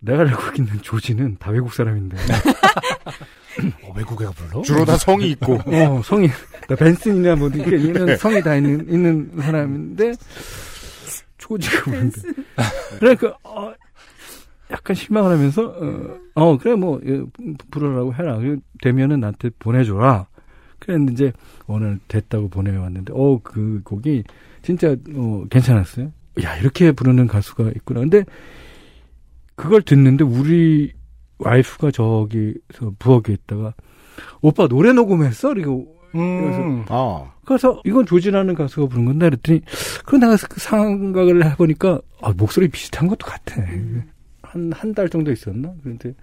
내가 0.00 0.22
알고 0.22 0.42
있는 0.56 0.82
조지는 0.82 1.36
다 1.38 1.50
외국 1.52 1.72
사람인데. 1.72 2.16
어, 3.84 3.92
외국 3.96 4.20
애가 4.20 4.32
불러? 4.32 4.62
주로 4.62 4.84
다 4.84 4.96
성이 4.96 5.30
있고 5.30 5.54
어, 5.66 6.02
성이, 6.02 6.28
나 6.68 6.74
벤슨이나 6.76 7.36
뭐, 7.36 7.48
이렇게 7.48 7.76
있는 7.76 8.16
성이 8.16 8.42
다 8.42 8.56
있는, 8.56 8.88
있는 8.88 9.30
사람인데, 9.40 10.14
조지가 11.38 11.84
부른다. 11.84 12.20
그러니까, 12.98 13.36
어, 13.44 13.72
약간 14.70 14.94
실망을 14.94 15.32
하면서, 15.32 15.62
어, 15.64 16.18
어, 16.34 16.58
그래, 16.58 16.74
뭐, 16.74 17.00
예, 17.04 17.22
부르라고 17.70 18.14
해라. 18.14 18.38
되면은 18.82 19.20
나한테 19.20 19.50
보내줘라. 19.58 20.26
그랬는데, 20.78 21.12
이제, 21.12 21.32
오늘 21.66 21.98
됐다고 22.06 22.48
보내왔는데, 22.48 23.12
어, 23.16 23.40
그 23.42 23.80
곡이 23.82 24.22
진짜, 24.68 24.94
어, 25.14 25.44
괜찮았어요. 25.48 26.12
야, 26.42 26.58
이렇게 26.58 26.92
부르는 26.92 27.26
가수가 27.26 27.70
있구나. 27.76 28.00
근데, 28.00 28.22
그걸 29.54 29.80
듣는데, 29.80 30.24
우리 30.24 30.92
와이프가 31.38 31.90
저기서 31.90 32.92
부엌에 32.98 33.32
있다가, 33.32 33.72
오빠 34.42 34.68
노래 34.68 34.92
녹음했어? 34.92 35.54
그리고 35.54 35.96
음. 36.14 36.84
아 36.88 37.32
그래서 37.44 37.80
이건 37.84 38.04
조지라는 38.04 38.54
가수가 38.54 38.88
부른 38.88 39.04
건데 39.04 39.26
그랬더니 39.28 39.60
그럼 40.04 40.20
내가 40.22 40.36
그 40.48 40.58
생각을 40.58 41.44
해보니까 41.44 42.00
아, 42.22 42.32
목소리 42.36 42.66
비슷한 42.68 43.06
것도 43.06 43.26
같아. 43.26 43.62
한한 44.42 44.94
달 44.94 45.08
정도 45.08 45.30
있었나? 45.30 45.72
그런데 45.82 46.14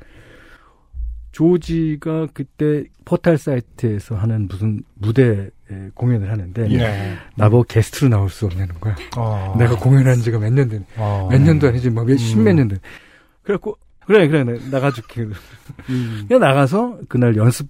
조지가 1.39 2.27
그때 2.33 2.85
포탈 3.03 3.37
사이트에서 3.37 4.15
하는 4.15 4.47
무슨 4.47 4.83
무대 4.93 5.49
공연을 5.93 6.31
하는데 6.31 6.65
네. 6.69 7.15
나보고 7.35 7.63
게스트로 7.63 8.07
나올 8.09 8.29
수 8.29 8.45
없냐는 8.45 8.73
거야. 8.79 8.95
어. 9.17 9.53
내가 9.59 9.75
공연한 9.77 10.15
지가 10.21 10.39
몇년 10.39 10.69
되네. 10.69 10.85
어. 10.95 11.27
몇 11.29 11.41
년도 11.41 11.67
아니지 11.67 11.89
뭐 11.89 12.03
음. 12.03 12.15
십몇 12.17 12.55
년 12.55 12.69
돼. 12.69 12.77
그래갖고 13.43 13.77
그래 14.05 14.29
그래 14.29 14.45
내- 14.45 14.69
나가줄게. 14.71 15.23
음. 15.89 16.25
그냥 16.29 16.39
나가서 16.39 16.99
그날 17.09 17.35
연습 17.35 17.67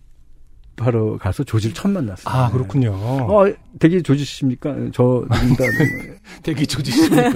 하러 0.77 1.17
가서 1.17 1.43
조지를 1.43 1.73
처음 1.73 1.93
만났어. 1.93 2.29
아, 2.29 2.51
그렇군요. 2.51 2.91
어, 2.91 3.45
되게 3.79 3.99
조지십니까? 4.01 4.75
저. 4.93 5.25
되게 6.43 6.65
조지십니까? 6.67 7.31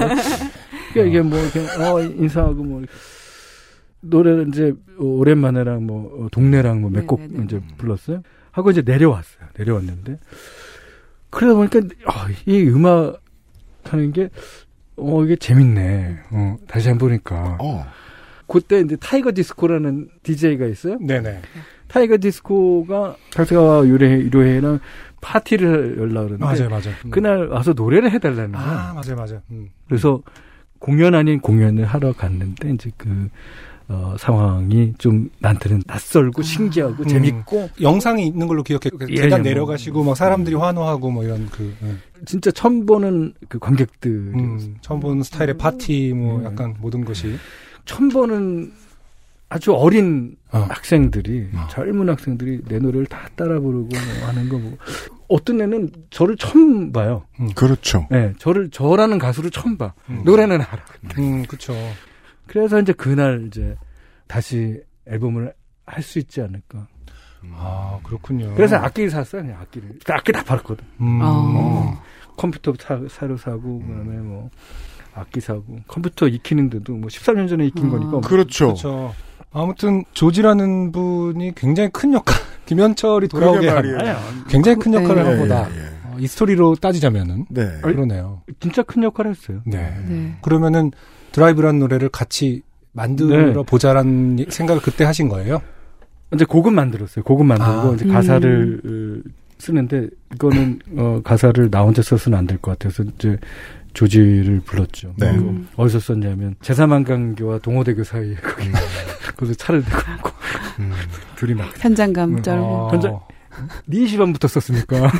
그러니까 0.93 1.07
이게 1.07 1.21
뭐, 1.21 1.39
이렇게, 1.39 1.59
어, 1.81 2.01
인사하고 2.01 2.61
뭐, 2.63 2.81
노래를 4.01 4.47
이제 4.49 4.73
오랜만에랑 4.97 5.85
뭐, 5.85 6.25
어, 6.25 6.27
동네랑 6.31 6.81
뭐 6.81 6.89
몇곡 6.89 7.21
네네네. 7.21 7.43
이제 7.45 7.61
불렀어요. 7.77 8.21
하고 8.51 8.71
이제 8.71 8.81
내려왔어요. 8.81 9.47
내려왔는데. 9.57 10.19
그러다 11.29 11.55
보니까, 11.55 11.79
아, 12.05 12.27
이 12.45 12.63
음악 12.67 13.21
하는 13.83 14.11
게, 14.11 14.29
어, 14.95 15.23
이게 15.23 15.35
재밌네. 15.35 16.19
어, 16.31 16.57
다시 16.67 16.87
한 16.89 16.97
번 16.97 17.09
보니까. 17.09 17.57
어. 17.61 17.85
그때 18.47 18.79
이제 18.79 18.95
타이거 18.95 19.31
디스코라는 19.31 20.09
DJ가 20.23 20.65
있어요. 20.65 20.97
네네. 20.99 21.41
타이거 21.87 22.17
디스코가 22.19 23.15
하세가와 23.33 23.85
요헤, 23.87 24.09
요헤이랑 24.21 24.79
파티를 25.21 25.97
열라 25.99 26.23
그러는데. 26.23 26.43
맞아요, 26.45 26.69
맞아요. 26.69 26.93
음. 27.05 27.11
그날 27.11 27.47
와서 27.47 27.73
노래를 27.73 28.11
해달라는 28.11 28.51
거야. 28.53 28.63
아, 28.63 28.93
맞아요, 28.93 29.15
맞아요. 29.15 29.41
음. 29.51 29.69
그래서 29.87 30.21
공연 30.79 31.13
아닌 31.13 31.39
공연을 31.41 31.85
하러 31.85 32.13
갔는데 32.13 32.71
이제 32.71 32.89
그 32.97 33.29
어, 33.89 34.15
상황이 34.19 34.93
좀 34.99 35.29
나한테는 35.39 35.81
낯설고 35.87 36.43
신기하고 36.43 37.03
음. 37.03 37.07
재밌고 37.07 37.69
영상이 37.81 38.27
있는 38.27 38.47
걸로 38.47 38.61
기억해. 38.61 38.91
예, 39.09 39.21
계단 39.21 39.39
예, 39.39 39.49
내려가시고 39.49 40.03
막 40.03 40.15
사람들이 40.15 40.55
환호하고 40.55 41.09
뭐 41.09 41.23
이런 41.23 41.47
그 41.47 41.73
예. 41.83 41.95
진짜 42.25 42.51
처음 42.51 42.85
보는 42.85 43.33
그 43.47 43.57
관객들 43.57 44.11
음, 44.11 44.75
처음 44.81 44.99
본 44.99 45.23
스타일의 45.23 45.57
파티 45.57 46.13
뭐 46.13 46.37
음. 46.39 46.45
약간 46.45 46.75
모든 46.79 47.03
것이 47.03 47.35
처음 47.85 48.09
보는 48.09 48.71
아주 49.49 49.73
어린 49.73 50.35
어. 50.51 50.59
학생들이 50.69 51.49
어. 51.55 51.67
젊은 51.71 52.09
학생들이 52.09 52.61
내 52.67 52.77
노래를 52.77 53.07
다 53.07 53.27
따라 53.35 53.59
부르고 53.59 53.87
뭐 53.89 54.27
하는 54.27 54.49
거 54.49 54.59
뭐 54.59 54.77
어떤 55.29 55.61
애는 55.61 55.91
저를 56.09 56.35
처음 56.37 56.91
봐요. 56.91 57.23
그렇죠. 57.55 58.07
네, 58.09 58.33
저를 58.39 58.69
저라는 58.71 59.19
가수를 59.19 59.51
처음 59.51 59.77
봐. 59.77 59.93
음. 60.09 60.21
노래는 60.25 60.59
알아. 60.59 60.83
음, 61.19 61.45
그쵸. 61.45 61.73
그래서 62.49 62.79
이제 62.79 62.91
그날 62.93 63.45
이제 63.47 63.75
다시 64.27 64.81
앨범을 65.07 65.53
할 65.85 66.03
수 66.03 66.19
있지 66.19 66.41
않을까. 66.41 66.87
아, 67.53 67.99
그렇군요. 68.03 68.53
그래서 68.55 68.75
악기를 68.75 69.09
샀어요, 69.09 69.41
그냥 69.43 69.59
악기를. 69.61 69.89
그 70.03 70.13
악기 70.13 70.31
다 70.31 70.43
팔았거든. 70.43 70.83
음. 71.01 71.19
어. 71.21 72.01
컴퓨터 72.37 72.73
사, 72.79 72.99
사료 73.09 73.37
사고, 73.37 73.79
그 73.79 73.87
다음에 73.87 74.17
뭐, 74.17 74.49
악기 75.13 75.39
사고. 75.39 75.77
컴퓨터 75.87 76.27
익히는데도 76.27 76.93
뭐 76.93 77.07
13년 77.07 77.47
전에 77.49 77.65
익힌 77.67 77.87
어. 77.87 77.89
거니까. 77.91 78.27
그렇죠. 78.27 78.67
그렇죠. 78.67 79.13
아무튼 79.51 80.03
죠지라는 80.13 80.91
분이 80.91 81.53
굉장히 81.55 81.89
큰 81.91 82.13
역할, 82.13 82.35
김현철이 82.65 83.27
돌아오게 83.29 83.67
한. 83.69 84.45
굉장히 84.47 84.77
큰 84.77 84.93
역할을 84.93 85.23
네. 85.23 85.29
한 85.29 85.39
거다. 85.39 85.71
예, 85.71 85.75
예. 85.77 85.81
어, 86.05 86.15
이 86.19 86.27
스토리로 86.27 86.75
따지자면은 86.75 87.45
네. 87.49 87.79
그러네요. 87.81 88.41
진짜 88.59 88.83
큰 88.83 89.03
역할을 89.03 89.31
했어요. 89.31 89.61
네. 89.65 89.95
네. 90.07 90.37
그러면은 90.41 90.91
드라이브라는 91.31 91.79
노래를 91.79 92.09
같이 92.09 92.61
만들어 92.91 93.53
네. 93.53 93.63
보자라는 93.65 94.45
생각을 94.49 94.81
그때 94.81 95.03
하신 95.03 95.29
거예요? 95.29 95.61
이제 96.33 96.45
곡은 96.45 96.73
만들었어요. 96.73 97.23
곡은 97.23 97.45
만들고, 97.45 97.71
아. 97.71 97.93
이제 97.95 98.05
음. 98.05 98.11
가사를, 98.13 99.23
쓰는데 99.57 100.07
이거는 100.35 100.79
어, 100.95 101.19
가사를 101.23 101.69
나 101.69 101.81
혼자 101.81 102.01
써서는 102.01 102.37
안 102.37 102.47
될 102.47 102.57
것 102.61 102.77
같아서 102.79 103.03
이제 103.03 103.37
조지를 103.93 104.61
불렀죠. 104.63 105.13
네. 105.17 105.31
음. 105.31 105.67
어디서 105.75 105.99
썼냐면 105.99 106.55
제삼한강교와 106.61 107.59
동호대교 107.59 108.03
사이에 108.05 108.35
거기 108.35 108.69
거기서 109.35 109.55
차를 109.55 109.83
대고 109.83 110.29
음. 110.79 110.91
둘이 111.35 111.55
막 111.55 111.67
현장감 111.77 112.37
음. 112.37 112.41
쩔고. 112.41 112.87
아. 112.87 112.91
현장- 112.93 113.19
4시 113.89 114.17
반부터 114.17 114.47
썼으니까 114.47 115.11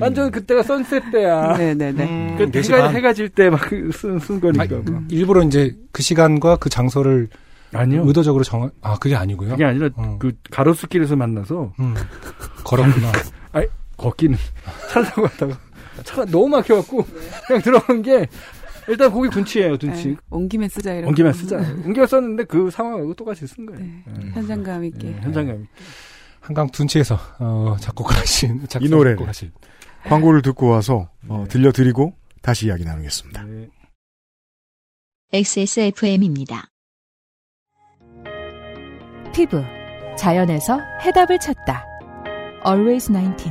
완전 0.00 0.30
그때가 0.30 0.62
sunset 0.62 1.10
때야. 1.12 1.56
네네네. 1.56 2.04
음, 2.04 2.34
그 2.38 2.50
4시 2.50 2.72
해가, 2.72 2.82
반. 2.86 2.94
해가 2.96 3.12
질 3.12 3.28
때 3.30 3.48
막 3.50 3.60
쓴 3.92 4.18
쓴 4.18 4.40
거니까. 4.40 4.64
아, 4.64 4.90
막. 4.90 5.02
일부러 5.10 5.42
이제 5.42 5.76
그 5.92 6.02
시간과 6.02 6.56
그 6.56 6.68
장소를 6.70 7.28
아니요. 7.72 8.02
의도적으로 8.06 8.42
정한 8.44 8.70
아 8.82 8.96
그게 8.98 9.14
아니고요. 9.14 9.50
그게 9.50 9.64
아니라 9.64 9.88
어. 9.96 10.16
그 10.18 10.32
가로수길에서 10.50 11.16
만나서 11.16 11.72
음. 11.80 11.94
걸었구나. 12.64 13.12
걷기는 13.96 14.38
차를 14.90 15.08
타고 15.08 15.22
갔다가 15.24 15.58
차가 16.04 16.24
너무 16.24 16.48
막혀갖고 16.48 17.04
그냥 17.46 17.60
들어간 17.62 18.00
게 18.00 18.26
일단 18.88 19.12
거기 19.12 19.28
둔치예요 19.28 19.76
둔치. 19.76 20.08
네. 20.08 20.16
온 20.30 20.48
김에 20.48 20.66
쓰자 20.68 20.94
이렇게. 20.94 21.08
옮기면 21.08 21.32
쓰자. 21.34 21.58
옮겨 21.84 22.06
썼는데 22.06 22.44
그 22.44 22.70
상황하고 22.70 23.12
똑같이 23.12 23.46
쓴 23.46 23.66
거예요. 23.66 23.78
네. 23.82 24.02
네. 24.18 24.30
현장감 24.32 24.84
있게. 24.86 25.08
네, 25.08 25.18
현장감. 25.20 25.66
한강 26.40 26.68
둔치에서 26.70 27.18
어, 27.38 27.76
작곡하신 27.80 28.66
작사, 28.68 28.84
이 28.84 28.88
노래를. 28.88 29.16
작곡하신 29.18 29.52
광고를 30.04 30.42
듣고 30.42 30.68
와서 30.68 31.10
어, 31.28 31.42
네. 31.44 31.48
들려드리고 31.48 32.14
다시 32.42 32.66
이야기 32.66 32.84
나누겠습니다. 32.84 33.44
네. 33.44 33.68
XSFM입니다. 35.32 36.70
피부 39.32 39.62
자연에서 40.18 40.80
해답을 41.02 41.38
찾다. 41.38 41.86
Always 42.66 43.12
19, 43.12 43.50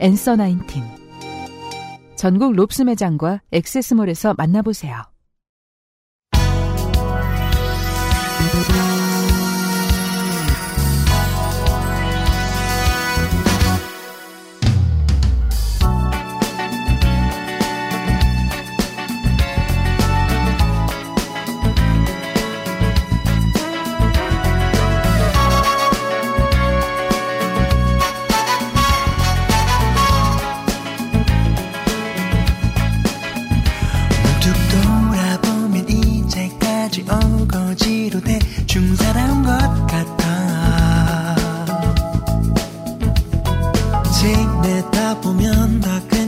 Answer 0.00 0.38
19. 0.38 0.80
전국 2.16 2.54
롭스 2.54 2.82
매장과 2.82 3.42
액세스몰에서 3.50 4.34
만나보세요. 4.34 5.02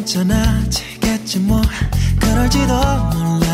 괜찮아 0.09 0.65
지겠지 0.71 1.39
뭐. 1.41 1.61
그럴지도 2.19 2.67
몰라. 2.67 3.47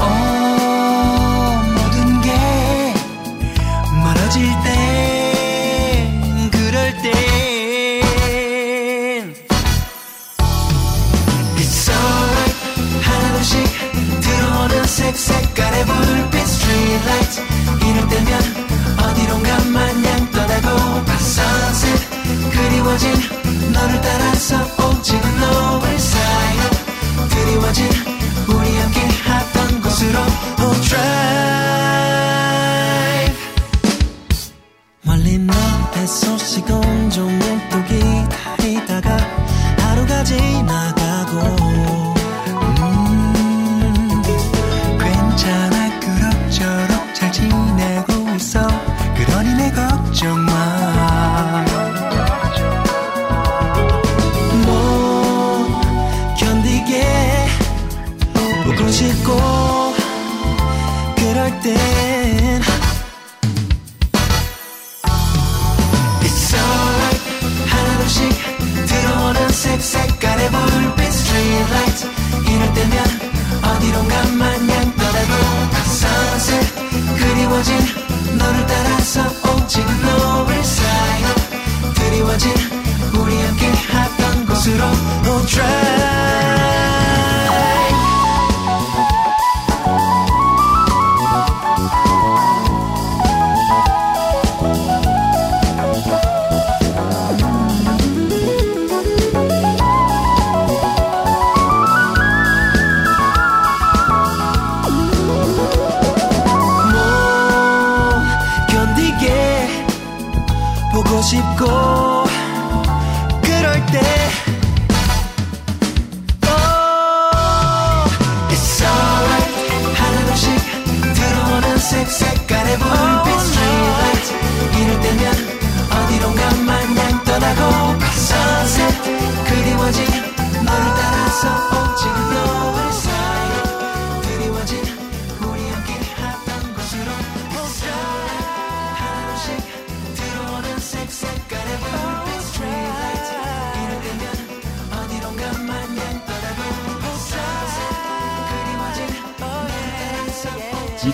어, 0.00 1.62
모든 1.76 2.20
게 2.22 2.32
멀어질 4.02 4.42
땐 4.64 6.50
그럴 6.50 6.92
땐 7.02 7.12
It's 11.56 11.88
하나둘씩 13.00 13.64
들어오는 14.22 14.84
색색깔의 14.86 15.86
불빛 15.86 16.40
Street 16.40 17.49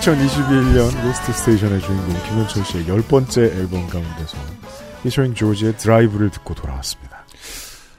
2021년 0.07 1.05
Lost 1.05 1.33
Station의 1.33 1.81
주인공 1.81 2.07
김현철 2.29 2.65
씨의 2.65 2.87
열 2.87 3.03
번째 3.03 3.43
앨범 3.43 3.89
가운데서 3.89 4.39
피처링 5.03 5.35
조지의 5.35 5.77
드라이브를 5.79 6.31
듣고 6.31 6.55
돌아왔습니다. 6.55 7.25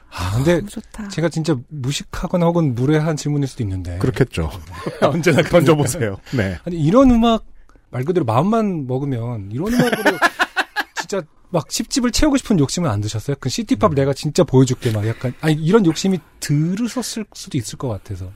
아 0.09 0.31
근데 0.35 0.65
좋다. 0.65 1.09
제가 1.09 1.27
진짜 1.27 1.57
무식하거나 1.67 2.45
혹은 2.45 2.75
무례한 2.75 3.17
질문일 3.17 3.49
수도 3.49 3.63
있는데 3.63 3.97
그렇겠죠. 3.97 4.49
언제나 5.03 5.41
던져보세요. 5.49 6.15
네. 6.31 6.57
아니 6.63 6.79
이런 6.81 7.11
음악 7.11 7.45
말 7.89 8.05
그대로 8.05 8.25
마음만 8.25 8.87
먹으면 8.87 9.49
이런 9.51 9.73
음악으로 9.73 10.17
진짜 10.95 11.21
막 11.49 11.67
10집을 11.67 12.13
채우고 12.13 12.37
싶은 12.37 12.57
욕심은 12.59 12.89
안 12.89 13.01
드셨어요? 13.01 13.35
그 13.41 13.49
city 13.49 13.75
pop 13.75 13.95
내가 13.95 14.13
진짜 14.13 14.45
보여줄게 14.45 14.91
막 14.91 15.05
약간 15.05 15.33
아니 15.41 15.55
이런 15.55 15.85
욕심이 15.85 16.19
들으셨을 16.39 17.25
수도 17.33 17.57
있을 17.57 17.77
것 17.77 17.89
같아서 17.89 18.31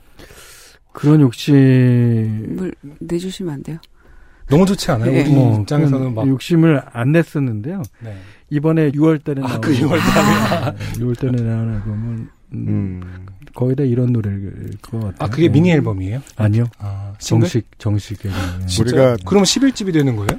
그런 0.92 1.20
욕심 1.20 2.56
물 2.56 2.74
내주시면 3.00 3.54
안 3.54 3.62
돼요? 3.62 3.78
너무 4.48 4.66
좋지 4.66 4.90
않아요? 4.90 5.10
네. 5.10 5.22
우리 5.22 5.30
뭐 5.30 5.60
입장에서는 5.60 6.14
막 6.14 6.28
욕심을 6.28 6.82
안 6.92 7.12
냈었는데요. 7.12 7.82
네. 8.00 8.16
이번에 8.50 8.90
6월달에 8.90 9.42
아, 9.42 9.48
나온 9.48 9.60
그 9.60 9.72
6월 9.72 9.98
달에. 9.98 10.76
6월달에 10.98 11.42
나온 11.42 11.74
앨범은 11.74 12.28
음, 12.54 12.68
음. 12.68 13.26
거의 13.54 13.74
다 13.74 13.82
이런 13.82 14.12
노래일 14.12 14.76
것 14.82 14.98
같아요. 14.98 15.14
아 15.18 15.28
그게 15.28 15.46
네. 15.46 15.52
미니 15.52 15.70
앨범이에요? 15.72 16.20
아니요. 16.36 16.64
아? 16.78 17.14
정식 17.18 17.66
정식 17.78 18.24
앨범. 18.26 18.38
우리가 18.80 19.16
그러면 19.24 19.44
11집이 19.44 19.92
되는 19.92 20.16
거예요? 20.16 20.38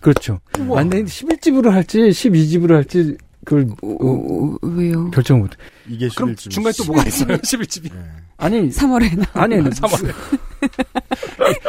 그렇죠. 0.00 0.40
우와. 0.58 0.80
안 0.80 0.88
돼. 0.88 1.02
11집으로 1.04 1.70
할지 1.70 1.98
12집으로 1.98 2.72
할지 2.72 3.16
그걸 3.44 3.66
어, 3.82 3.96
어, 4.00 4.56
왜요? 4.62 5.10
결정 5.10 5.40
못. 5.40 5.52
해. 5.52 5.56
이게 5.88 6.08
그럼 6.14 6.34
11집. 6.34 6.50
중간에 6.50 6.74
또 6.76 6.84
뭐가 6.84 7.04
있어요? 7.06 7.36
11집이. 7.38 7.90
아니 8.36 8.68
3월에 8.70 9.18
나. 9.18 9.24
아니 9.34 9.56
3월에. 9.56 10.12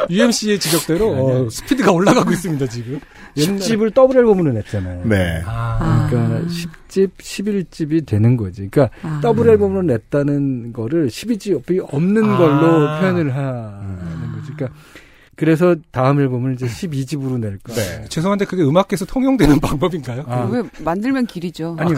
UMC의 0.10 0.60
지적대로 0.60 1.10
어, 1.46 1.50
스피드가 1.50 1.92
올라가고 1.92 2.32
있습니다 2.32 2.66
지금. 2.68 3.00
10집을 3.38 3.94
더블 3.94 4.18
앨범으로 4.18 4.52
냈잖아요. 4.52 5.06
네. 5.06 5.42
아, 5.46 6.08
그러니까 6.10 6.48
10집, 6.50 7.12
11집이 7.18 8.06
되는 8.06 8.36
거지. 8.36 8.68
그러니까 8.70 8.90
아. 9.04 9.20
더블 9.22 9.50
앨범으로 9.50 9.84
냈다는 9.84 10.74
거를 10.74 11.08
12집이 11.08 11.86
없는 11.94 12.26
아. 12.26 12.38
걸로 12.38 13.00
표현을 13.00 13.34
하는 13.36 14.32
거지. 14.34 14.52
그러니까 14.56 14.78
그래서 15.42 15.76
다음 15.90 16.22
앨범을 16.22 16.54
이제 16.54 16.68
12집으로 16.68 17.40
낼 17.40 17.58
거야. 17.58 17.76
네. 17.76 18.06
죄송한데 18.10 18.46
그게 18.46 18.62
음악계에서 18.62 19.06
통용되는 19.06 19.58
방법인가요? 19.60 20.24
아, 20.28 20.48
왜 20.52 20.62
만들면 20.84 21.26
길이죠. 21.26 21.78
아니 21.80 21.96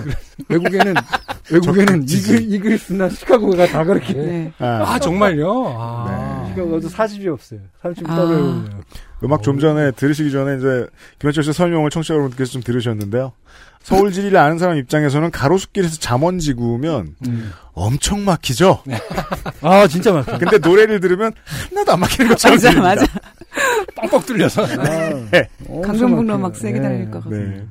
외국에는 0.48 0.94
외국에는 1.52 2.06
이글 2.08 2.54
이글스나 2.54 3.10
시카고가 3.10 3.68
다 3.68 3.84
그렇게. 3.84 4.14
해. 4.14 4.16
네. 4.16 4.54
아, 4.60 4.98
정말요? 4.98 5.76
아. 5.78 6.46
시카고도 6.52 6.88
40이 6.88 7.28
없어요. 7.34 7.60
40이 7.84 8.10
아. 8.10 8.16
더블 8.16 8.36
앨범이에요. 8.36 8.82
음악 9.26 9.44
좀 9.44 9.60
전에 9.60 9.92
들으시기 9.92 10.32
전에 10.32 10.58
이제 10.58 10.88
김현철 11.20 11.44
씨 11.44 11.52
설명을 11.52 11.90
청취자 11.90 12.14
여러분께서 12.14 12.54
좀 12.54 12.64
들으셨는데요. 12.64 13.34
서울 13.84 14.12
지리를 14.12 14.36
아는 14.38 14.58
사람 14.58 14.78
입장에서는 14.78 15.30
가로수길에서 15.30 15.98
잠원 16.00 16.40
지 16.40 16.54
구우면 16.54 17.16
엄청 17.74 18.24
막히죠. 18.26 18.82
아 19.62 19.88
진짜 19.88 20.12
막혀. 20.14 20.38
근데 20.38 20.58
노래를 20.58 21.00
들으면 21.00 21.34
하나도 21.70 21.92
안 21.92 22.00
막히는 22.00 22.30
것처럼 22.32 22.56
맞아, 22.58 22.70
들립니다. 22.70 22.96
맞아. 22.96 23.06
뻥뻥 23.96 24.22
뚫려서. 24.22 24.66
강변북로 25.84 26.38
막 26.38 26.56
세게 26.56 26.82
달릴 26.82 27.12
것 27.12 27.24
같아요. 27.24 27.40
네. 27.40 27.66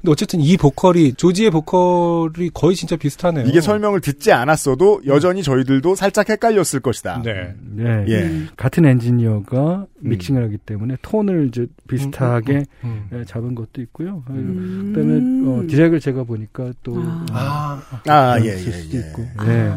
근데 0.00 0.12
어쨌든 0.12 0.40
이 0.40 0.56
보컬이 0.56 1.12
조지의 1.14 1.50
보컬이 1.50 2.50
거의 2.54 2.74
진짜 2.74 2.96
비슷하네요. 2.96 3.46
이게 3.46 3.60
설명을 3.60 4.00
듣지 4.00 4.32
않았어도 4.32 5.02
여전히 5.06 5.42
저희들도 5.42 5.94
살짝 5.94 6.30
헷갈렸을 6.30 6.80
것이다. 6.80 7.22
네. 7.22 7.54
네. 7.60 8.04
예. 8.08 8.46
같은 8.56 8.86
엔지니어가 8.86 9.86
믹싱을 9.98 10.42
하기 10.44 10.58
때문에 10.58 10.96
톤을 11.02 11.48
이제 11.48 11.66
비슷하게 11.86 12.64
음. 12.84 13.08
예, 13.12 13.24
잡은 13.24 13.54
것도 13.54 13.82
있고요. 13.82 14.22
아, 14.26 14.32
음. 14.32 14.92
그다음에 14.94 15.50
어, 15.50 15.66
디렉을 15.68 16.00
제가 16.00 16.24
보니까 16.24 16.72
또 16.82 16.94
아. 16.96 17.26
아, 17.32 17.82
아, 18.06 18.38
그런 18.38 18.46
예, 18.46 18.56
쓸 18.56 18.72
예, 18.72 18.76
수도 18.76 18.96
예. 18.96 19.00
있고. 19.00 19.22
네. 19.44 19.70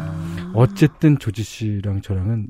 어쨌든 0.54 1.18
조지 1.18 1.42
씨랑 1.42 2.00
저랑은 2.00 2.46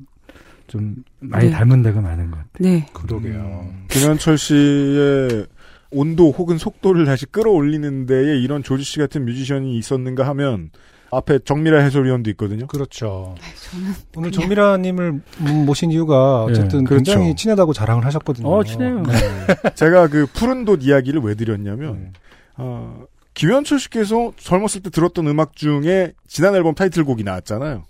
좀 0.68 0.95
많이 1.18 1.47
네. 1.47 1.51
닮은 1.51 1.83
데가 1.83 2.01
많은 2.01 2.31
것 2.31 2.37
같아요. 2.37 2.53
네. 2.61 2.87
그러게요. 2.93 3.66
김현철 3.89 4.39
씨의 4.39 5.47
온도 5.95 6.30
혹은 6.30 6.59
속도를 6.59 7.05
다시 7.07 7.26
끌어올리는 7.26 8.07
데에 8.07 8.38
이런 8.38 8.62
조지 8.62 8.84
씨 8.84 8.99
같은 8.99 9.24
뮤지션이 9.24 9.78
있었는가 9.78 10.26
하면 10.28 10.70
앞에 11.11 11.38
정미라 11.45 11.80
해설위원도 11.82 12.30
있거든요. 12.30 12.66
그렇죠. 12.66 13.34
저는 13.70 13.92
오늘 14.16 14.32
정미라님을 14.32 15.20
모신 15.64 15.90
이유가 15.92 16.42
어쨌든 16.45 16.80
네, 16.80 16.84
그렇죠. 16.84 17.12
굉장히 17.12 17.36
친하다고 17.36 17.72
자랑을 17.72 18.05
하셨거든요. 18.05 18.49
어, 18.49 18.64
친해요. 18.64 19.03
네. 19.03 19.14
제가 19.74 20.09
그 20.09 20.26
푸른 20.26 20.64
돛 20.64 20.82
이야기를 20.82 21.20
왜 21.22 21.34
드렸냐면 21.34 21.95
네. 22.01 22.12
어, 22.57 23.05
김현철 23.34 23.78
씨께서 23.78 24.32
젊었을 24.36 24.82
때 24.82 24.90
들었던 24.90 25.26
음악 25.26 25.55
중에 25.57 26.12
지난 26.26 26.55
앨범 26.55 26.74
타이틀곡이 26.74 27.22
나왔잖아요. 27.24 27.84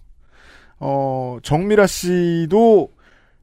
어, 0.80 1.38
정미라 1.42 1.86
씨도 1.86 2.90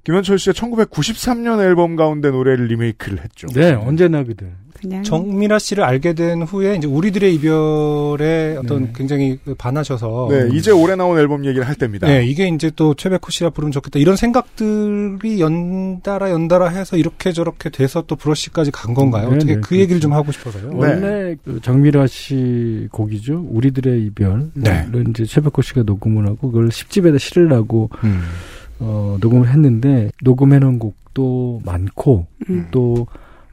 김현철 0.04 0.39
씨의 0.39 0.54
1993년 0.54 1.62
앨범 1.62 1.95
가운데 1.95 2.32
노래를 2.32 2.66
리메이크를 2.68 3.24
했죠. 3.24 3.47
네, 3.54 3.74
언제나 3.74 4.24
그들. 4.24 4.52
그냥 4.82 5.04
정미라 5.04 5.60
씨를 5.60 5.84
알게 5.84 6.14
된 6.14 6.41
후에 6.41 6.76
이제 6.76 6.88
우리들의 6.88 7.36
이별에 7.36 8.58
어떤 8.58 8.86
네. 8.86 8.93
굉장히 8.95 9.38
반하셔서 9.60 10.28
네, 10.32 10.49
이제 10.54 10.72
올해 10.72 10.95
나온 10.95 11.20
앨범 11.20 11.45
얘기를 11.45 11.68
할 11.68 11.76
때입니다. 11.76 12.08
네, 12.08 12.26
이게 12.26 12.47
이제 12.47 12.72
또 12.76 12.95
최백호 12.95 13.30
씨라 13.30 13.52
부르면 13.52 13.72
좋겠다. 13.74 13.99
이런 13.99 14.16
생각들이 14.16 15.39
연달아 15.39 16.32
연달아 16.32 16.70
해서 16.70 16.97
이렇게 16.97 17.32
저렇게 17.32 17.70
돼서 17.70 18.04
또 18.08 18.16
브러쉬까지 18.16 18.72
간 18.72 18.95
건가요? 18.95 19.30
네, 19.30 19.36
어떻게 19.36 19.56
네, 19.56 19.62
그 19.62 19.76
얘기를 19.76 19.99
그렇죠. 19.99 20.02
좀 20.02 20.14
하고 20.14 20.32
싶어서요. 20.32 20.72
원래 20.74 21.36
그 21.45 21.60
정미라 21.62 22.08
씨 22.08 22.88
곡이죠. 22.91 23.45
우리들의 23.52 24.04
이별을 24.06 24.52
네. 24.56 24.88
이제 25.10 25.26
최백호 25.26 25.62
씨가 25.62 25.84
녹음을 25.84 26.26
하고 26.26 26.49
그걸 26.49 26.70
10집에다 26.70 27.20
실으라고 27.20 27.91
음. 28.04 28.24
어, 28.82 29.18
녹음을 29.22 29.50
했는데 29.50 30.10
녹음해놓은 30.24 30.80
곡도 30.80 31.62
많고 31.64 32.26
음. 32.50 32.68
또 32.72 33.08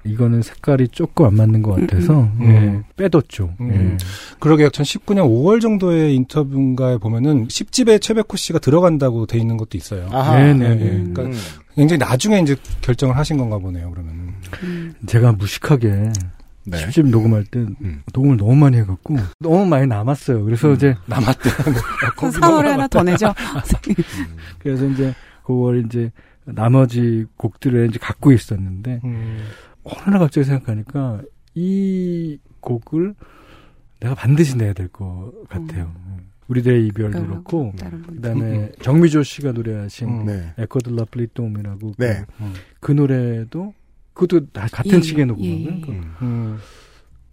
이거는 0.05 0.43
색깔이 0.43 0.89
조금 0.89 1.27
안 1.27 1.35
맞는 1.35 1.63
것 1.63 1.79
같아서 1.79 2.23
음. 2.23 2.39
예, 2.41 2.47
음. 2.47 2.85
빼뒀죠. 2.97 3.55
음. 3.61 3.71
예. 3.73 4.37
그러게요. 4.39 4.69
2019년 4.71 5.29
5월 5.29 5.61
정도의 5.61 6.15
인터뷰인가에 6.17 6.97
보면은 6.97 7.47
10집에 7.49 8.01
최백호 8.01 8.37
씨가 8.37 8.59
들어간다고 8.59 9.27
돼 9.27 9.39
있는 9.39 9.57
것도 9.59 9.77
있어요. 9.77 10.09
아하. 10.11 10.39
네, 10.39 10.55
네, 10.55 10.69
네, 10.69 10.75
네. 10.77 10.91
그러니까 10.91 11.23
음. 11.25 11.35
굉장히 11.75 11.99
나중에 11.99 12.41
이제 12.41 12.57
결정을 12.81 13.17
하신 13.17 13.37
건가 13.37 13.59
보네요. 13.59 13.91
그러면 13.91 14.35
음. 14.63 14.95
제가 15.07 15.33
무식하게 15.33 16.11
네. 16.71 16.87
10집 16.87 17.09
녹음할 17.11 17.45
때 17.45 17.61
음. 17.61 18.03
녹음을 18.15 18.37
너무 18.37 18.55
많이 18.57 18.77
해갖고 18.79 19.17
너무 19.41 19.67
많이 19.67 19.87
남았어요. 19.87 20.45
그래서 20.45 20.73
이제 20.73 20.95
남았대. 21.07 21.51
그 22.17 22.31
3월에 22.31 22.67
하나 22.69 22.89
더 22.89 23.03
내죠. 23.03 23.33
그래서 24.59 24.87
이제 24.87 25.15
그걸 25.45 25.85
이제 25.87 26.11
나머지 26.45 27.27
곡들을 27.37 27.89
이제 27.89 27.99
갖고 27.99 28.33
있었는데 28.33 29.01
음. 29.05 29.45
어느 29.85 30.11
날 30.11 30.19
갑자기 30.21 30.45
생각하니까 30.47 31.23
이 31.55 32.39
곡을 32.61 33.15
내가 34.01 34.15
반드시 34.15 34.57
내야 34.57 34.73
될 34.73 34.89
것 34.89 35.33
같아요. 35.49 35.93
우리들의 36.49 36.87
이별도 36.87 37.27
그렇고. 37.27 37.73
그다음에 38.07 38.73
정미조 38.81 39.23
씨가 39.23 39.53
노래하신 39.53 40.09
음. 40.09 40.25
네. 40.27 40.55
Écoute, 40.57 40.89
la 40.91 41.03
pluie 41.03 41.33
tombe이라고 41.33 41.93
네. 41.99 42.25
그, 42.39 42.45
그 42.81 42.93
노래도 42.93 43.75
그것도 44.19 44.47
다 44.53 44.67
같은 44.73 44.99
예, 44.99 45.01
시기에 45.01 45.23
예, 45.23 45.25
녹음하면 45.27 45.77
예. 45.77 45.81
그 45.81 45.91
음. 46.23 46.59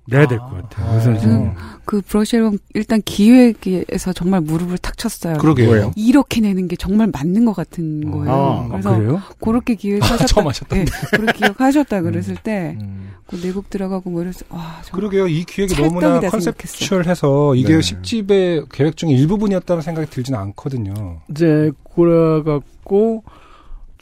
내야 0.07 0.27
될 0.27 0.37
아. 0.39 0.45
것 0.47 0.61
같아요. 0.61 0.91
그래서 0.91 1.11
이제 1.13 1.25
음. 1.25 1.55
그 1.83 1.99
브러쉬 2.01 2.35
앨범 2.35 2.59
일단 2.75 3.01
기획에서 3.03 4.13
정말 4.13 4.41
무릎을 4.41 4.77
탁 4.77 4.95
쳤어요. 4.99 5.37
그러게요. 5.37 5.93
이렇게 5.95 6.41
내는 6.41 6.67
게 6.67 6.75
정말 6.75 7.09
맞는 7.11 7.45
것 7.45 7.55
같은 7.55 8.11
거예요. 8.11 8.31
아, 8.31 8.67
그래서 8.69 8.93
아, 8.93 8.97
그래요? 8.97 9.21
그렇게 9.41 9.73
기획하셨다. 9.73 10.25
처음 10.27 10.47
하셨다. 10.47 10.75
네, 10.75 10.85
그렇게 11.11 11.39
기획하셨다 11.39 12.01
그랬을 12.01 12.35
때, 12.35 12.77
음. 12.79 13.13
그 13.25 13.35
네 13.35 13.50
곡 13.50 13.71
들어가고 13.71 14.11
뭐 14.11 14.21
이래서, 14.21 14.45
와, 14.49 14.79
정말 14.83 15.09
그러게요. 15.09 15.27
이 15.27 15.43
기획이 15.43 15.75
너무나. 15.75 16.19
conceptual해서 16.19 17.55
이게 17.55 17.73
네. 17.73 17.79
10집의 17.79 18.67
계획 18.71 18.97
중에 18.97 19.09
일부분이었다는 19.11 19.81
생각이 19.81 20.09
들지는 20.11 20.37
않거든요. 20.39 21.21
이제 21.31 21.71
그래갖고 21.95 23.23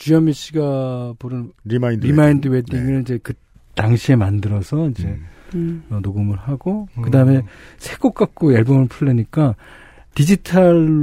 주현미 0.03 0.33
씨가 0.33 1.13
부른 1.17 1.53
remind. 1.63 2.05
Remind 2.05 2.49
wedding을 2.49 3.01
이제 3.03 3.17
그 3.23 3.31
당시에 3.75 4.17
만들어서 4.17 4.89
이제 4.89 5.07
음. 5.07 5.25
음. 5.55 5.83
어, 5.89 6.01
녹음을 6.01 6.37
하고 6.37 6.89
음. 6.97 7.03
그다음에 7.03 7.41
새 7.77 7.95
곡 7.97 8.13
갖고 8.15 8.51
앨범을 8.53 8.87
풀려니까 8.89 9.55
디지털로는 10.13 10.97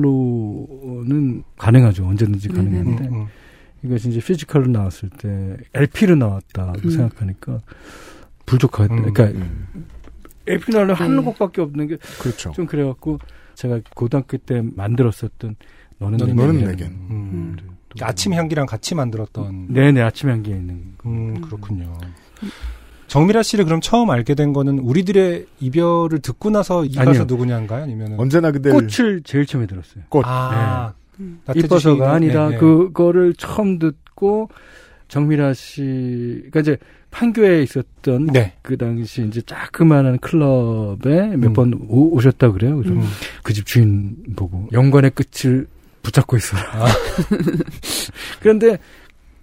가능하죠 1.57 2.05
언제든지 2.07 2.51
음, 2.51 2.55
가능한데 2.55 3.09
음, 3.09 3.15
음. 3.23 3.27
이것이 3.83 4.11
이제 4.11 4.21
physical로 4.21 4.67
나왔을 4.67 5.09
때 5.09 5.57
LP로 5.73 6.17
나왔다고 6.17 6.81
음. 6.85 6.91
생각하니까 6.91 7.63
부족하다. 8.45 8.93
음. 8.95 9.11
그러니까 9.13 9.25
음. 9.41 9.67
LP 10.47 10.73
나를 10.73 10.93
한 10.93 11.17
네. 11.17 11.23
곡밖에 11.23 11.63
없는 11.63 11.87
게 11.89 11.97
그렇죠. 12.21 12.53
좀 12.53 12.67
그래갖고 12.67 13.19
제가 13.55 13.81
고등학교 13.95 14.37
때 14.37 14.63
만들었었던 14.77 15.57
너는 15.99 16.19
너는 16.19 16.37
내겐. 16.37 16.47
너는 16.47 16.61
내겐. 16.71 16.91
음. 17.11 17.57
또 17.99 18.07
아침 18.07 18.35
향기랑 18.35 18.67
같이 18.67 18.95
만들었던. 18.95 19.67
네네 19.69 20.01
아침 20.01 20.31
향기에 20.31 20.55
있는 20.55 20.95
거. 20.99 21.09
음, 21.09 21.41
그렇군요. 21.41 21.93
정미라 23.09 23.43
씨를 23.43 23.65
그럼 23.65 23.81
처음 23.81 24.11
알게 24.11 24.35
된 24.37 24.53
거는 24.53 24.79
우리들의 24.79 25.47
이별을 25.59 26.21
듣고 26.21 26.51
나서 26.51 26.85
이 26.85 26.95
가수 26.95 27.11
아니요. 27.11 27.25
누구냐인가요? 27.25 27.83
아니면은 27.83 28.21
언제나 28.21 28.53
그댈 28.53 28.73
꽃을 28.73 29.23
제일 29.25 29.47
처음에 29.47 29.67
들었어요. 29.67 30.05
꽃. 30.09 30.25
아, 30.25 30.95
음. 31.19 31.41
나태주 31.45 31.67
이뻐서가 31.67 32.13
아니라 32.13 32.47
네, 32.47 32.53
네. 32.53 32.59
그거를 32.59 33.35
처음 33.35 33.81
듣고 33.81 34.49
정미라 35.09 35.55
씨, 35.55 35.83
그러니까 36.37 36.61
이제 36.61 36.77
판교에 37.11 37.65
있었던 37.65 38.27
네. 38.27 38.55
그 38.63 38.77
당시 38.77 39.27
이제 39.27 39.43
자그마한 39.43 40.19
클럽에 40.19 41.37
몇 41.37 41.49
음. 41.49 41.53
번 41.53 41.75
오셨다 41.89 42.53
그래요. 42.53 42.77
그래서 42.77 42.95
음. 42.95 43.03
그집 43.43 43.67
주인 43.67 44.15
보고 44.37 44.69
영관의 44.71 45.11
끝을 45.11 45.67
붙잡고 46.03 46.37
있어라. 46.37 46.63
아. 46.73 46.87
그런데 48.41 48.79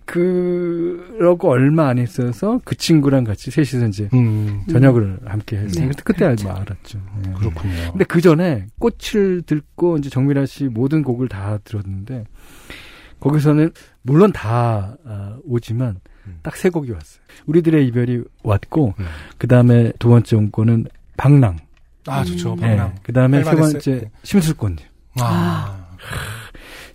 그러고 0.08 1.50
얼마 1.50 1.90
안 1.90 1.98
있어서 1.98 2.62
그 2.64 2.76
친구랑 2.76 3.26
같이 3.26 3.52
셋이서 3.52 3.88
이제 3.88 4.10
음. 4.14 4.64
저녁을 4.72 5.20
함께 5.26 5.58
했어요. 5.58 5.86
네, 5.86 5.92
그때 6.04 6.24
그렇죠. 6.26 6.50
알았죠. 6.50 7.00
예. 7.28 7.34
그렇군요. 7.34 7.92
근데 7.92 8.06
그 8.06 8.22
전에 8.22 8.68
꽃을 8.80 9.42
듣고 9.46 9.98
이제 9.98 10.10
정미라 10.10 10.46
씨 10.46 10.64
모든 10.64 11.04
곡을 11.04 11.28
다 11.28 11.60
들었는데 11.66 12.24
거기서는 13.20 13.72
물론 14.02 14.32
다 14.32 14.96
아, 15.06 15.38
오지만 15.44 16.00
음. 16.26 16.40
딱세 16.42 16.70
곡이 16.70 16.90
왔어요. 16.92 17.22
우리들의 17.46 17.86
이별이 17.88 18.24
왔고 18.44 18.96
음. 18.98 19.06
그 19.38 19.48
다음에 19.48 19.92
두 20.00 20.08
번째 20.08 20.36
온 20.38 20.52
거는 20.54 20.86
방랑. 21.18 21.58
아, 22.08 22.24
좋죠. 22.24 22.54
음. 22.54 22.60
방랑. 22.62 22.96
그 23.04 23.12
다음에 23.12 23.44
세. 23.44 23.56
번째 23.56 24.10
심술꽃잎. 24.24 24.86
아. 25.20 25.88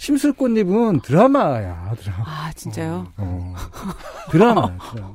심술꽃잎은 0.03 1.03
드라마야 1.03 1.95
드라마. 2.01 2.25
아 2.27 2.53
진짜요? 2.57 3.07
어. 3.17 3.55
드라마. 4.33 4.77
드라마. 4.93 5.13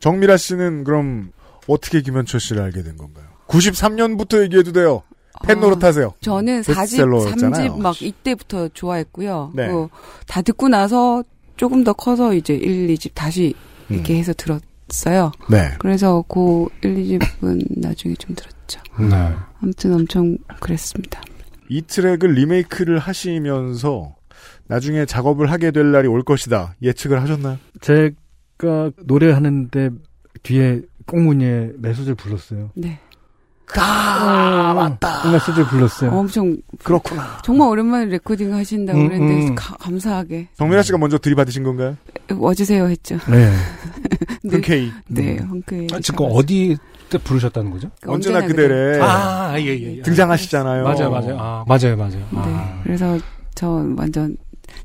정미라 0.00 0.38
씨는 0.38 0.84
그럼 0.84 1.30
어떻게 1.66 2.00
김현철 2.00 2.40
씨를 2.40 2.62
알게 2.62 2.82
된 2.82 2.96
건가요? 2.96 3.26
93년부터 3.48 4.42
얘기해도 4.44 4.72
돼요. 4.72 5.02
팬 5.44 5.58
아, 5.58 5.60
노릇 5.60 5.84
하세요. 5.84 6.14
저는 6.22 6.62
4집, 6.62 6.74
베스트셀러였잖아요. 6.74 7.74
3집 7.74 7.80
막 7.80 8.00
이때부터 8.00 8.68
좋아했고요. 8.68 9.52
네. 9.54 9.68
그다 9.68 10.40
듣고 10.40 10.68
나서 10.68 11.22
조금 11.58 11.84
더 11.84 11.92
커서 11.92 12.32
이제 12.32 12.54
1, 12.54 12.88
2집 12.88 13.10
다시 13.12 13.54
이렇게 13.90 14.14
음. 14.14 14.18
해서 14.20 14.32
들었어요. 14.32 15.32
네. 15.50 15.74
그래서 15.78 16.24
그 16.28 16.66
1, 16.80 17.18
2집은 17.18 17.78
나중에 17.78 18.14
좀 18.14 18.34
들었죠. 18.34 18.80
네. 18.98 19.34
아무튼 19.60 19.92
엄청 19.92 20.38
그랬습니다. 20.60 21.20
이 21.70 21.82
트랙을 21.82 22.32
리메이크를 22.32 22.98
하시면서 22.98 24.14
나중에 24.66 25.04
작업을 25.06 25.50
하게 25.50 25.70
될 25.70 25.90
날이 25.92 26.08
올 26.08 26.22
것이다 26.22 26.74
예측을 26.82 27.20
하셨나요? 27.22 27.58
제가 27.80 28.90
노래하는데 29.04 29.90
뒤에 30.42 30.82
꽁무니에 31.06 31.72
메소드를 31.78 32.14
불렀어요. 32.14 32.70
네. 32.74 32.98
아, 33.76 34.72
맞다. 34.74 35.30
메소드를 35.30 35.66
불렀어요. 35.66 36.10
엄청 36.10 36.56
그렇구나. 36.82 37.38
정말 37.44 37.68
오랜만에 37.68 38.06
레코딩 38.06 38.54
하신다고 38.54 38.98
음, 38.98 39.08
그랬는데 39.08 39.48
음. 39.48 39.54
가- 39.54 39.76
감사하게 39.76 40.48
정미라 40.56 40.82
씨가 40.82 40.96
먼저 40.98 41.18
들이받으신 41.18 41.64
건가요? 41.64 41.96
와주세요 42.30 42.86
했죠. 42.88 43.18
네. 43.28 43.50
네. 44.44 44.50
흔쾌히 44.56 44.90
네, 45.08 45.38
음. 45.40 45.48
흔쾌히. 45.50 45.86
아, 45.92 46.00
지금 46.00 46.26
어디 46.30 46.76
때 47.08 47.18
부르셨다는 47.18 47.70
거죠? 47.70 47.90
언제나 48.06 48.44
그대래 48.46 49.00
아, 49.00 49.54
예, 49.58 49.66
예. 49.66 49.98
예. 49.98 50.02
등장하시잖아요. 50.02 50.84
맞아요, 50.84 51.10
맞아요. 51.10 51.36
아, 51.38 51.64
맞아요, 51.66 51.96
맞아요. 51.96 52.18
네. 52.18 52.38
아. 52.38 52.80
그래서 52.82 53.18
저 53.54 53.84
완전 53.96 54.36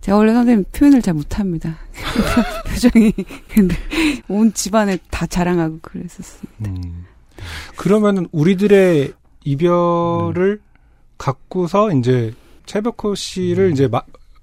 제가 0.02 0.18
원래 0.18 0.34
선생님 0.34 0.66
표현을 0.72 1.02
잘 1.02 1.14
못합니다. 1.14 1.78
표정이 2.68 3.14
근데 3.50 3.76
온 4.28 4.54
집안에 4.54 4.98
다 5.10 5.26
자랑하고 5.26 5.80
그랬었어요. 5.82 6.44
음. 6.66 7.06
그러면은 7.76 8.28
우리들의 8.32 9.14
이별을 9.44 10.62
갖고서 11.18 11.92
이제 11.92 12.34
최백호 12.66 13.16
씨를 13.16 13.72
이제 13.72 13.88
마, 13.88 14.02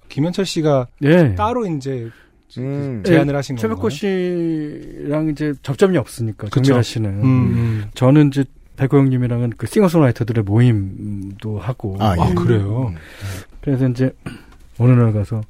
김현철 0.09 0.45
씨가 0.45 0.87
예. 1.03 1.35
따로 1.35 1.67
이제 1.67 2.11
음. 2.59 3.03
제안을 3.05 3.37
하신 3.37 3.57
건가요? 3.57 3.75
최백호 3.75 3.91
씨랑 3.91 5.29
이제 5.31 5.55
접점이 5.63 5.97
없으니까. 5.99 6.49
정미라 6.49 6.83
씨는 6.83 7.11
음, 7.11 7.25
음. 7.25 7.85
저는 7.95 8.29
이제 8.29 8.45
백호 8.77 8.97
형님이랑은 8.99 9.53
그 9.57 9.67
싱어송라이터들의 9.67 10.45
모임도 10.45 11.59
하고 11.59 11.97
아, 12.01 12.15
예. 12.17 12.23
아, 12.23 12.35
그래요? 12.35 12.93
그래서 13.61 13.87
이제 13.89 14.11
어느 14.79 14.93
날 14.93 15.13
가서 15.13 15.43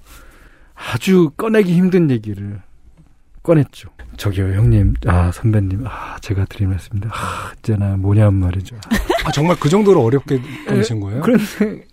아주 0.75 1.31
꺼내기 1.37 1.73
힘든 1.75 2.11
얘기를 2.11 2.61
꺼냈죠. 3.43 3.91
저기요 4.17 4.53
형님, 4.53 4.95
아 5.07 5.31
선배님, 5.33 5.85
아 5.87 6.17
제가 6.21 6.45
드린 6.47 6.69
말씀인데, 6.71 7.09
아 7.11 7.53
있잖아 7.57 7.97
뭐냐 7.97 8.31
말이죠. 8.31 8.77
아, 9.25 9.31
정말 9.33 9.57
그 9.59 9.69
정도로 9.69 10.03
어렵게 10.03 10.41
보내신 10.67 11.01
거예요? 11.01 11.23
그런데 11.23 11.87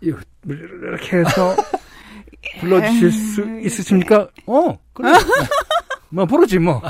이거 0.00 0.18
이렇게 0.46 1.18
해서 1.18 1.54
불러주실 2.60 3.12
수 3.12 3.60
있으십니까? 3.60 4.28
어, 4.46 4.78
그래. 4.92 5.12
뭐 6.10 6.24
부르지 6.26 6.58
뭐. 6.58 6.80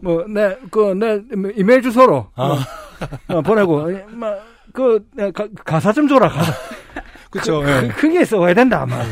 뭐, 0.00 0.24
내, 0.28 0.56
그, 0.70 0.92
내, 0.94 1.20
이메일 1.56 1.82
주소로. 1.82 2.28
아. 2.36 2.64
어, 3.28 3.42
보내고, 3.42 3.88
뭐, 4.12 4.36
그, 4.72 5.04
내 5.14 5.30
가, 5.32 5.46
가사 5.64 5.92
좀 5.92 6.06
줘라, 6.06 6.28
가사. 6.28 6.52
그쵸, 7.30 7.60
그, 7.60 7.68
예. 7.68 7.88
크게 7.88 8.24
써야 8.24 8.54
된다, 8.54 8.82
아마. 8.82 9.02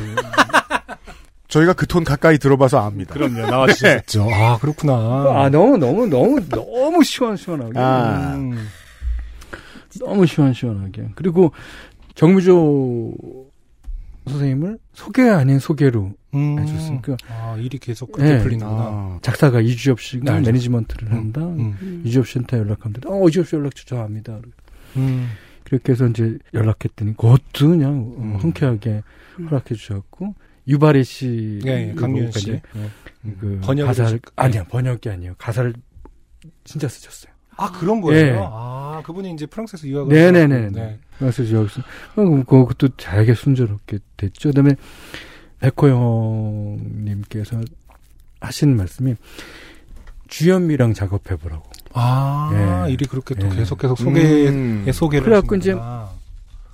저희가 1.49 1.73
그 1.73 1.87
톤 1.87 2.05
가까이 2.05 2.39
들어봐서 2.39 2.79
압니다. 2.79 3.15
그럼요, 3.15 3.47
나와주셨죠. 3.51 4.29
아, 4.33 4.59
그렇구나. 4.59 4.93
아, 4.93 5.49
너무, 5.51 5.77
너무, 5.77 6.07
너무, 6.07 6.41
너무 6.49 7.03
시원시원하게. 7.03 7.79
아. 7.79 8.35
음. 8.37 8.69
너무 10.01 10.27
시원시원하게. 10.27 11.11
그리고 11.15 11.53
정무조 12.15 13.13
선생님을 14.27 14.79
소개 14.93 15.29
아닌 15.29 15.59
소개로 15.59 16.13
음. 16.35 16.59
해줬으니까 16.59 17.17
아, 17.29 17.57
일이 17.59 17.79
계속 17.79 18.13
그렇게 18.13 18.35
네. 18.35 18.43
풀리는구나. 18.43 18.83
아, 18.83 19.19
작사가 19.23 19.61
이주엽 19.61 20.01
씨가 20.01 20.41
네. 20.41 20.41
매니지먼트를 20.41 21.09
음, 21.09 21.13
한다. 21.13 21.41
음. 21.43 22.03
이주엽 22.05 22.27
씨한테 22.27 22.59
연락하면 22.59 22.95
돼. 22.95 23.01
어, 23.07 23.29
이주엽 23.29 23.49
씨 23.49 23.57
연락 23.57 23.75
주저합니다. 23.75 24.41
음. 24.97 25.29
그렇게 25.65 25.93
해서 25.93 26.07
이제 26.07 26.39
연락했더니 26.55 27.17
그것도 27.17 27.71
그냥 27.71 28.15
어, 28.17 28.23
음. 28.23 28.37
흔쾌하게 28.37 29.03
허락해 29.39 29.75
주셨고 29.75 30.35
유발이 30.69 31.05
씨, 31.05 31.61
예, 31.65 31.95
예, 31.97 32.31
씨. 32.33 32.51
예. 32.51 32.63
그 33.41 33.61
가사를 33.61 34.21
아니야 34.35 34.65
번역이 34.65 35.09
아니에요. 35.09 35.35
가사를 35.39 35.75
진짜 36.65 36.89
쓰셨어요. 36.89 37.33
아, 37.57 37.73
그런 37.73 38.01
거예요? 38.01 38.27
예. 38.27 38.39
아, 38.39 39.03
그분이 39.05 39.33
이제 39.33 39.47
프랑스에서 39.47 39.87
유학을 39.89 40.15
네네네. 40.15 40.55
하셨고, 40.57 40.77
네. 40.79 40.99
그래서 41.19 41.51
여기서 41.51 41.81
어, 42.17 42.25
그것도 42.45 42.97
잘게 42.97 43.35
순조롭게 43.35 43.99
됐죠. 44.17 44.51
그다음에 44.51 44.77
백호 45.61 45.89
형님께서 45.89 47.61
하신 48.41 48.77
말씀이 48.77 49.15
주현미랑 50.29 50.93
작업해보라고. 50.95 51.65
아, 51.95 52.85
예. 52.89 52.93
일이 52.93 53.07
그렇게 53.07 53.35
또 53.35 53.47
예. 53.47 53.57
계속 53.57 53.79
계속 53.79 53.97
소개에 53.99 54.49
음. 54.49 54.87
소개를 54.93 55.25
그래갖고 55.25 55.57
하시는구나. 55.57 56.11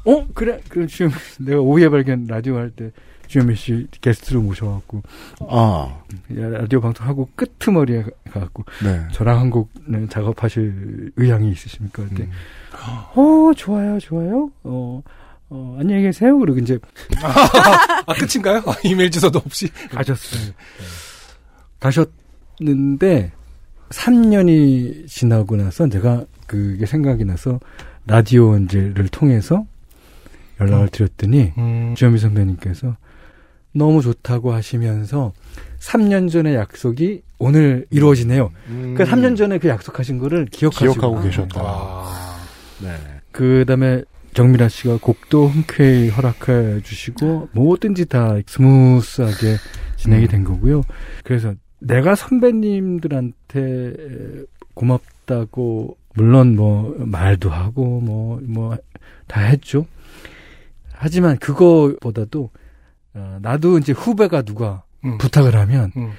어 0.05 0.27
그래 0.35 0.61
그럼 0.69 0.89
주현미 0.89 1.15
씨, 1.17 1.43
내가 1.45 1.61
오후에 1.61 1.89
발견 1.89 2.27
라디오 2.27 2.57
할 2.57 2.71
때 2.75 2.91
주현미 3.33 3.57
씨 3.57 3.87
게스트로 4.03 4.43
모셔갖고 4.43 5.03
아, 5.49 6.03
라디오 6.29 6.83
방송하고 6.83 7.31
끄트머리에 7.35 8.05
가갖고 8.31 8.63
네. 8.85 9.01
저랑 9.13 9.41
한 9.41 9.49
곡 9.51 9.71
작업하실 10.11 11.13
의향이 11.17 11.51
있으십니까? 11.51 12.03
음. 12.03 12.31
어 13.15 13.53
좋아요 13.57 13.99
좋아요 14.01 14.51
어, 14.65 15.03
어 15.49 15.77
안녕히 15.81 16.03
계세요 16.03 16.39
그리고 16.39 16.59
이제 16.59 16.79
아, 18.07 18.13
끝인가요? 18.15 18.59
아, 18.67 18.75
이메일 18.85 19.11
주소도 19.11 19.39
없이. 19.39 19.69
가셨어요. 19.91 20.53
가셨는데 21.81 23.33
3년이 23.89 25.07
지나고 25.09 25.57
나서 25.57 25.87
내가 25.87 26.25
그게 26.47 26.85
생각이 26.85 27.25
나서 27.25 27.59
라디오 28.07 28.59
이제를 28.59 29.09
통해서 29.09 29.65
연락을 30.61 30.89
드렸더니 30.89 31.53
음. 31.57 31.95
주현미 31.97 32.19
선배님께서 32.19 32.97
너무 33.73 34.03
좋다고 34.03 34.53
하시면서 34.53 35.33
3년 35.81 36.31
전의 36.31 36.55
약속이 36.55 37.23
오늘 37.39 37.87
이루어지네요. 37.91 38.51
음. 38.69 38.95
그러니까 38.95 39.05
3년 39.05 39.37
전에 39.37 39.59
그 39.59 39.69
약속하신 39.69 40.19
거를 40.19 40.47
기억하시고, 40.47 40.93
기억하고 40.93 41.23
계셨다. 41.23 41.61
아. 41.61 42.39
네. 42.81 42.89
그다음에 43.33 44.03
정밀아 44.35 44.69
씨가 44.69 44.99
곡도 45.01 45.49
흔쾌히 45.49 46.09
허락해 46.09 46.83
주시고 46.83 47.49
뭐든지 47.53 48.07
다 48.07 48.37
smooth하게 48.47 49.57
진행이 49.97 50.25
음. 50.25 50.29
된 50.29 50.45
거고요. 50.45 50.83
그래서 51.25 51.55
내가 51.81 52.15
선배님들한테 52.15 53.95
고맙다고 54.75 55.97
물론 56.15 56.57
뭐 56.57 56.95
말도 56.99 57.51
하고 57.51 58.01
뭐 58.01 58.41
뭐 58.43 58.77
다 59.29 59.41
했죠. 59.41 59.87
하지만 60.93 61.39
그거보다도 61.39 62.51
어, 63.15 63.39
나도 63.43 63.79
이제 63.79 63.93
후배가 63.93 64.43
누가 64.43 64.83
음. 65.05 65.19
부탁을 65.19 65.57
하면 65.57 65.93
음. 65.97 66.13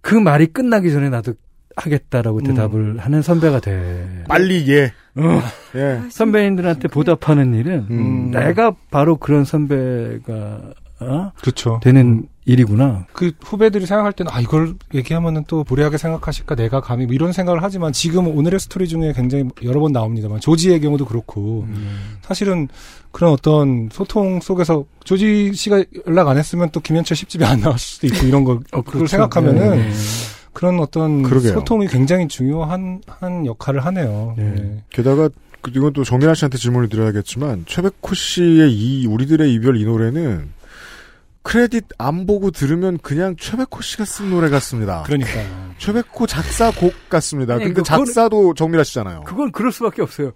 그 0.00 0.14
말이 0.14 0.46
끝나기 0.46 0.92
전에 0.92 1.08
나도 1.08 1.34
하겠다라고 1.76 2.38
음. 2.38 2.42
대답을 2.44 2.98
하는 2.98 3.22
선배가 3.22 3.60
돼. 3.60 4.24
빨리 4.28 4.68
예. 4.70 4.92
어. 5.16 5.42
예. 5.74 6.02
선배님들한테 6.10 6.88
보답하는 6.88 7.54
일은 7.54 7.86
음. 7.90 8.30
내가 8.30 8.74
바로 8.90 9.16
그런 9.16 9.44
선배가 9.44 10.60
어? 11.00 11.32
그렇죠. 11.40 11.80
되는 11.82 12.26
일이구나. 12.46 13.06
그 13.12 13.32
후배들이 13.42 13.86
생각할 13.86 14.12
때는 14.12 14.30
아 14.32 14.40
이걸 14.40 14.74
얘기하면은 14.94 15.44
또 15.48 15.64
무례하게 15.68 15.98
생각하실까 15.98 16.54
내가 16.54 16.80
감히 16.80 17.04
뭐 17.04 17.14
이런 17.14 17.32
생각을 17.32 17.62
하지만 17.62 17.92
지금 17.92 18.28
오늘의 18.28 18.60
스토리 18.60 18.86
중에 18.86 19.12
굉장히 19.14 19.44
여러 19.64 19.80
번 19.80 19.92
나옵니다만 19.92 20.40
조지의 20.40 20.80
경우도 20.80 21.06
그렇고 21.06 21.64
음. 21.68 22.16
사실은 22.22 22.68
그런 23.10 23.32
어떤 23.32 23.88
소통 23.92 24.40
속에서 24.40 24.84
조지 25.04 25.52
씨가 25.54 25.84
연락 26.06 26.28
안 26.28 26.38
했으면 26.38 26.70
또 26.70 26.80
김현철 26.80 27.16
10집이 27.16 27.42
안 27.42 27.60
나왔을 27.60 27.78
수도 27.80 28.06
있고 28.06 28.26
이런 28.26 28.44
걸 28.44 28.56
어, 28.72 28.80
그걸 28.80 28.84
그렇죠. 28.84 29.06
생각하면은 29.08 29.70
네. 29.78 29.90
그런 30.52 30.78
어떤 30.80 31.22
그러게요. 31.22 31.52
소통이 31.54 31.88
굉장히 31.88 32.28
중요한 32.28 33.00
한 33.06 33.44
역할을 33.44 33.84
하네요. 33.86 34.34
네. 34.38 34.44
네. 34.56 34.82
게다가 34.90 35.28
그- 35.60 35.72
이건 35.74 35.92
또 35.94 36.04
정민아 36.04 36.34
씨한테 36.34 36.58
질문을 36.58 36.88
드려야겠지만 36.88 37.64
최백호 37.66 38.14
씨의 38.14 38.72
이 38.72 39.06
우리들의 39.06 39.52
이별 39.52 39.76
이 39.80 39.84
노래는 39.84 40.54
크레딧 41.46 41.84
안 41.96 42.26
보고 42.26 42.50
들으면 42.50 42.98
그냥 42.98 43.36
최백호 43.38 43.80
씨가 43.80 44.04
쓴 44.04 44.30
노래 44.30 44.50
같습니다. 44.50 45.04
그러니까요. 45.04 45.46
최백호 45.78 46.26
작사 46.26 46.72
곡 46.72 46.92
같습니다. 47.08 47.54
아니, 47.54 47.64
근데 47.66 47.82
그거는- 47.82 47.84
작사도 47.84 48.54
정민아 48.54 48.82
씨잖아요. 48.82 49.22
그건 49.24 49.52
그럴 49.52 49.70
수밖에 49.70 50.02
없어요. 50.02 50.32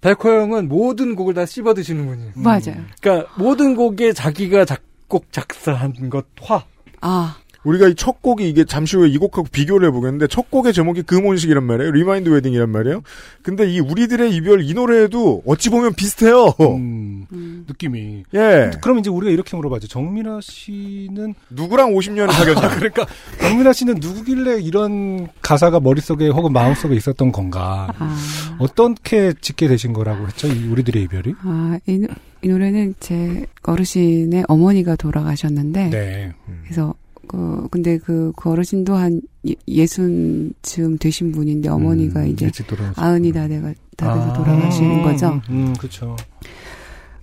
백호 0.00 0.26
형은 0.26 0.68
모든 0.68 1.16
곡을 1.16 1.34
다 1.34 1.44
씹어 1.44 1.74
드시는 1.74 2.06
분이에요. 2.06 2.32
맞아요. 2.36 2.82
그러니까 3.02 3.30
모든 3.36 3.76
곡에 3.76 4.14
자기가 4.14 4.64
작곡 4.64 5.30
작사한 5.32 6.08
것 6.08 6.24
화. 6.40 6.64
아, 7.02 7.36
우리가 7.64 7.88
이 7.88 7.94
첫 7.96 8.20
곡이 8.20 8.48
이게 8.48 8.64
잠시 8.64 8.96
후에 8.96 9.08
이 9.08 9.16
곡하고 9.16 9.48
비교를 9.50 9.88
해보겠는데 9.88 10.26
첫 10.26 10.50
곡의 10.50 10.72
제목이 10.74 11.02
금혼식이란 11.02 11.64
말이에요. 11.64 11.90
remind 11.92 12.28
wedding이란 12.28 12.68
말이에요. 12.70 13.02
근데 13.42 13.70
이 13.70 13.80
우리들의 13.80 14.34
이별 14.34 14.62
이 14.62 14.74
노래에도 14.74 15.42
어찌 15.46 15.70
보면 15.70 15.94
비슷해요. 15.94 16.52
음, 16.60 17.26
음. 17.32 17.64
느낌이. 17.66 18.24
예. 18.34 18.70
그럼 18.82 18.98
이제 18.98 19.08
우리가 19.10 19.32
이렇게 19.32 19.56
물어봐죠. 19.56 19.88
정민아 19.88 20.40
씨는 20.42 21.34
누구랑 21.50 21.94
50년을 21.94 22.32
사귀었냐. 22.32 22.68
그러니까 22.76 23.06
정민아 23.40 23.72
씨는 23.72 23.94
누구길래 24.00 24.60
이런 24.60 25.28
가사가 25.40 25.80
머릿속에 25.80 26.28
혹은 26.28 26.52
마음속에 26.52 26.94
있었던 26.94 27.32
건가? 27.32 27.88
아, 27.98 28.16
어떻게 28.58 29.32
짓게 29.40 29.68
되신 29.68 29.92
거라고 29.94 30.26
했죠? 30.26 30.48
이 30.48 30.68
우리들의 30.68 31.02
이별이? 31.04 31.34
아, 31.42 31.78
이, 31.86 31.98
노- 31.98 32.08
이 32.42 32.48
노래는 32.48 32.94
제 33.00 33.46
어르신의 33.62 34.44
어머니가 34.48 34.96
돌아가셨는데, 34.96 35.90
네. 35.90 36.32
그래서 36.64 36.94
그 37.26 37.66
근데 37.70 37.98
그, 37.98 38.32
그 38.36 38.50
어르신도 38.50 38.94
한 38.94 39.20
예- 39.48 39.54
예순쯤 39.68 40.98
되신 40.98 41.32
분인데 41.32 41.68
어머니가 41.68 42.20
음, 42.20 42.28
이제. 42.28 42.50
아흔이 42.96 43.32
다 43.32 43.48
돼가 43.48 43.72
다 43.96 44.14
돼서 44.14 44.30
아. 44.30 44.32
돌아가시는 44.32 45.02
거죠. 45.02 45.40
음, 45.50 45.74
그렇죠. 45.78 46.16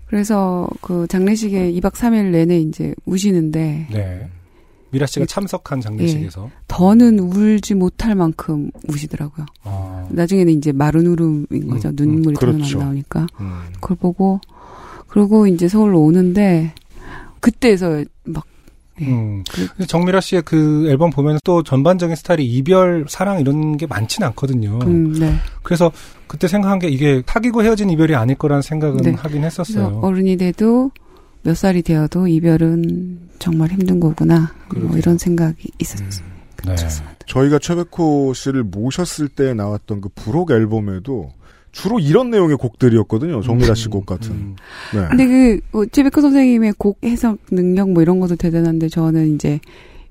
그래서 0.08 0.68
그 0.82 1.08
장례식에 1.08 1.72
2박 1.74 1.94
3일 1.94 2.32
내내 2.32 2.60
이제 2.60 2.94
우시는데 3.06 3.88
네. 3.92 4.30
미라 4.92 5.06
씨가 5.06 5.26
참석한 5.26 5.80
장례식에서 5.80 6.50
더는 6.68 7.18
울지 7.20 7.76
못할 7.76 8.14
만큼 8.14 8.70
우시더라고요. 8.90 9.46
아, 9.64 10.06
나중에는 10.12 10.52
이제 10.52 10.74
마른 10.74 11.08
울음인 11.08 11.68
거죠. 11.70 11.90
음, 11.90 11.96
눈물이 11.96 12.36
음, 12.36 12.40
더는 12.40 12.54
그렇죠. 12.56 12.80
안 12.80 12.86
나오니까. 12.88 13.28
음. 13.40 13.60
그걸 13.80 13.96
보고 13.98 14.42
그러고 15.08 15.48
이제 15.48 15.70
서울로 15.70 16.02
오는데 16.02 16.74
그때서 17.40 18.04
막 18.26 18.46
예. 19.02 19.06
음. 19.06 19.44
근데 19.52 19.86
정미라 19.86 20.22
씨의 20.22 20.44
그 20.44 20.88
앨범 20.90 21.10
보면 21.10 21.40
또 21.44 21.64
전반적인 21.64 22.16
스타일이 22.16 22.46
이별, 22.46 23.06
사랑 23.10 23.40
이런 23.40 23.78
게 23.78 23.88
많지는 23.88 24.28
않거든요. 24.30 24.80
음, 24.84 25.14
네. 25.14 25.36
그래서 25.64 25.92
그때 26.28 26.48
생각한 26.48 26.80
게 26.80 26.88
이게 26.88 27.24
사귀고 27.26 27.64
헤어진 27.64 27.90
이별이 27.90 28.16
아닐 28.16 28.36
거라는 28.36 28.62
생각은 28.62 29.02
네. 29.02 29.12
하긴 29.12 29.44
했었어요. 29.44 30.00
어른이 30.02 30.38
돼도 30.38 30.92
몇 31.44 31.58
살이 31.58 31.82
되어도 31.82 32.28
이별은 32.28 33.20
정말 33.40 33.70
힘든 33.70 34.00
거구나. 34.00 34.54
뭐. 34.76 34.98
이런 34.98 35.18
생각이 35.18 35.70
있었어요. 35.80 36.26
네. 36.66 36.76
저희가 37.26 37.60
최백호 37.60 38.34
씨를 38.36 38.64
모셨을 38.64 39.28
때 39.28 39.54
나왔던 39.54 40.02
그 40.02 40.10
부록 40.14 40.52
앨범에도 40.52 41.32
주로 41.72 42.00
이런 42.00 42.30
내용의 42.30 42.58
곡들이었거든요. 42.58 43.42
정미라 43.42 43.76
씨 43.76 43.88
곡 43.90 44.06
같은. 44.06 44.32
음. 44.32 44.56
네. 44.94 45.08
근데 45.10 45.26
그, 45.28 45.60
뭐, 45.72 45.86
최백호 45.86 46.22
선생님의 46.22 46.74
곡 46.78 47.00
해석 47.04 47.38
능력 47.50 47.90
뭐 47.92 48.02
이런 48.02 48.20
것도 48.20 48.36
대단한데 48.36 48.90
저는 48.90 49.36
이제 49.36 49.60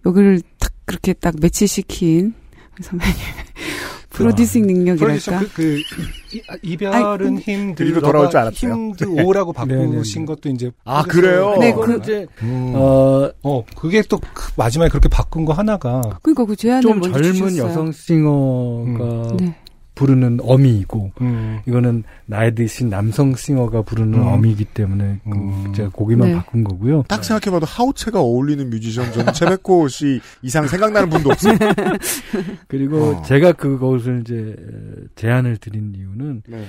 여기를 0.06 0.40
딱 0.58 0.72
그렇게 0.86 1.12
딱 1.12 1.34
매치시킨 1.40 2.32
선배님 2.80 3.14
프로듀싱 4.10 4.62
프로듀서 4.62 4.94
능력이랄까. 4.96 5.40
그, 5.54 5.78
그 5.90 6.36
이, 6.36 6.42
아, 6.48 6.56
이별은 6.62 7.38
힘들 7.38 7.86
이리로 7.86 8.00
돌아올 8.00 8.28
줄 8.30 8.40
알았어요. 8.40 8.72
힘들오라고 8.72 9.52
네, 9.52 9.76
네, 9.76 9.86
바꾸신 9.86 10.22
네. 10.22 10.26
것도 10.26 10.48
이제 10.48 10.70
아, 10.84 11.02
그래요? 11.02 11.56
네, 11.60 11.72
그- 11.72 11.98
이제 11.98 12.26
음. 12.42 12.72
어, 12.74 13.30
어 13.42 13.64
그게 13.76 14.02
또그 14.02 14.52
마지막에 14.56 14.88
그렇게 14.88 15.08
바꾼 15.08 15.44
거 15.44 15.52
하나가 15.52 16.00
그러니까 16.22 16.44
그 16.44 16.56
제안을 16.56 16.82
좀 16.82 17.00
먼저 17.00 17.20
젊은 17.22 17.32
주셨어요. 17.34 17.68
여성 17.68 17.92
싱어가 17.92 19.36
네. 19.38 19.54
부르는 20.00 20.38
어미이고 20.42 21.12
음. 21.20 21.60
이거는 21.66 22.04
나이 22.24 22.54
드신 22.54 22.88
남성 22.88 23.34
싱어가 23.34 23.82
부르는 23.82 24.18
음. 24.18 24.26
어미이기 24.28 24.64
때문에 24.64 25.20
그 25.30 25.36
음. 25.36 25.74
제가 25.74 25.90
고기만 25.90 26.28
네. 26.28 26.34
바꾼 26.36 26.64
거고요. 26.64 27.02
딱 27.06 27.22
생각해봐도 27.22 27.66
하우체가 27.66 28.18
어울리는 28.18 28.70
뮤지션 28.70 29.12
저는 29.12 29.34
최백호 29.34 29.88
씨 29.88 30.22
이상 30.40 30.66
생각나는 30.66 31.10
분도 31.10 31.28
없어요. 31.28 31.54
그리고 32.66 33.16
어. 33.16 33.22
제가 33.24 33.52
그것을 33.52 34.22
이제 34.22 34.56
제안을 35.16 35.58
드린 35.58 35.92
이유는 35.94 36.44
네. 36.48 36.64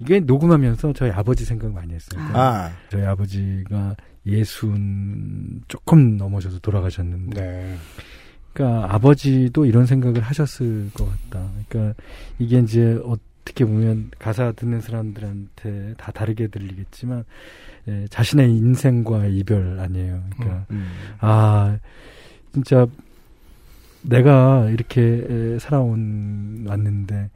이게 0.00 0.20
녹음하면서 0.20 0.92
저희 0.92 1.10
아버지 1.10 1.46
생각 1.46 1.72
많이 1.72 1.94
했어요. 1.94 2.20
아, 2.34 2.70
저희 2.90 3.02
아버지가 3.02 3.96
예순 4.26 5.62
조금 5.68 6.18
넘어셔서 6.18 6.58
돌아가셨는데 6.58 7.40
네. 7.40 7.76
그러니까 8.58 8.92
아버지도 8.92 9.64
이런 9.66 9.86
생각을 9.86 10.20
하셨을 10.20 10.90
것 10.92 11.08
같다. 11.08 11.48
그러니까 11.68 12.02
이게 12.40 12.58
이제 12.58 13.00
어떻게 13.04 13.64
보면 13.64 14.10
가사 14.18 14.50
듣는 14.50 14.80
사람들한테 14.80 15.94
다 15.96 16.10
다르게 16.10 16.48
들리겠지만 16.48 17.24
예, 17.86 18.06
자신의 18.10 18.50
인생과 18.50 19.26
이별 19.26 19.78
아니에요. 19.78 20.24
그러니까 20.36 20.66
음. 20.72 20.86
아 21.20 21.78
진짜 22.52 22.86
내가 24.02 24.68
이렇게 24.70 25.24
에, 25.28 25.58
살아온 25.60 26.64
왔는데 26.66 27.30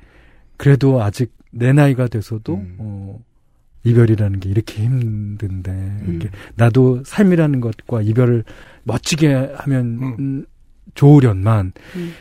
그래도 0.57 1.03
아직 1.03 1.33
내 1.53 1.73
나이가 1.73 2.09
돼서도 2.09 2.55
음. 2.55 2.77
어, 2.79 3.21
이별이라는 3.85 4.41
게 4.41 4.49
이렇게 4.49 4.83
힘든데 4.83 6.05
이렇게 6.09 6.31
나도 6.57 7.03
삶이라는 7.05 7.61
것과 7.61 8.03
이별을 8.03 8.45
멋지게 8.85 9.53
하면 9.55 10.17
음. 10.19 10.47
음, 10.87 10.91
좋으련만 10.95 11.73
음. 11.97 12.15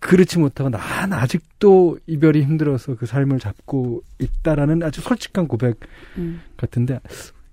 그렇지 0.00 0.38
못하고 0.38 0.70
난 0.70 1.12
아직도 1.12 1.98
이별이 2.06 2.42
힘들어서 2.42 2.94
그 2.96 3.06
삶을 3.06 3.40
잡고 3.40 4.02
있다라는 4.18 4.82
아주 4.82 5.00
솔직한 5.00 5.48
고백 5.48 5.80
음. 6.16 6.40
같은데 6.56 7.00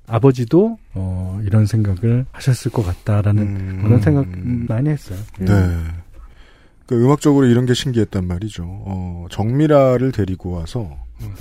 아버지도 0.07 0.77
어, 0.93 1.39
이런 1.43 1.65
생각을 1.65 2.25
하셨을 2.31 2.71
것 2.71 2.83
같다라는 2.83 3.43
음. 3.43 3.81
그런 3.83 4.01
생각 4.01 4.27
많이 4.67 4.89
했어요. 4.89 5.17
네. 5.39 5.49
그 6.85 7.01
음악적으로 7.03 7.47
이런 7.47 7.65
게 7.65 7.73
신기했단 7.73 8.27
말이죠. 8.27 8.63
어, 8.65 9.25
정미라를 9.31 10.11
데리고 10.11 10.51
와서 10.51 10.97
음. 11.21 11.33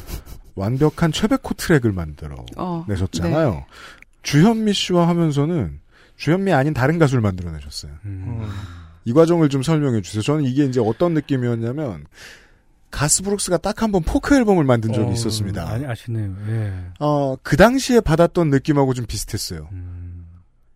완벽한 0.54 1.12
최백호 1.12 1.54
트랙을 1.56 1.92
만들어 1.92 2.36
어, 2.56 2.84
내셨잖아요. 2.88 3.64
주현미 4.22 4.72
씨와 4.72 5.08
하면서는 5.08 5.80
주현미 6.16 6.52
아닌 6.52 6.72
다른 6.72 6.98
가수를 6.98 7.20
만들어내셨어요. 7.20 7.92
음. 8.04 8.48
이 9.04 9.12
과정을 9.12 9.48
좀 9.48 9.62
설명해 9.62 10.02
주세요. 10.02 10.22
저는 10.22 10.44
이게 10.44 10.64
이제 10.64 10.80
어떤 10.80 11.14
느낌이었냐면 11.14 12.04
가스브룩스가 12.90 13.56
딱 13.58 13.82
한 13.82 13.90
번 13.90 14.02
포크 14.02 14.34
앨범을 14.36 14.64
만든 14.64 14.92
적이 14.92 15.08
어, 15.08 15.12
있었습니다. 15.12 15.68
아니 15.68 15.86
아시네요. 15.86 16.34
예. 16.48 16.72
어, 17.00 17.36
그 17.42 17.56
당시에 17.56 18.00
받았던 18.00 18.50
느낌하고 18.50 18.92
좀 18.94 19.06
비슷했어요. 19.06 19.68
음. 19.72 20.26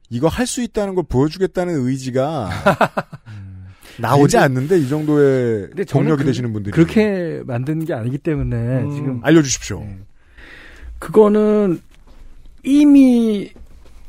이거 0.08 0.28
할 0.28 0.46
수 0.46 0.62
있다는 0.62 0.94
걸 0.94 1.04
보여주겠다는 1.08 1.74
의지가 1.86 2.48
음. 3.28 3.66
나오지 3.98 4.36
근데- 4.36 4.44
않는데 4.44 4.78
이 4.78 4.88
정도의 4.88 5.70
동력이 5.88 6.22
그- 6.22 6.26
되시는 6.26 6.52
분들이 6.52 6.72
그렇게 6.72 7.42
만든 7.44 7.84
게 7.84 7.92
아니기 7.94 8.18
때문에 8.18 8.56
음. 8.56 8.90
지금 8.94 9.20
알려주십시오. 9.22 9.80
예. 9.82 9.98
그거는 10.98 11.80
이미 12.62 13.50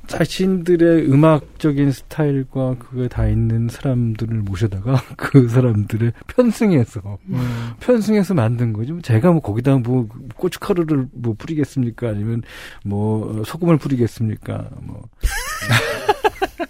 자신들의 0.08 1.12
음악적인 1.12 1.92
스타일과 1.92 2.76
그게 2.80 3.08
다 3.08 3.28
있는 3.28 3.68
사람들을 3.70 4.38
모셔다가 4.40 5.02
그 5.18 5.48
사람들을 5.50 6.14
편승해서 6.28 7.18
음. 7.30 7.38
편승해서 7.80 8.34
만든 8.34 8.74
거죠. 8.74 9.00
제가 9.02 9.32
뭐 9.32 9.42
거기다 9.42 9.78
뭐 9.78 10.08
고춧가루를 10.36 11.08
뭐 11.14 11.36
뿌리겠습니까? 11.38 12.10
아니면 12.10 12.42
뭐 12.86 13.44
소금을 13.46 13.78
뿌리겠습니까? 13.78 14.70
뭐 14.82 15.02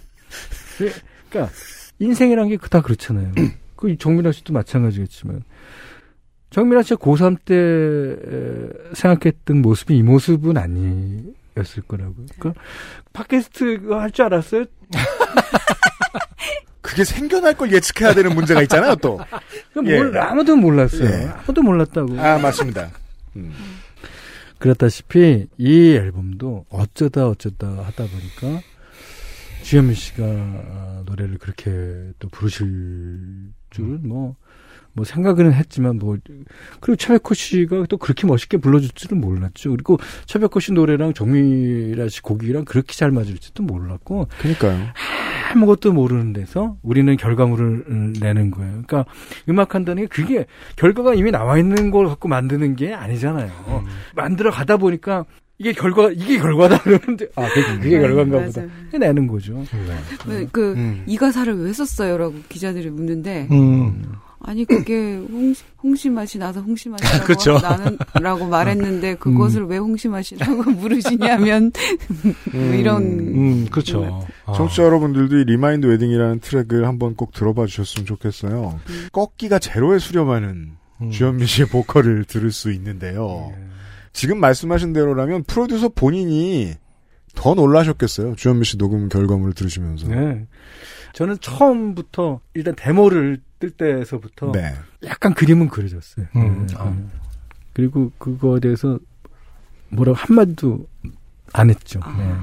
그러니까 1.29 1.53
인생이란 1.99 2.49
게 2.49 2.57
다 2.69 2.81
그렇잖아요. 2.81 3.31
그 3.75 3.95
정민아 3.97 4.31
씨도 4.31 4.53
마찬가지겠지만 4.53 5.41
정민아 6.49 6.83
씨가 6.83 6.95
고3 6.97 7.38
때 7.45 7.55
에, 7.55 8.93
생각했던 8.93 9.61
모습이 9.61 9.97
이 9.97 10.03
모습은 10.03 10.57
아니 10.57 11.23
었을 11.60 11.84
거라고요. 11.84 12.26
그러니까 12.39 12.62
팟캐스트 13.14 13.88
할줄 13.91 14.26
알았어요? 14.26 14.66
그게 16.82 17.03
생겨날 17.03 17.55
걸 17.55 17.72
예측해야 17.74 18.14
되는 18.14 18.34
문제가 18.34 18.62
있잖아요, 18.64 18.95
또. 18.95 19.20
예. 19.86 19.97
몰라, 19.97 20.32
아무도 20.32 20.55
몰랐어요. 20.55 21.10
예. 21.10 21.28
아무도 21.28 21.62
몰랐다고. 21.62 22.20
아, 22.20 22.38
맞습니다. 22.38 22.91
음. 23.36 23.53
그렇다시피 24.58 25.47
이 25.58 25.91
앨범도 25.91 26.66
어쩌다 26.70 27.28
어쩌다 27.28 27.68
하다 27.68 28.05
보니까 28.05 28.62
주현미 29.64 29.93
씨가 29.95 30.24
아, 30.24 31.03
노래를 31.05 31.38
그렇게 31.38 32.12
또 32.20 32.30
부르실 32.30 33.51
줄은 33.70 34.08
뭐, 34.08 34.36
뭐 34.98 35.06
생각은 35.06 35.54
했지만 35.54 36.00
뭐, 36.00 36.18
그리고 36.82 36.95
차백호 36.95 37.36
씨가 37.36 37.86
또 37.88 37.98
그렇게 37.98 38.26
멋있게 38.26 38.58
불러줄 38.58 38.89
줄은 38.95 39.22
몰랐죠. 39.22 39.70
그리고 39.70 40.00
차백호 40.26 40.60
씨 40.60 40.74
노래랑 40.74 41.14
정미라 41.14 42.10
씨 42.10 42.24
곡이랑 42.24 42.66
그렇게 42.66 42.95
잘 42.95 43.12
맞을지도 43.12 43.62
몰랐고, 43.62 44.28
그니까요. 44.41 44.88
아무것도 45.54 45.93
모르는 45.93 46.34
데서 46.34 46.78
우리는 46.82 47.16
결과물을 47.16 47.86
음, 47.88 48.14
내는 48.20 48.50
거예요. 48.50 48.72
그러니까 48.72 49.06
음악 49.48 49.76
한다는 49.76 50.04
게 50.04 50.08
그게 50.08 50.45
결과가 50.76 51.14
이미 51.14 51.30
나와 51.30 51.60
있는 51.60 51.91
걸 51.91 52.08
갖고 52.08 52.28
만드는 52.28 52.76
게 52.76 52.93
아니잖아요. 52.93 53.52
음. 53.68 53.86
만들어 54.16 54.50
가다 54.50 54.78
보니까 54.78 55.26
이게 55.60 55.74
결과 55.74 56.10
이게 56.12 56.38
결과다 56.38 56.80
그러는데 56.82 57.28
아 57.36 57.48
그게, 57.50 57.62
그게 57.78 57.98
네, 57.98 58.02
결과인가. 58.02 58.39
보다 58.45 58.62
내는 58.98 59.28
거죠. 59.28 59.64
왜, 60.28 60.48
그, 60.52 60.74
음. 60.74 61.04
이 61.06 61.18
가사를 61.18 61.56
왜 61.64 61.72
썼어요라고 61.72 62.34
기자들이 62.50 62.89
묻는데, 62.89 63.48
음. 63.52 64.04
아니, 64.39 64.65
그게 64.65 65.15
홍, 65.17 65.53
홍시 65.81 66.09
맛이 66.09 66.38
나서 66.38 66.61
홍시 66.61 66.89
맛이라고 66.89 67.25
그쵸. 67.25 67.59
나는, 67.59 67.97
라고 68.21 68.45
말했는데, 68.45 69.15
그것을 69.15 69.65
왜 69.65 69.77
홍시 69.77 70.07
맛이라고 70.07 70.63
물으시냐면, 70.71 71.71
뭐 72.53 72.61
이런. 72.75 73.03
음, 73.03 73.67
그렇죠. 73.69 74.27
아. 74.45 74.53
청취자 74.53 74.83
여러분들도 74.83 75.38
이 75.39 75.43
remind 75.45 75.88
wedding이라는 75.88 76.39
트랙을 76.39 76.88
한번 76.88 77.15
꼭 77.15 77.33
들어봐 77.33 77.65
주셨으면 77.65 78.05
좋겠어요. 78.05 78.79
꺾기가 79.11 79.59
제로에 79.59 79.99
수렴하는 79.99 80.71
음. 81.01 81.09
주현미 81.11 81.45
씨의 81.45 81.67
보컬을 81.69 82.25
들을 82.25 82.51
수 82.51 82.71
있는데요. 82.71 83.53
지금 84.13 84.39
말씀하신 84.39 84.93
대로라면 84.93 85.43
프로듀서 85.43 85.89
본인이 85.89 86.73
더 87.35 87.53
놀라셨겠어요. 87.53 88.35
주현미 88.35 88.65
씨 88.65 88.77
녹음 88.77 89.09
결과물을 89.09 89.53
들으시면서. 89.53 90.07
네. 90.07 90.45
저는 91.14 91.38
처음부터 91.39 92.39
일단 92.53 92.76
데모를 92.76 93.41
뜰 93.60 93.72
때에서부터 93.72 94.51
네. 94.51 94.74
약간 95.05 95.34
그림은 95.34 95.70
그려졌어요. 95.70 96.28
음, 96.36 96.68
네. 96.68 96.76
아. 96.78 96.95
그리고 97.74 98.12
그거에 98.18 98.60
대해서 98.60 98.99
뭐라고 99.89 100.18
한마디도 100.18 100.88
안 101.53 101.70
했죠. 101.70 101.99
아. 102.03 102.16
네. 102.18 102.34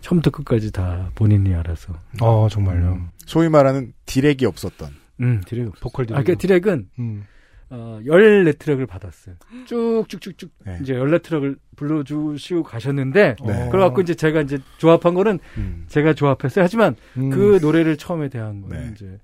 처음부터 0.00 0.30
끝까지 0.30 0.72
다 0.72 1.10
본인이 1.14 1.54
알아서. 1.54 1.94
어, 2.20 2.48
정말요. 2.48 3.08
소위 3.26 3.48
말하는 3.48 3.92
디렉이 4.06 4.46
없었던. 4.46 4.90
음, 5.20 5.42
디렉. 5.46 5.72
보컬 5.80 6.06
아, 6.12 6.22
그 6.22 6.36
디렉은 6.36 6.88
음. 6.98 7.26
어, 7.70 8.00
14트랙을 8.04 8.86
받았어요. 8.86 9.36
쭉쭉쭉쭉 9.66 10.50
네. 10.66 10.78
이제 10.82 10.94
14트랙을 10.94 11.56
불러주시고 11.76 12.64
가셨는데 12.64 13.36
네. 13.46 13.68
그래갖고 13.70 14.00
이제 14.00 14.14
제가 14.14 14.40
이제 14.42 14.58
조합한 14.78 15.14
거는 15.14 15.38
음. 15.56 15.84
제가 15.88 16.14
조합했어요. 16.14 16.64
하지만 16.64 16.96
음. 17.16 17.30
그 17.30 17.58
노래를 17.62 17.96
처음에 17.96 18.28
대한 18.28 18.60
거는 18.62 18.86
네. 18.86 18.92
이제 18.92 19.18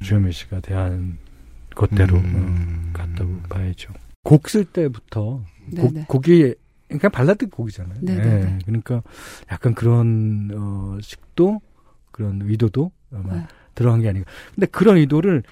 주현미 0.00 0.32
씨가 0.32 0.60
대한 0.60 1.18
것대로 1.74 2.16
음. 2.16 2.92
어, 2.94 2.98
갔다고 2.98 3.40
봐야죠. 3.50 3.92
곡 4.24 4.48
쓸 4.48 4.64
때부터 4.64 5.44
네네. 5.70 6.04
곡, 6.04 6.08
곡이 6.08 6.54
그러니까 6.88 7.08
발라드 7.10 7.48
곡이잖아요. 7.50 7.98
네네네. 8.00 8.44
네. 8.44 8.58
그러니까 8.64 9.02
약간 9.50 9.74
그런 9.74 10.50
어, 10.54 10.98
식도 11.02 11.60
그런 12.10 12.40
의도도 12.42 12.90
아마 13.12 13.34
네. 13.34 13.46
들어간 13.74 14.00
게 14.00 14.08
아닌가. 14.08 14.30
근데 14.54 14.66
그런 14.66 14.96
의도를 14.96 15.42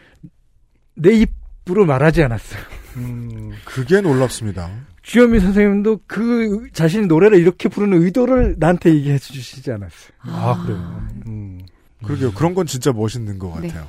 내 0.95 1.12
입 1.12 1.39
으로 1.70 1.86
말하지 1.86 2.22
않았어요. 2.22 2.60
음. 2.96 3.52
그게 3.64 4.00
놀랍습니다. 4.00 4.68
주현미 5.02 5.40
선생님도 5.40 6.00
그 6.06 6.68
자신이 6.72 7.06
노래를 7.06 7.38
이렇게 7.38 7.68
부르는 7.68 8.02
의도를 8.02 8.56
나한테 8.58 8.92
얘기해 8.94 9.18
주시지 9.18 9.70
않았어요. 9.72 10.10
아, 10.22 10.62
그래요. 10.64 11.08
음. 11.26 11.60
그러게요. 12.04 12.32
그런 12.32 12.54
건 12.54 12.66
진짜 12.66 12.92
멋있는 12.92 13.38
것 13.38 13.58
네. 13.60 13.68
같아요. 13.68 13.86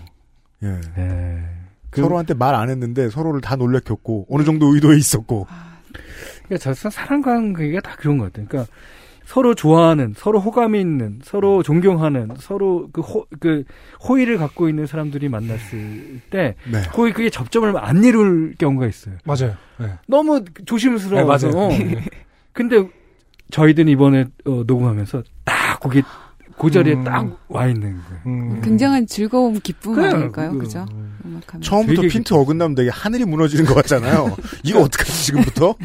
예. 0.63 0.67
네. 0.95 1.43
그- 1.89 2.01
서로한테 2.01 2.33
말 2.35 2.53
안 2.55 2.69
했는데 2.69 3.09
서로를 3.09 3.41
다 3.41 3.55
놀래켰고 3.55 4.27
어느 4.29 4.43
정도 4.43 4.73
의도에 4.73 4.97
있었고. 4.97 5.47
그러니까 6.43 6.57
저서 6.59 6.89
사람 6.89 7.21
관계가 7.21 7.81
다 7.81 7.95
그런 7.97 8.17
것 8.17 8.25
같아요. 8.31 8.45
그러니까 8.47 8.71
서로 9.31 9.55
좋아하는, 9.55 10.13
서로 10.17 10.41
호감이 10.41 10.77
있는, 10.81 11.21
서로 11.23 11.63
존경하는, 11.63 12.31
서로 12.37 12.89
그 12.91 12.99
호, 12.99 13.25
그 13.39 13.63
호의를 14.05 14.37
갖고 14.37 14.67
있는 14.67 14.85
사람들이 14.85 15.29
만났을 15.29 16.19
때 16.29 16.55
네. 16.69 16.81
거의 16.91 17.13
그게 17.13 17.29
접점을 17.29 17.73
안 17.77 18.03
이룰 18.03 18.55
경우가 18.57 18.87
있어요. 18.87 19.15
맞아요. 19.23 19.55
네. 19.79 19.93
너무 20.05 20.43
조심스러워. 20.65 21.23
네, 21.23 21.25
맞아요. 21.25 21.69
근데 22.51 22.85
저희들은 23.51 23.89
이번에 23.89 24.25
어, 24.45 24.63
녹음하면서 24.67 25.23
딱 25.45 25.79
거기 25.79 26.03
그 26.59 26.69
자리에 26.69 26.95
음. 26.95 27.05
딱와 27.05 27.67
있는 27.67 28.01
거예요. 28.03 28.21
음. 28.25 28.61
굉장한 28.61 29.07
즐거움, 29.07 29.59
기쁨 29.61 29.93
그래요. 29.95 30.11
아닐까요? 30.11 30.51
그- 30.51 30.57
그죠? 30.59 30.85
음악하면. 31.25 31.61
처음부터 31.61 32.01
되게 32.01 32.13
핀트 32.13 32.33
어긋나면 32.33 32.75
되게 32.75 32.89
하늘이 32.89 33.23
무너지는 33.23 33.63
것 33.63 33.75
같잖아요. 33.75 34.35
이거 34.65 34.81
어떡하지 34.81 35.25
지금부터? 35.27 35.75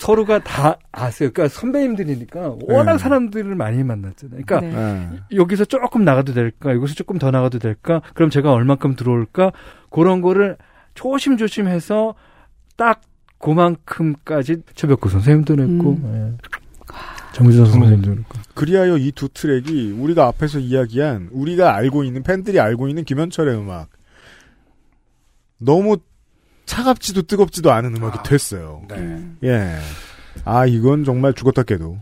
서로가 0.00 0.42
다 0.42 0.78
아세요. 0.92 1.30
그러니까 1.30 1.54
선배님들이니까 1.54 2.56
워낙 2.62 2.92
네. 2.92 2.98
사람들을 2.98 3.54
많이 3.54 3.84
만났잖아요. 3.84 4.40
그러니까 4.46 4.60
네. 4.60 5.10
예. 5.30 5.36
여기서 5.36 5.66
조금 5.66 6.04
나가도 6.04 6.32
될까? 6.32 6.72
여기서 6.74 6.94
조금 6.94 7.18
더 7.18 7.30
나가도 7.30 7.58
될까? 7.58 8.00
그럼 8.14 8.30
제가 8.30 8.50
얼만큼 8.50 8.96
들어올까? 8.96 9.52
그런 9.90 10.22
거를 10.22 10.56
조심조심해서 10.94 12.14
딱 12.78 13.02
그만큼까지 13.40 14.62
최백호 14.74 15.10
선생님도 15.10 15.56
냈고 15.56 15.90
음. 16.02 16.36
예. 16.40 16.50
정주선 17.34 17.66
선생님도 17.66 18.10
냈고 18.10 18.38
그리하여 18.54 18.96
이 18.96 19.12
두 19.12 19.28
트랙이 19.28 19.92
우리가 19.92 20.26
앞에서 20.28 20.60
이야기한 20.60 21.28
우리가 21.30 21.76
알고 21.76 22.04
있는 22.04 22.22
팬들이 22.22 22.58
알고 22.58 22.88
있는 22.88 23.04
김현철의 23.04 23.54
음악 23.54 23.90
너무 25.58 25.98
차갑지도 26.70 27.22
뜨겁지도 27.22 27.72
않은 27.72 27.96
음악이 27.96 28.18
됐어요. 28.24 28.82
네. 28.88 29.24
예. 29.42 29.76
아 30.44 30.66
이건 30.66 31.04
정말 31.04 31.34
죽었다 31.34 31.64
깨도 31.64 31.98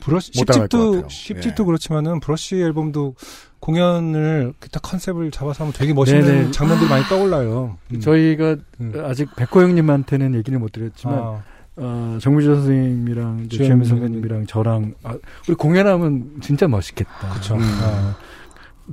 브러쉬 0.00 0.32
못 0.36 0.44
당할 0.44 0.68
것 0.68 0.76
10집도 0.76 0.94
같아요. 0.96 1.06
10집도 1.08 1.60
예. 1.60 1.64
그렇지만은 1.64 2.20
브러쉬 2.20 2.56
앨범도 2.56 3.14
공연을 3.60 4.52
딱 4.70 4.82
컨셉을 4.82 5.30
잡아서 5.30 5.64
하면 5.64 5.72
되게 5.72 5.94
멋있는 5.94 6.26
네네. 6.26 6.50
장면들이 6.50 6.90
많이 6.90 7.04
떠올라요. 7.04 7.78
음. 7.94 8.00
저희가 8.00 8.56
음. 8.80 8.92
아직 9.02 9.34
백호 9.34 9.62
형님한테는 9.62 10.34
얘기를 10.34 10.58
못 10.58 10.72
드렸지만 10.72 11.18
아, 11.18 11.42
어, 11.76 12.18
정미주 12.20 12.54
선생님이랑 12.54 13.48
주현미 13.48 13.48
주현미 13.48 13.84
선배님이랑 13.86 14.46
저랑 14.46 14.94
아, 15.04 15.16
우리 15.48 15.54
공연하면 15.54 16.40
진짜 16.42 16.68
멋있겠다. 16.68 17.30
그쵸. 17.32 17.54
음. 17.54 17.60
아, 17.62 18.14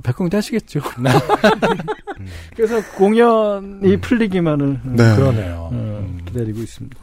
백공도 0.02 0.36
하시겠죠. 0.36 0.80
그래서 2.54 2.80
공연이 2.96 3.96
풀리기만을 4.00 4.66
음, 4.84 4.94
네. 4.96 5.16
그러네요. 5.16 5.54
어, 5.56 5.70
음. 5.72 6.20
기다리고 6.26 6.60
있습니다. 6.60 6.96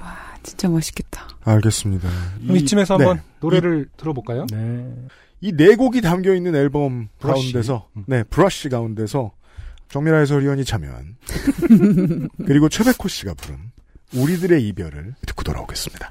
진짜 0.44 0.70
멋있겠다. 0.70 1.28
알겠습니다. 1.44 2.10
그럼 2.42 2.56
이- 2.56 2.60
이쯤에서 2.62 2.98
네. 2.98 3.06
한번 3.06 3.24
노래를 3.40 3.90
들어볼까요? 3.98 4.46
네. 4.52 4.94
이 5.42 5.52
네 5.52 5.76
곡이 5.76 6.02
담겨 6.02 6.34
있는 6.34 6.56
앨범 6.56 7.10
브러쉬. 7.20 7.52
가운데서 7.54 7.88
음. 7.98 8.04
네 8.08 8.24
브러쉬 8.24 8.70
가운데서 8.70 9.32
정미라 9.90 10.18
해설위원이 10.20 10.66
참여한 10.66 11.16
그리고 12.46 12.70
최백호 12.70 13.08
씨가 13.08 13.34
부른 13.36 13.58
우리들의 14.16 14.68
이별을 14.68 15.14
듣고 15.26 15.44
돌아오겠습니다. 15.44 16.10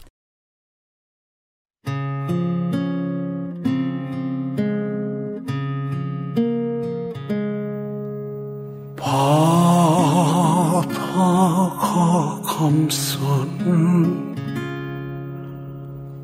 바다가 10.67 10.91
감싸는 12.43 14.35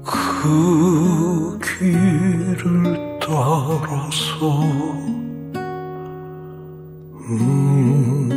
그 0.05 1.59
길을 1.63 3.19
따라서 3.21 4.51
음, 7.31 8.29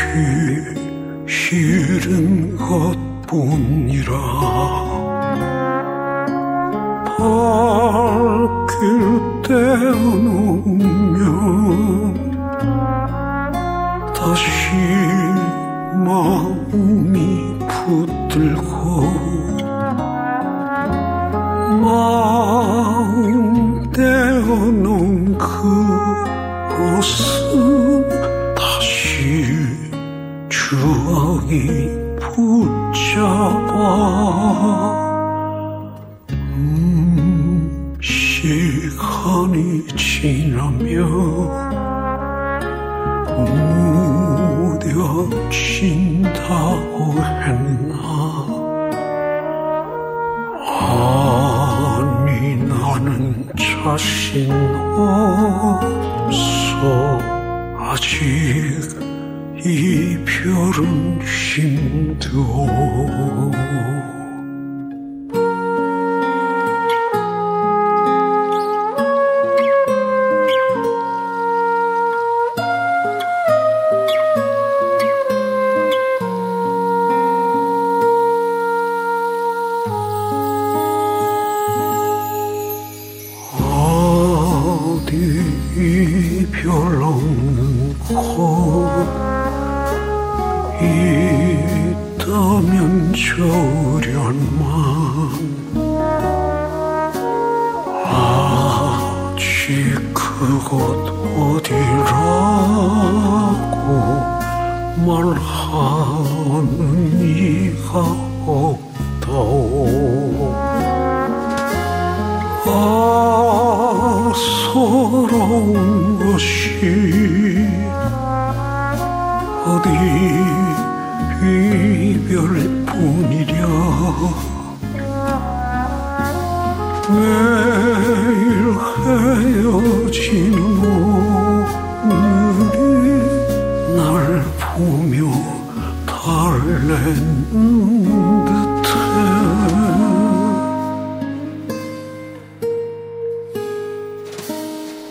싫은 1.31 2.57
것뿐이라. 2.57 4.13
발길 8.75 9.34
떼어 9.47 10.54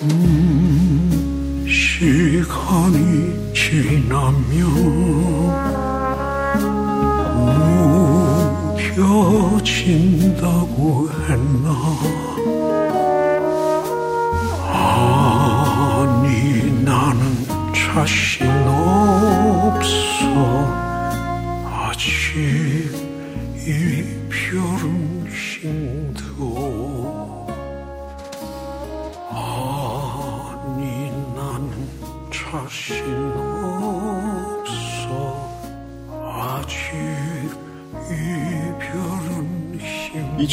음, 0.04 1.66
시간이 1.70 3.54
지나면 3.54 4.64
무뎌진다고 9.64 11.10
했나? 11.28 11.70
아니 15.96 16.84
나는 16.84 17.22
자신 17.74 18.46
없어. 18.68 19.88
아직 21.66 22.10
이별 23.66 24.60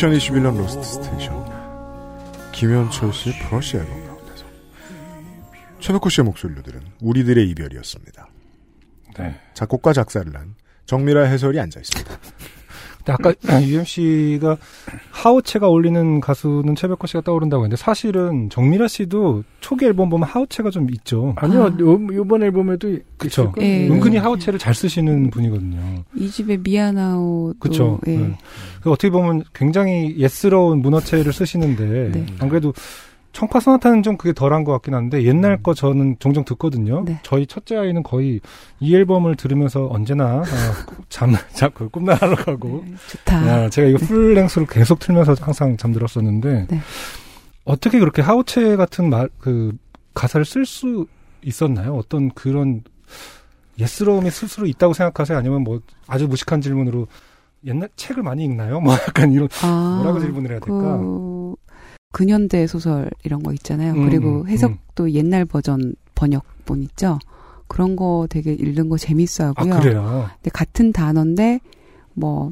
2021년 0.00 0.56
Lost 0.56 0.82
Station 0.82 1.44
김현철 2.52 3.12
씨 3.12 3.38
브러쉬 3.38 3.76
앨범 3.76 4.06
가운데서 4.06 4.46
최백호 5.78 6.08
씨의 6.08 6.24
목소리로 6.24 6.62
들은 6.62 6.80
우리들의 7.02 7.46
이별이었습니다. 7.50 8.28
네. 9.18 9.38
작곡과 9.52 9.92
작사를 9.92 10.34
한 10.34 10.54
정밀아 10.86 11.24
해설이 11.24 11.60
앉아 11.60 11.80
있습니다. 11.80 12.18
근데 13.04 13.12
아까 13.12 13.32
UMC가 13.64 14.56
하우체가 15.10 15.68
어울리는 15.68 16.20
가수는 16.20 16.74
최백호 16.74 17.06
씨가 17.06 17.22
떠오른다고 17.22 17.64
했는데 17.64 17.80
사실은 17.80 18.48
정밀아 18.50 18.88
씨도 18.88 19.44
초기 19.60 19.86
앨범 19.86 20.08
보면 20.08 20.28
하우체가 20.28 20.70
좀 20.70 20.88
있죠. 20.90 21.34
아니요, 21.36 21.64
아. 21.64 21.80
요, 21.80 21.98
요번 22.12 22.42
앨범에도 22.42 22.98
그쵸. 23.16 23.42
있을 23.42 23.52
거예요. 23.52 23.70
예. 23.70 23.88
은근히 23.88 24.16
하우체를 24.16 24.58
잘 24.58 24.74
쓰시는 24.74 25.30
분이거든요. 25.30 26.04
2집에 26.16 26.56
미안하오 26.56 27.54
그쵸. 27.58 27.98
예. 28.06 28.16
네. 28.16 28.38
그 28.82 28.90
어떻게 28.90 29.10
보면 29.10 29.44
굉장히 29.52 30.16
예스러운 30.16 30.80
문어체를 30.80 31.32
쓰시는데 31.32 32.10
네. 32.12 32.26
안 32.38 32.48
그래도 32.48 32.72
청파 33.32 33.60
소나타는 33.60 34.02
좀 34.02 34.16
그게 34.16 34.32
덜한 34.32 34.64
것 34.64 34.72
같긴 34.72 34.94
한데 34.94 35.22
옛날 35.24 35.62
거 35.62 35.72
저는 35.74 36.16
종종 36.18 36.44
듣거든요. 36.44 37.04
네. 37.04 37.20
저희 37.22 37.46
첫째 37.46 37.76
아이는 37.76 38.02
거의 38.02 38.40
이 38.80 38.94
앨범을 38.94 39.36
들으면서 39.36 39.86
언제나 39.90 40.42
아, 40.42 40.44
잠, 41.08 41.32
잠, 41.54 41.70
그 41.72 41.88
꿈나라로 41.88 42.36
가고 42.36 42.84
네, 42.86 42.94
좋다. 43.08 43.36
아, 43.38 43.68
제가 43.68 43.88
이거 43.88 43.98
full-length로 43.98 44.66
계속 44.66 44.98
틀면서 44.98 45.34
항상 45.40 45.76
잠들었었는데 45.76 46.66
네. 46.68 46.80
어떻게 47.64 47.98
그렇게 47.98 48.22
하우체 48.22 48.76
같은 48.76 49.10
말 49.10 49.28
그 49.38 49.72
가사를 50.14 50.44
쓸 50.44 50.66
수 50.66 51.06
있었나요? 51.42 51.94
어떤 51.96 52.30
그런 52.30 52.82
예스러움이 53.78 54.30
스스로 54.30 54.66
있다고 54.66 54.92
생각하세요? 54.92 55.38
아니면 55.38 55.62
뭐 55.62 55.80
아주 56.06 56.26
무식한 56.28 56.60
질문으로 56.60 57.06
옛날 57.64 57.88
책을 57.96 58.22
많이 58.22 58.44
읽나요? 58.44 58.80
뭐 58.80 58.92
약간 58.94 59.32
이런 59.32 59.48
아, 59.62 59.96
뭐라고 60.02 60.20
질문을 60.20 60.50
해야 60.50 60.60
될까? 60.60 60.98
그 60.98 61.54
근현대 62.12 62.66
소설 62.66 63.10
이런 63.24 63.42
거 63.42 63.52
있잖아요. 63.52 63.94
음, 63.94 64.04
그리고 64.04 64.42
음, 64.42 64.48
해석도 64.48 65.12
옛날 65.12 65.44
버전 65.44 65.94
번역본 66.14 66.82
있죠. 66.82 67.18
그런 67.68 67.94
거 67.94 68.26
되게 68.28 68.52
읽는 68.52 68.88
거 68.88 68.96
재밌어 68.96 69.44
아 69.44 69.52
하고요. 69.56 69.80
그래요. 69.80 70.28
근데 70.36 70.50
같은 70.50 70.92
단어인데 70.92 71.60
뭐, 72.14 72.50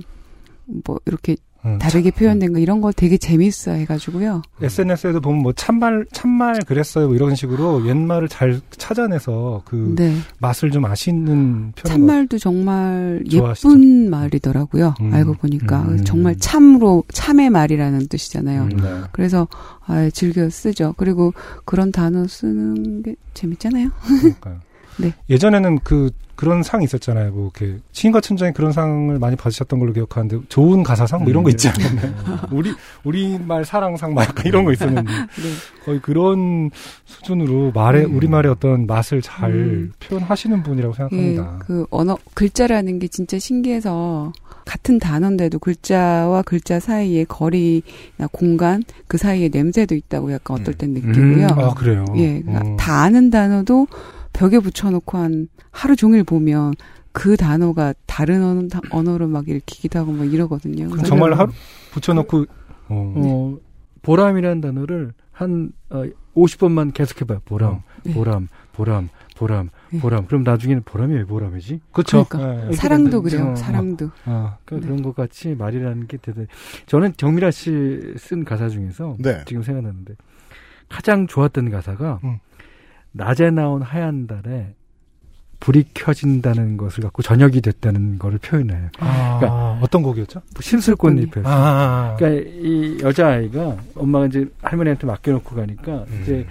뭐, 0.84 1.00
이렇게 1.06 1.36
음, 1.74 1.78
다르게 1.78 2.10
표현된 2.10 2.52
거 2.52 2.58
이런 2.58 2.80
거 2.80 2.92
되게 2.92 3.16
재밌어 3.16 3.72
해가지고요. 3.72 4.42
SNS에도 4.62 5.20
보면 5.20 5.42
뭐 5.42 5.52
참말 5.52 6.06
참말 6.12 6.60
그랬어요 6.66 7.06
뭐 7.06 7.16
이런 7.16 7.34
식으로 7.34 7.86
옛말을 7.86 8.28
잘 8.28 8.60
찾아내서 8.70 9.62
그 9.64 9.94
네. 9.96 10.14
맛을 10.38 10.70
좀 10.70 10.84
아시는 10.84 11.26
편인 11.26 11.72
것 11.74 11.82
참말도 11.84 12.38
정말 12.38 13.22
좋아하시죠? 13.30 13.68
예쁜 13.68 14.10
말이더라고요. 14.10 14.94
음, 15.00 15.12
알고 15.12 15.34
보니까. 15.34 15.82
음. 15.82 16.04
정말 16.04 16.36
참으로, 16.38 17.04
참의 17.12 17.50
말이라는 17.50 18.08
뜻이잖아요. 18.08 18.62
음, 18.64 18.68
네. 18.76 19.00
그래서, 19.12 19.48
아, 19.86 20.08
즐겨 20.10 20.48
쓰죠. 20.50 20.94
그리고 20.96 21.32
그런 21.64 21.92
단어 21.92 22.26
쓰는 22.26 23.02
게 23.02 23.16
재밌잖아요. 23.34 23.90
그러니까요. 24.20 24.67
네. 24.98 25.14
예전에는 25.30 25.78
그 25.80 26.10
그런 26.38 26.62
상 26.62 26.82
있었잖아요. 26.82 27.32
뭐 27.32 27.50
이렇게 27.52 27.80
시인과 27.90 28.20
천장이 28.20 28.52
그런 28.52 28.70
상을 28.70 29.18
많이 29.18 29.34
받으셨던 29.34 29.80
걸로 29.80 29.92
기억하는데 29.92 30.46
좋은 30.48 30.84
가사상 30.84 31.22
뭐 31.22 31.30
이런 31.30 31.42
거 31.42 31.48
음, 31.48 31.50
있지 31.50 31.68
않나요? 31.68 32.14
우리 32.52 32.72
우리 33.02 33.36
말 33.40 33.64
사랑상 33.64 34.14
막 34.14 34.22
약간 34.22 34.46
이런 34.46 34.64
거 34.64 34.72
있었는데 34.72 35.10
네. 35.10 35.84
거의 35.84 36.00
그런 36.00 36.70
수준으로 37.06 37.72
말의 37.72 38.04
음. 38.04 38.16
우리 38.16 38.28
말의 38.28 38.52
어떤 38.52 38.86
맛을 38.86 39.20
잘 39.20 39.50
음. 39.50 39.92
표현하시는 39.98 40.62
분이라고 40.62 40.94
예, 40.94 40.96
생각합니다. 40.96 41.58
그 41.66 41.86
언어, 41.90 42.16
글자라는 42.34 43.00
게 43.00 43.08
진짜 43.08 43.36
신기해서 43.36 44.32
같은 44.64 45.00
단어인데도 45.00 45.58
글자와 45.58 46.42
글자 46.42 46.78
사이에 46.78 47.24
거리나 47.24 48.28
공간 48.30 48.84
그 49.08 49.18
사이에 49.18 49.48
냄새도 49.48 49.96
있다고 49.96 50.32
약간 50.32 50.60
어떨 50.60 50.74
땐 50.74 50.90
느끼고요. 50.90 51.46
음, 51.46 51.58
아, 51.58 51.74
그래요? 51.74 52.04
예, 52.14 52.42
그러니까 52.42 52.64
어. 52.64 52.76
다 52.76 53.02
아는 53.02 53.30
단어도 53.30 53.88
벽에 54.38 54.60
붙여놓고 54.60 55.18
한 55.18 55.48
하루 55.72 55.96
종일 55.96 56.22
보면 56.22 56.74
그 57.10 57.36
단어가 57.36 57.92
다른 58.06 58.44
언어, 58.44 58.68
언어로 58.90 59.26
막 59.26 59.48
읽히기도 59.48 59.98
하고 59.98 60.12
막 60.12 60.32
이러거든요. 60.32 60.88
그럼 60.88 61.04
정말 61.04 61.32
하루 61.34 61.50
붙여놓고, 61.92 62.46
어. 62.88 63.14
어, 63.16 63.56
보람이라는 64.02 64.60
단어를 64.60 65.12
한 65.32 65.72
어, 65.90 66.04
50번만 66.36 66.94
계속해봐요. 66.94 67.40
보람, 67.46 67.82
네. 68.04 68.14
보람, 68.14 68.46
보람, 68.72 69.08
보람, 69.36 69.70
네. 69.90 69.98
보람. 69.98 70.26
그럼 70.26 70.44
나중에는 70.44 70.84
보람이 70.84 71.14
왜 71.16 71.24
보람이지? 71.24 71.80
그쵸. 71.90 72.24
그러니까. 72.28 72.68
예. 72.70 72.72
사랑도 72.76 73.18
이렇게 73.22 73.30
그래요. 73.36 73.50
어, 73.50 73.56
사랑도. 73.56 74.10
아, 74.24 74.58
그러니까 74.64 74.76
네. 74.76 74.80
그런 74.80 75.02
것 75.02 75.16
같이 75.16 75.56
말이라는 75.56 76.06
게 76.06 76.16
대단히 76.18 76.46
저는 76.86 77.14
정미라 77.16 77.50
씨 77.50 78.14
쓴 78.18 78.44
가사 78.44 78.68
중에서 78.68 79.16
네. 79.18 79.42
지금 79.46 79.64
생각나는데 79.64 80.14
가장 80.88 81.26
좋았던 81.26 81.70
가사가 81.70 82.20
음. 82.22 82.38
낮에 83.18 83.50
나온 83.50 83.82
하얀 83.82 84.26
달에 84.28 84.74
불이 85.60 85.86
켜진다는 85.92 86.76
것을 86.76 87.02
갖고 87.02 87.20
저녁이 87.20 87.60
됐다는 87.60 88.20
거를 88.20 88.38
표현해요. 88.38 88.90
아, 89.00 89.38
그러니까 89.38 89.78
어떤 89.82 90.04
곡이었죠? 90.04 90.40
심술꽃잎에. 90.60 91.42
아, 91.42 91.50
아, 91.50 92.12
아. 92.12 92.16
그러니까 92.16 92.48
이 92.48 92.98
여자아이가 93.02 93.76
엄마가 93.96 94.26
이제 94.26 94.48
할머니한테 94.62 95.08
맡겨놓고 95.08 95.56
가니까 95.56 96.04
음. 96.08 96.20
이제 96.22 96.46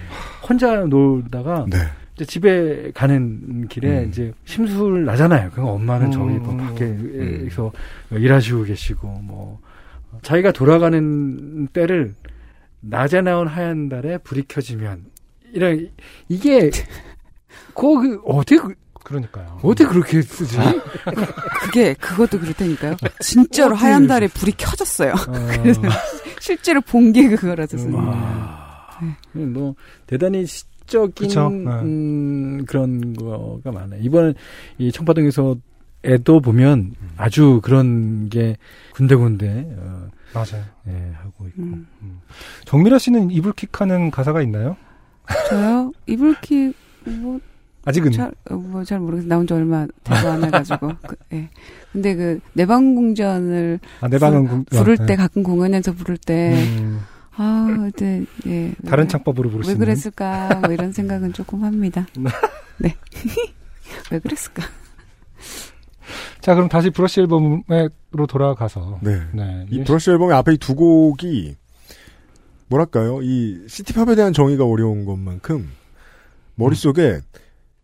혼자 0.48 0.76
놀다가 0.76 1.66
네. 1.70 1.78
이제 2.16 2.26
집에 2.26 2.92
가는 2.94 3.70
길에 3.70 4.04
음. 4.04 4.10
이제 4.10 4.34
심술 4.44 5.06
나잖아요. 5.06 5.52
그러니까 5.52 5.74
엄마는 5.74 6.08
음, 6.08 6.12
저기 6.12 6.34
뭐 6.34 6.52
음, 6.52 6.58
밖에서 6.58 7.72
일하시고 8.12 8.64
계시고 8.64 9.08
뭐 9.24 9.62
자기가 10.22 10.52
돌아가는 10.52 11.68
때를 11.68 12.14
낮에 12.82 13.22
나온 13.22 13.48
하얀 13.48 13.88
달에 13.88 14.18
불이 14.18 14.44
켜지면 14.50 15.06
이런 15.58 15.90
이게 16.30 16.70
그 17.74 18.20
어떻게 18.26 18.58
그- 18.58 18.76
그러니까요. 19.04 19.60
어떻게 19.64 19.86
그렇게 19.88 20.22
쓰지? 20.22 20.58
그게 21.62 21.94
그것도 21.96 22.40
그렇다니까요. 22.40 22.98
진짜로 23.22 23.74
어떻게 23.74 23.86
하얀 23.86 24.06
달에 24.08 24.28
불이 24.28 24.52
켜졌어요. 24.58 25.14
그래서 25.64 25.82
실제로 26.42 26.82
본 26.82 27.12
게 27.14 27.28
그거라서 27.30 27.78
쓰는 27.78 27.94
거예요. 27.94 28.10
와. 28.12 29.00
뭐 29.32 29.76
대단히 30.08 30.46
시적인 30.46 31.30
네. 31.30 31.72
음, 31.84 32.66
그런 32.68 33.14
거가 33.14 33.72
많아요. 33.72 34.00
이번 34.04 34.34
이 34.78 34.92
청파동에서 34.92 35.56
애도 36.04 36.42
보면 36.42 36.94
아주 37.16 37.60
그런 37.64 38.28
게 38.30 38.58
군데군데 38.94 39.74
어, 39.80 40.08
맞아요. 40.34 40.64
예, 40.90 41.14
하고 41.16 41.48
있고. 41.48 41.62
음. 41.62 41.88
정미라 42.66 42.98
씨는 43.00 43.32
이불킥하는 43.32 44.12
가사가 44.12 44.42
있나요? 44.42 44.76
저요? 45.50 45.92
이불킥 46.06 46.74
뭐 47.20 47.40
아직은. 47.86 48.12
잘, 48.12 48.32
어, 48.50 48.56
뭐, 48.56 48.84
잘 48.84 49.00
모르겠어요. 49.00 49.30
나온 49.30 49.48
지 49.48 49.54
얼마 49.54 49.88
되지 50.04 50.28
않아가지고. 50.28 50.92
그, 51.08 51.16
예. 51.34 51.50
근데 51.94 52.16
그, 52.16 52.40
내방공전을 52.54 53.80
아, 54.02 54.08
내 54.10 54.18
방은 54.20 54.46
공- 54.48 54.66
부를 54.66 54.94
아, 54.96 54.98
때, 54.98 55.06
네. 55.06 55.16
가끔 55.16 55.42
공연에서 55.42 55.94
부를 55.94 56.18
때, 56.18 56.54
음, 56.80 57.00
아, 57.38 57.66
그때, 57.86 58.26
예. 58.46 58.52
왜 58.52 58.74
다른 58.90 59.06
그래- 59.06 59.08
창법으로 59.08 59.48
왜 59.48 59.54
부르시는. 59.54 59.80
그랬을까, 59.80 60.60
뭐 60.66 60.74
이런 60.74 60.92
생각은 60.92 61.32
조금 61.32 61.64
합니다. 61.64 62.06
네. 62.80 62.94
왜 64.12 64.20
그랬을까? 64.20 64.64
자, 66.42 66.56
그럼 66.56 66.68
다시 66.70 66.90
브러쉬 66.90 67.22
앨범으로 67.22 68.28
돌아가서. 68.28 69.00
네. 69.02 69.22
네. 69.34 69.66
이 69.70 69.84
브러쉬 69.84 70.10
앨범의 70.12 70.36
앞에 70.36 70.54
이 70.54 70.58
두 70.58 70.76
곡이 70.76 71.56
뭐랄까요? 72.68 73.22
이 73.22 73.60
시티팝에 73.68 74.16
대한 74.16 74.34
정의가 74.34 74.66
어려운 74.66 75.06
것만큼 75.06 75.70
머릿속에 76.56 77.22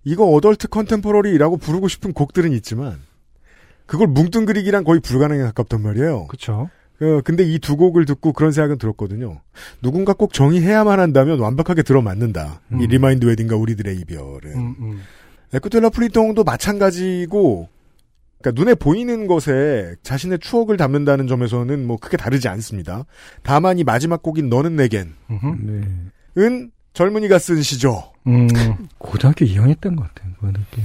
이거 0.03 0.25
adult 0.25 0.67
contemporary라고 0.67 1.57
부르고 1.57 1.87
싶은 1.87 2.13
곡들은 2.13 2.51
있지만 2.53 2.99
그걸 3.85 4.07
뭉뚱그리기란 4.07 4.83
거의 4.83 4.99
불가능에 4.99 5.41
가깝단 5.43 5.81
말이에요. 5.81 6.27
어, 7.01 7.21
근데 7.23 7.43
이 7.43 7.59
두 7.59 7.75
곡을 7.75 8.05
듣고 8.05 8.33
그런 8.33 8.51
생각은 8.51 8.77
들었거든요. 8.77 9.41
누군가 9.81 10.13
꼭 10.13 10.31
정의해야만 10.33 10.99
한다면 10.99 11.39
완벽하게 11.39 11.83
들어맞는다. 11.83 12.61
이 12.71 12.75
음. 12.75 12.79
Remind 12.79 13.25
Wedding과 13.25 13.55
우리들의 13.55 13.97
이별은. 13.97 14.53
음, 14.55 14.75
음. 14.79 15.01
Écoute 15.53 15.80
la 15.80 15.89
pluie 15.89 16.10
tomber도 16.10 16.43
마찬가지고, 16.43 17.69
그러니까 18.43 18.61
눈에 18.61 18.75
보이는 18.75 19.25
것에 19.25 19.95
자신의 20.03 20.39
추억을 20.39 20.75
담는다는 20.75 21.27
점에서는 21.27 21.87
뭐 21.87 21.97
크게 21.97 22.17
다르지 22.17 22.49
않습니다. 22.49 23.05
다만 23.41 23.79
이 23.79 23.85
마지막 23.85 24.21
곡인 24.21 24.49
너는 24.49 24.75
내겐은 24.75 25.13
음흠. 25.31 25.55
네. 25.61 26.67
젊은이가 26.91 27.39
쓴 27.39 27.61
시죠. 27.63 28.11
음. 28.27 28.47
고등학교 28.99 29.45
2학년 29.45 29.79
때인 29.81 29.95
것 29.95 30.07
같아요. 30.07 30.31
그 30.39 30.45
느낌. 30.47 30.83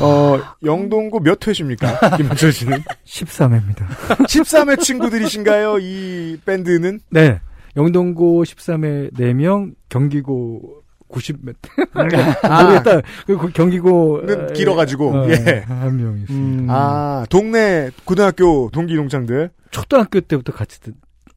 어, 0.00 0.40
영동고 0.64 1.20
몇 1.20 1.46
회십니까? 1.46 1.98
김현철 2.16 2.52
씨는? 2.52 2.82
13회입니다. 3.04 3.86
13회 4.06 4.80
친구들이신가요? 4.80 5.78
이 5.80 6.38
밴드는? 6.46 7.00
네. 7.10 7.40
영동고 7.76 8.44
13회 8.44 9.12
4명, 9.14 9.74
경기고 9.90 10.81
90몇. 11.12 11.54
아. 12.42 12.62
모르겠다. 12.64 13.00
그 13.26 13.50
경기고. 13.52 14.22
는 14.26 14.52
길어가지고, 14.54 15.10
어, 15.14 15.28
예. 15.30 15.64
한 15.68 15.96
명 15.96 16.18
있어요. 16.18 16.36
음. 16.36 16.66
아, 16.70 17.24
동네 17.30 17.90
고등학교 18.04 18.70
동기 18.72 18.96
동창들. 18.96 19.50
초등학교 19.70 20.20
때부터 20.20 20.52
같이 20.52 20.80
듣- 20.80 20.94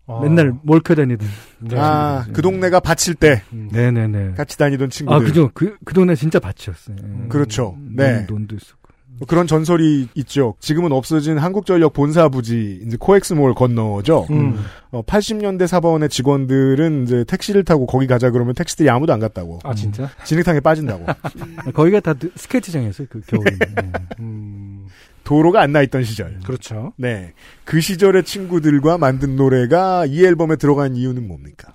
아. 0.07 0.19
맨날 0.21 0.53
몰켜 0.63 0.93
다니던. 0.95 1.27
네. 1.59 1.75
아. 1.79 2.25
그 2.31 2.41
동네가 2.41 2.79
밭일 2.79 3.15
때 3.15 3.41
음. 3.53 3.69
네네네. 3.71 4.33
같이 4.35 4.57
다니던 4.57 4.87
아, 4.87 4.89
친구들. 4.89 5.25
그죠. 5.27 5.49
그, 5.53 5.75
그 5.83 5.93
동네 5.93 6.15
진짜 6.15 6.39
밭이었어요. 6.39 7.27
그렇죠. 7.29 7.75
논- 7.79 7.95
네. 7.95 8.25
논 8.27 8.45
도 8.47 8.55
있었고. 8.55 8.84
그런 9.27 9.47
전설이 9.47 10.09
있죠. 10.15 10.55
지금은 10.59 10.91
없어진 10.91 11.37
한국전력 11.37 11.93
본사 11.93 12.27
부지 12.29 12.81
이제 12.85 12.97
코엑스몰 12.99 13.53
건너죠. 13.53 14.25
음. 14.29 14.57
어, 14.91 15.01
80년대 15.03 15.67
사범원의 15.67 16.09
직원들은 16.09 17.03
이제 17.03 17.23
택시를 17.25 17.63
타고 17.63 17.85
거기 17.85 18.07
가자 18.07 18.29
그러면 18.31 18.53
택시들이 18.55 18.89
아무도 18.89 19.13
안 19.13 19.19
갔다고. 19.19 19.59
아, 19.63 19.73
진짜? 19.73 20.09
진흙탕에 20.25 20.59
빠진다고. 20.59 21.05
아, 21.07 21.15
거기가 21.73 21.99
다 22.01 22.13
드- 22.13 22.31
스케이트장이었어요. 22.35 23.07
그 23.09 23.21
겨울에. 23.21 23.51
네. 23.57 23.91
음. 24.19 24.85
도로가 25.23 25.61
안 25.61 25.71
나 25.71 25.81
있던 25.81 26.03
시절. 26.03 26.39
그렇죠. 26.45 26.93
네. 26.97 27.33
그 27.63 27.81
시절의 27.81 28.23
친구들과 28.25 28.97
만든 28.97 29.35
노래가 29.35 30.05
이 30.05 30.23
앨범에 30.23 30.55
들어간 30.57 30.95
이유는 30.95 31.27
뭡니까? 31.27 31.73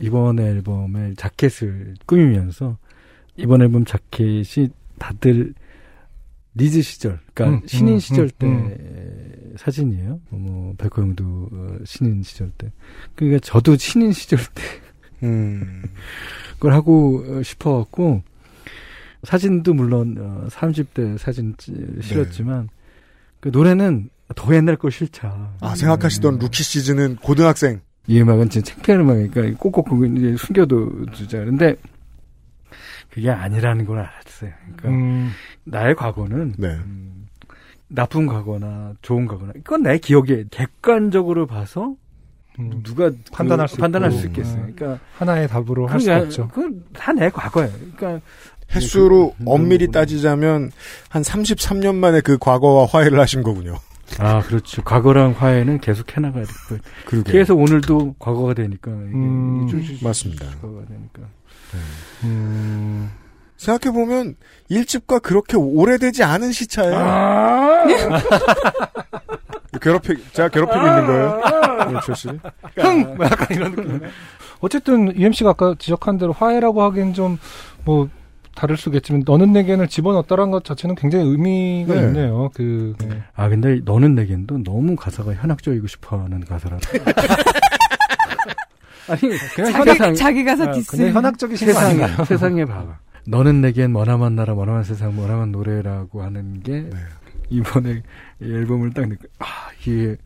이번 0.00 0.38
앨범의 0.40 1.14
자켓을 1.16 1.94
꾸미면서 2.06 2.76
이번 3.36 3.62
앨범 3.62 3.84
자켓이 3.84 4.70
다들 4.98 5.54
리즈 6.54 6.82
시절, 6.82 7.18
그러니까 7.34 7.62
음, 7.64 7.66
신인 7.66 7.94
음, 7.94 7.98
시절 7.98 8.30
때 8.30 8.46
음, 8.46 9.54
사진이에요. 9.58 10.20
뭐 10.30 10.74
백호영도 10.78 11.48
어, 11.52 11.76
신인 11.84 12.22
시절 12.22 12.50
때. 12.56 12.70
그러니까 13.16 13.40
저도 13.40 13.76
신인 13.76 14.12
시절 14.12 14.38
때 14.54 14.62
음. 15.24 15.82
그걸 16.54 16.72
하고 16.74 17.24
어, 17.26 17.42
싶어갖고 17.42 18.22
사진도 19.24 19.74
물론 19.74 20.16
어, 20.18 20.46
30대 20.50 21.18
사진 21.18 21.54
찌- 21.58 21.72
실었지만 22.02 22.68
그 23.40 23.48
노래는 23.48 24.10
더 24.36 24.54
옛날 24.54 24.76
걸 24.76 24.90
싣자. 24.90 25.52
아, 25.60 25.74
생각하시던 25.74 26.38
루키 26.38 26.62
시즌은 26.62 27.16
고등학생. 27.16 27.80
이 28.06 28.20
음악은 28.20 28.50
진짜 28.50 28.74
창피한 28.74 29.00
음악이니까 29.00 29.58
꼭꼭 29.58 29.88
이제 30.16 30.36
숨겨도 30.36 31.06
주자. 31.12 31.38
근데 31.44 31.74
그게 33.14 33.30
아니라는 33.30 33.84
걸 33.84 34.00
알았어요. 34.00 34.50
그러니까 34.76 34.88
음. 34.88 35.30
나의 35.62 35.94
과거는 35.94 36.54
네. 36.58 36.66
음, 36.68 37.28
나쁜 37.86 38.26
과거나 38.26 38.94
좋은 39.02 39.26
과거나 39.26 39.52
이건 39.56 39.84
내 39.84 39.98
기억에 39.98 40.44
객관적으로 40.50 41.46
봐서 41.46 41.94
음. 42.58 42.82
누가 42.82 43.10
판단할 43.32 43.68
그- 43.68 43.72
수 43.74 43.78
판단할 43.78 44.10
있고. 44.10 44.20
수 44.20 44.26
있겠어요. 44.26 44.62
음. 44.64 44.72
그러니까 44.74 45.04
하나의 45.16 45.46
답으로 45.48 45.86
할 45.86 46.00
수가 46.00 46.18
없죠. 46.18 46.48
그건 46.48 46.82
다 46.92 47.12
내 47.12 47.28
과거예요. 47.30 47.70
그러니까 47.96 48.20
횟수로 48.74 49.34
그- 49.38 49.44
엄밀히 49.46 49.86
그- 49.86 49.92
따지자면 49.92 50.72
한 51.08 51.22
33년 51.22 51.94
만에 51.94 52.20
그 52.20 52.36
과거와 52.38 52.86
화해를 52.86 53.20
하신 53.20 53.42
거군요. 53.44 53.76
아 54.18 54.40
그렇죠. 54.40 54.82
과거랑 54.82 55.34
화해는 55.38 55.78
계속 55.80 56.16
해나가야 56.16 56.44
되고 56.44 56.82
그러게. 57.06 57.32
계속 57.32 57.58
오늘도 57.60 58.16
과거가 58.18 58.54
되니까 58.54 58.90
이게 58.90 59.14
음, 59.14 59.68
쭉- 59.68 60.02
맞습니다. 60.04 60.46
과거가 60.60 60.84
되니까. 60.86 61.22
음. 62.24 63.10
생각해보면 63.56 64.36
일집과 64.68 65.20
그렇게 65.20 65.56
오래되지 65.56 66.22
않은 66.24 66.52
시차에 66.52 66.92
아! 66.94 67.84
괴롭히 69.80 70.16
제가 70.32 70.48
괴롭히고 70.48 70.86
있는 70.86 71.06
거예요. 71.06 71.40
김현철 71.86 72.16
씨. 72.16 72.28
흥! 72.76 73.16
뭐 73.16 73.26
약간 73.26 73.48
이런 73.50 73.74
느낌. 73.74 74.00
어쨌든 74.60 75.14
UMC가 75.16 75.50
아까 75.50 75.74
지적한 75.78 76.18
대로 76.18 76.32
화해라고 76.32 76.82
하기엔 76.82 77.14
좀 77.14 77.38
뭐 77.84 78.08
다를 78.54 78.76
수겠지만 78.76 79.22
너는 79.26 79.52
내겐을 79.52 79.88
집어넣었다는 79.88 80.50
것 80.50 80.64
자체는 80.64 80.94
굉장히 80.94 81.26
의미가 81.28 81.94
네. 81.94 82.00
있네요. 82.06 82.50
그 82.54 82.94
네. 83.00 83.22
아 83.34 83.48
근데 83.48 83.80
너는 83.84 84.14
내겐도 84.14 84.62
너무 84.62 84.94
가사가 84.96 85.34
현학적이고 85.34 85.86
싶어하는 85.86 86.44
가사라. 86.44 86.78
아니 89.08 89.20
그냥 89.54 89.72
자기, 89.72 89.90
세상 89.90 90.14
자기 90.14 90.50
아, 90.50 90.72
디스. 90.72 90.96
그냥 90.96 91.14
현학적이신 91.14 91.72
거 91.72 92.24
세상에 92.24 92.64
봐봐. 92.64 92.98
너는 93.26 93.60
내겐 93.60 93.92
머나먼 93.92 94.36
나라 94.36 94.54
머나먼 94.54 94.84
세상 94.84 95.16
머나먼 95.16 95.52
노래라고 95.52 96.22
하는 96.22 96.62
게 96.62 96.72
네. 96.82 96.90
이번에 97.50 98.02
이 98.40 98.44
앨범을 98.44 98.92
딱 98.92 99.08
듣고 99.08 99.24
아 99.38 99.46
이게 99.80 100.16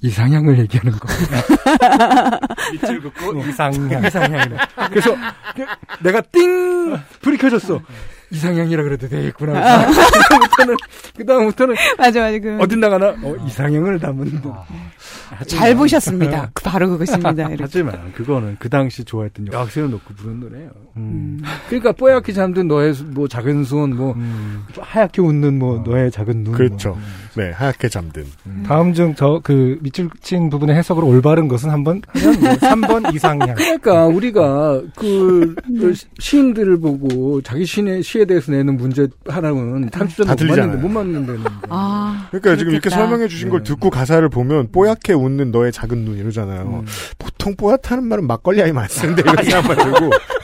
이상향을 0.00 0.58
얘기하는 0.58 0.92
거. 0.98 1.08
밑줄 2.72 3.02
긋고 3.02 3.38
이상향. 3.44 4.04
이상향이네. 4.04 4.56
그래서 4.90 5.16
내가 6.02 6.20
띵 6.32 6.96
불이 7.20 7.36
켜졌어. 7.38 7.80
이상향이라 8.32 8.82
그래도 8.82 9.08
되겠구나. 9.08 9.52
그다음부터는 9.86 10.76
그다음부터는 11.16 11.74
맞아, 11.98 12.20
맞아. 12.22 12.38
그, 12.38 12.58
어딘 12.60 12.80
나가나 12.80 13.08
어, 13.22 13.36
이상향을 13.46 13.98
담은 14.00 14.40
잘 15.46 15.74
보셨습니다. 15.74 16.50
바로 16.64 16.88
그것입니다. 16.90 17.30
이렇게. 17.48 17.56
하지만 17.60 18.12
그거는 18.12 18.56
그 18.58 18.68
당시 18.68 19.04
좋아했던 19.04 19.52
여학생을 19.52 19.90
놓고 19.90 20.14
부른 20.14 20.40
노래예요. 20.40 20.70
음. 20.96 21.40
그러니까 21.68 21.92
뽀얗게 21.92 22.32
잠든 22.32 22.68
너의 22.68 22.94
수- 22.94 23.04
뭐 23.04 23.28
작은 23.28 23.64
손, 23.64 23.96
뭐 23.96 24.12
음. 24.14 24.64
하얗게 24.78 25.20
웃는 25.22 25.58
뭐 25.58 25.82
너의 25.84 26.10
작은 26.10 26.44
눈. 26.44 26.54
그렇죠. 26.54 26.90
뭐. 26.90 26.98
네, 27.34 27.50
하얗게 27.50 27.88
잠든. 27.88 28.24
다음 28.66 28.92
중 28.92 29.14
저 29.14 29.40
그 29.42 29.78
밑줄 29.80 30.10
친 30.20 30.50
부분의 30.50 30.76
해석으로 30.76 31.06
올바른 31.06 31.48
것은 31.48 31.70
한번 31.70 32.02
하면 32.14 32.40
뭐 32.40 32.50
3번 32.54 33.14
이상향. 33.16 33.54
그러니까 33.54 34.06
우리가 34.06 34.82
그 34.96 35.54
시- 35.94 36.06
시인들을 36.18 36.78
보고 36.80 37.40
자기 37.42 37.64
시의 37.64 38.02
시에 38.02 38.24
대해서 38.24 38.52
내는 38.52 38.76
문제 38.76 39.08
하나는 39.26 39.88
다 39.90 40.00
30점 40.04 40.26
못. 40.46 40.56
맞는데 40.56 40.76
못 40.82 40.88
맞는다는 40.88 41.42
거. 41.44 41.50
아. 41.70 42.26
그러니까 42.30 42.56
지금 42.56 42.72
이렇게 42.72 42.88
그렇겠다. 42.88 42.96
설명해 42.96 43.28
주신 43.28 43.48
걸 43.48 43.60
네. 43.62 43.64
듣고 43.64 43.90
가사를 43.90 44.26
보면 44.28 44.70
뽀얗게 44.72 45.12
웃는 45.14 45.50
너의 45.50 45.72
작은 45.72 46.04
눈 46.04 46.18
이러잖아요. 46.18 46.82
음. 46.82 46.86
보통 47.18 47.56
뽀얗다는 47.56 48.04
말은 48.04 48.26
막걸리 48.26 48.62
아이 48.62 48.72
많이 48.72 48.88
쓰는데 48.88 49.22
이런 49.22 49.36
생각만 49.44 49.76
들고 49.76 50.10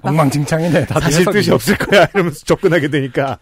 엉망진창이네. 0.00 0.86
다들 0.86 1.12
사실. 1.12 1.24
뜻이 1.32 1.50
없을 1.52 1.76
거야 1.76 2.06
이러면서 2.14 2.44
접근하게 2.44 2.88
되니까 2.88 3.38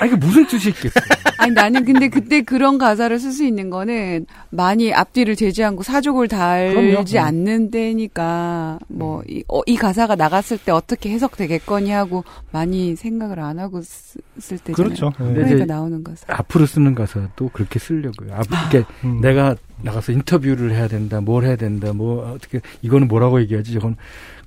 아 0.00 0.06
이게 0.06 0.16
무슨 0.16 0.46
뜻이 0.46 0.70
있겠어? 0.70 1.00
아니 1.38 1.52
나는 1.52 1.84
근데 1.84 2.08
그때 2.08 2.42
그런 2.42 2.78
가사를 2.78 3.18
쓸 3.18 3.32
수 3.32 3.44
있는 3.44 3.70
거는 3.70 4.26
많이 4.50 4.92
앞뒤를 4.92 5.36
재지 5.36 5.62
않고 5.64 5.82
사족을 5.82 6.28
달지 6.28 6.74
그럼요. 6.74 7.00
음. 7.00 7.18
않는 7.18 7.70
때니까 7.70 8.78
뭐이 8.88 9.44
어, 9.48 9.60
이 9.66 9.76
가사가 9.76 10.16
나갔을 10.16 10.58
때 10.58 10.72
어떻게 10.72 11.10
해석되겠거니 11.10 11.90
하고 11.90 12.24
많이 12.50 12.96
생각을 12.96 13.40
안 13.40 13.58
하고 13.58 13.82
쓰, 13.82 14.18
쓸 14.38 14.58
때잖아요. 14.58 14.74
그렇죠. 14.94 15.12
네. 15.18 15.32
그러니까 15.34 15.54
이제 15.56 15.64
나오는 15.64 16.02
가사. 16.04 16.24
앞으로 16.28 16.66
쓰는 16.66 16.94
가사도 16.94 17.50
그렇게 17.52 17.78
쓰려고요. 17.78 18.34
앞, 18.34 18.46
이렇게 18.72 18.84
음. 19.04 19.20
내가 19.20 19.56
나가서 19.82 20.12
인터뷰를 20.12 20.72
해야 20.72 20.88
된다, 20.88 21.20
뭘 21.22 21.44
해야 21.44 21.56
된다, 21.56 21.92
뭐 21.94 22.32
어떻게 22.34 22.60
이거는 22.82 23.08
뭐라고 23.08 23.40
얘기하지? 23.40 23.72
저건 23.72 23.96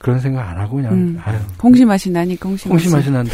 그런 0.04 0.20
생각 0.20 0.50
안 0.50 0.60
하고 0.60 0.76
그냥 0.76 0.94
음. 0.94 1.18
아유, 1.24 1.40
홍시 1.64 1.86
맛이 1.86 2.12
나니까 2.12 2.50
홍시 2.50 2.68
맛이. 2.68 2.88
홍시 2.88 2.90
맛이 2.90 3.10
난데. 3.10 3.32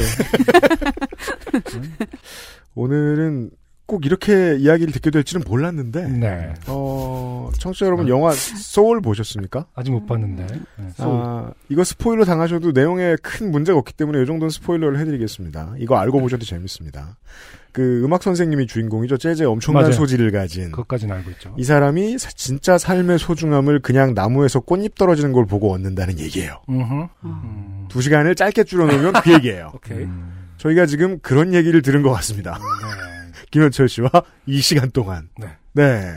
오늘은 2.76 3.50
꼭 3.90 4.06
이렇게 4.06 4.56
이야기를 4.60 4.94
듣게 4.94 5.10
될지는 5.10 5.44
몰랐는데 5.48 6.08
네. 6.10 6.54
어, 6.68 7.50
청취자 7.58 7.88
여러분 7.88 8.08
영화 8.08 8.32
소울 8.32 9.02
보셨습니까? 9.02 9.66
아직 9.74 9.90
못 9.90 10.06
봤는데. 10.06 10.46
네. 10.78 10.88
아, 11.00 11.50
이거 11.70 11.84
스포일러 11.84 12.24
당하셔도 12.24 12.72
내용에 12.72 13.16
큰 13.24 13.50
문제가 13.52 13.80
없기 13.80 13.94
때문에 13.94 14.22
이 14.22 14.26
정도는 14.28 14.52
스포일러를 14.52 15.00
해드리겠습니다. 15.00 15.74
이거 15.80 15.98
알고 15.98 16.20
보셔도 16.22 16.46
재밌습니다. 16.46 17.18
그 17.72 18.04
음악 18.04 18.22
선생님이 18.22 18.68
주인공이죠. 18.68 19.18
재즈에 19.18 19.48
엄청난 19.48 19.82
맞아요. 19.84 19.94
소질을 19.94 20.32
가진 20.32 20.70
그것까지는 20.72 21.16
알고 21.16 21.32
있죠. 21.32 21.56
이 21.58 21.64
사람이 21.64 22.20
사- 22.20 22.30
진짜 22.36 22.78
삶의 22.78 23.18
소중함을 23.18 23.80
그냥 23.82 24.14
나무에서 24.14 24.60
꽃잎 24.60 24.94
떨어지는 24.96 25.34
걸 25.34 25.48
보고 25.48 25.72
얻는다는 25.74 26.20
얘기예요. 26.20 26.62
아. 26.68 27.10
음. 27.26 27.86
두 27.90 28.02
시간을 28.04 28.36
짧게 28.36 28.66
줄여놓으면 28.66 29.14
그 29.24 29.34
얘기예요. 29.34 29.72
오케이. 29.78 30.06
저희가 30.58 30.86
지금 30.86 31.18
그런 31.22 31.54
얘기를 31.56 31.82
들은 31.82 32.04
것 32.04 32.12
같습니다. 32.12 32.60
네. 32.60 33.19
김현철 33.52 33.90
씨와 33.90 34.10
이 34.46 34.62
시간 34.62 34.92
동안. 34.92 35.30
네. 35.38 35.48
네. 35.74 36.14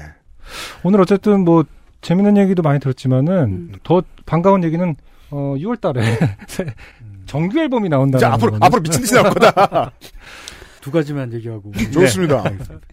오늘 0.82 1.00
어쨌든 1.00 1.40
뭐 1.40 1.64
재밌는 2.00 2.36
얘기도 2.36 2.62
많이 2.62 2.80
들었지만은 2.80 3.34
음. 3.44 3.72
더 3.82 4.02
반가운 4.26 4.64
얘기는 4.64 4.94
어 5.30 5.54
6월 5.56 5.80
달에 5.80 6.02
정규 7.26 7.58
앨범이 7.58 7.88
나온다는 7.88 8.20
자, 8.20 8.32
앞으로, 8.32 8.52
거거든요. 8.52 8.66
앞으로 8.66 8.82
미친 8.82 9.00
듯이 9.00 9.14
나올 9.14 9.30
거다. 9.30 9.92
두 10.82 10.90
가지만 10.90 11.32
얘기하고. 11.32 11.72
좋습니다. 11.92 12.44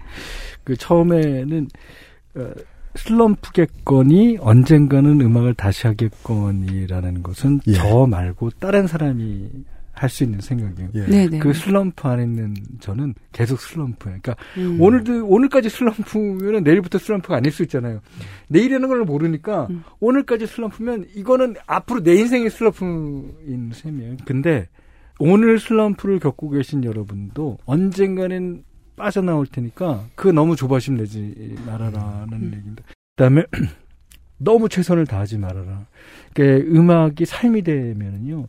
그 0.64 0.78
처음에는 0.78 1.68
어, 2.36 2.52
슬럼프겠거니 2.96 4.38
언젠가는 4.40 5.22
음악을 5.22 5.56
다시 5.56 5.88
하겠거니라는 5.88 7.24
것은 7.24 7.62
예. 7.68 7.74
저 7.74 8.06
말고 8.06 8.52
다른 8.60 8.88
사람이 8.88 9.50
할 10.00 10.10
수 10.10 10.24
있는 10.24 10.40
생각이에요. 10.40 10.90
예. 10.96 11.06
네네. 11.06 11.40
그 11.40 11.54
슬럼프 11.54 12.08
안에 12.08 12.24
있는 12.24 12.56
저는 12.80 13.14
계속 13.34 13.60
슬럼프예요. 13.60 14.20
그러니까 14.22 14.36
음. 14.58 14.80
오늘도 14.80 15.28
오늘까지 15.28 15.70
슬럼프면은 15.70 16.64
내일부터 16.64 16.98
슬럼프가 16.98 17.36
아닐 17.36 17.52
수 17.52 17.64
있잖아요. 17.64 18.00
내일이라는 18.48 18.88
걸 18.88 19.04
모르니까 19.04 19.68
음. 19.70 19.84
오늘까지 20.00 20.48
슬럼프면 20.48 21.08
이거는 21.16 21.56
앞으로 21.68 22.02
내 22.02 22.16
인생의 22.16 22.50
슬럼프인 22.50 23.72
셈이에요. 23.74 24.18
근데 24.26 24.70
오늘 25.20 25.60
슬럼프를 25.60 26.20
겪고 26.20 26.50
계신 26.52 26.86
여러분도 26.86 27.58
언젠가는 27.66 28.64
빠져나올 28.96 29.48
테니까 29.48 30.06
그 30.16 30.30
너무 30.30 30.56
조바심 30.56 30.96
내지 30.96 31.56
말아라는 31.66 32.34
음. 32.34 32.52
얘기입니다. 32.56 32.84
그다음에 33.18 33.44
너무 34.40 34.70
최선을 34.70 35.06
다하지 35.06 35.38
말아라. 35.38 35.86
그러니까 36.34 36.70
음악이 36.74 37.26
삶이 37.26 37.64
되면은요. 37.64 38.46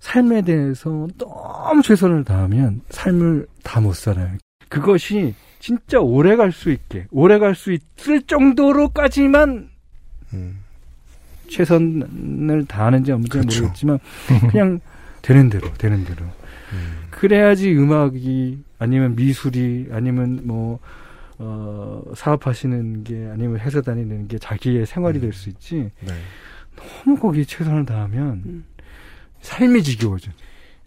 삶에 0.00 0.42
대해서 0.42 1.06
너무 1.18 1.82
최선을 1.82 2.24
다하면 2.24 2.80
삶을 2.90 3.46
다 3.62 3.80
못 3.80 3.94
살아요. 3.94 4.36
그것이 4.68 5.34
진짜 5.58 6.00
오래 6.00 6.36
갈 6.36 6.52
수 6.52 6.70
있게, 6.70 7.06
오래 7.10 7.38
갈 7.38 7.54
수 7.54 7.72
있을 7.72 8.22
정도로까지만 8.22 9.68
음. 10.32 10.58
최선을 11.48 12.64
다하는지 12.68 13.12
없는지 13.12 13.36
는 13.38 13.42
그렇죠. 13.46 13.60
모르겠지만 13.62 13.98
그냥 14.50 14.80
되는 15.22 15.50
대로 15.50 15.72
되는 15.74 16.04
대로 16.04 16.24
음. 16.72 17.00
그래야지 17.10 17.74
음악이 17.76 18.62
아니면 18.78 19.16
미술이 19.16 19.88
아니면 19.92 20.40
뭐 20.44 20.78
어, 21.38 22.02
사업하시는 22.14 23.02
게 23.04 23.28
아니면 23.32 23.58
회사 23.58 23.80
다니는 23.80 24.28
게 24.28 24.38
자기의 24.38 24.86
생활이 24.86 25.20
될수 25.20 25.48
있지 25.48 25.90
네. 26.00 26.12
너무 27.04 27.18
거기에 27.18 27.44
최선을 27.44 27.84
다하면 27.84 28.42
음. 28.46 28.64
삶이 29.42 29.82
지겨워져. 29.82 30.30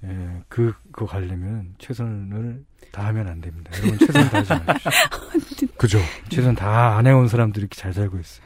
예, 0.06 0.42
그, 0.50 0.74
그거 0.92 1.06
가려면 1.06 1.76
최선을 1.78 2.64
다하면 2.92 3.28
안 3.28 3.40
됩니다. 3.42 3.72
여러분 3.80 3.98
최선 4.00 4.30
다하지 4.30 4.50
마십시오. 4.66 5.68
그죠. 5.78 6.00
최선 6.30 6.56
다 6.56 6.98
안 6.98 7.08
해온 7.08 7.28
사람들이 7.28 7.62
이렇게 7.64 7.80
잘 7.80 7.94
살고 7.94 8.20
있어요. 8.20 8.46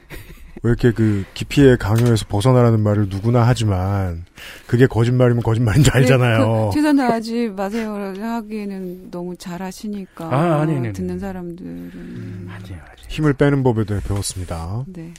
왜 0.64 0.70
이렇게 0.72 0.92
그 0.92 1.24
깊이의 1.36 1.78
강요에서 1.78 2.26
벗어나라는 2.28 2.80
말을 2.80 3.10
누구나 3.10 3.46
하지만 3.46 4.26
그게 4.66 4.88
거짓말이면 4.88 5.44
거짓말인 5.44 5.84
줄 5.84 5.96
알잖아요. 5.96 6.70
그 6.70 6.76
최선 6.76 6.96
다하지 6.96 7.50
마세요 7.50 8.14
하기에는 8.20 9.12
너무 9.12 9.36
잘하시니까 9.38 10.26
아, 10.26 10.62
아니, 10.62 10.74
아니, 10.76 10.88
아니. 10.88 10.94
듣는 10.94 11.20
사람들은 11.20 12.48
아니에요, 12.50 12.82
아니에요. 12.82 12.82
힘을 13.08 13.34
빼는 13.34 13.62
법에 13.64 13.84
대해 13.84 14.00
배웠습니다. 14.02 14.84
네. 14.88 15.14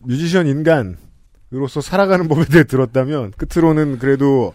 뮤지션 0.00 0.46
인간 0.48 0.96
으로서 1.52 1.80
살아가는 1.80 2.28
법에 2.28 2.44
대해 2.44 2.64
들었다면 2.64 3.32
끝으로는 3.32 3.98
그래도 3.98 4.54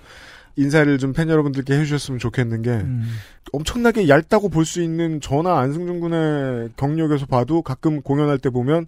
인사를 0.55 0.97
좀 0.97 1.11
팬 1.11 1.29
여러분들께 1.29 1.73
해주셨으면 1.73 2.19
좋겠는 2.19 2.61
게 2.61 2.69
음. 2.69 3.05
엄청나게 3.51 4.07
얇다고 4.07 4.47
볼 4.49 4.63
수 4.65 4.81
있는 4.81 5.19
저나 5.19 5.59
안승준 5.59 5.99
군의 5.99 6.69
경력에서 6.77 7.25
봐도 7.25 7.61
가끔 7.61 8.01
공연할 8.01 8.37
때 8.39 8.49
보면 8.49 8.85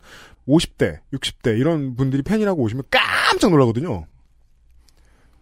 50대, 0.47 0.99
60대 1.13 1.59
이런 1.59 1.95
분들이 1.95 2.21
팬이라고 2.23 2.61
오시면 2.61 2.84
깜짝 2.89 3.51
놀라거든요. 3.51 4.05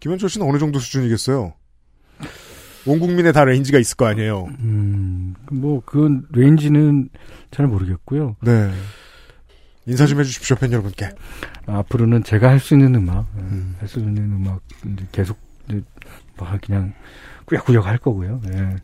김현철 0.00 0.28
씨는 0.28 0.48
어느 0.48 0.58
정도 0.58 0.80
수준이겠어요? 0.80 1.54
온 2.86 2.98
국민에 3.00 3.32
다 3.32 3.44
range가 3.44 3.78
있을 3.78 3.96
거 3.96 4.06
아니에요. 4.06 4.46
음, 4.60 5.34
뭐, 5.50 5.82
그건 5.84 6.26
레인지는 6.32 7.08
잘 7.50 7.66
모르겠고요. 7.66 8.36
네. 8.42 8.70
인사 9.86 10.06
좀 10.06 10.20
해주십시오, 10.20 10.56
팬 10.56 10.72
여러분께. 10.72 11.10
앞으로는 11.66 12.22
제가 12.24 12.48
할 12.50 12.58
수 12.60 12.74
있는 12.74 12.94
음악, 12.94 13.26
예, 13.36 13.40
음. 13.40 13.76
할수 13.78 13.98
있는 13.98 14.22
음악, 14.32 14.60
이제 14.84 15.06
계속, 15.12 15.38
이제, 15.68 15.82
뭐, 16.36 16.48
그냥, 16.64 16.92
꾸역꾸역 17.46 17.86
할 17.86 17.98
거고요. 17.98 18.40
예. 18.52 18.76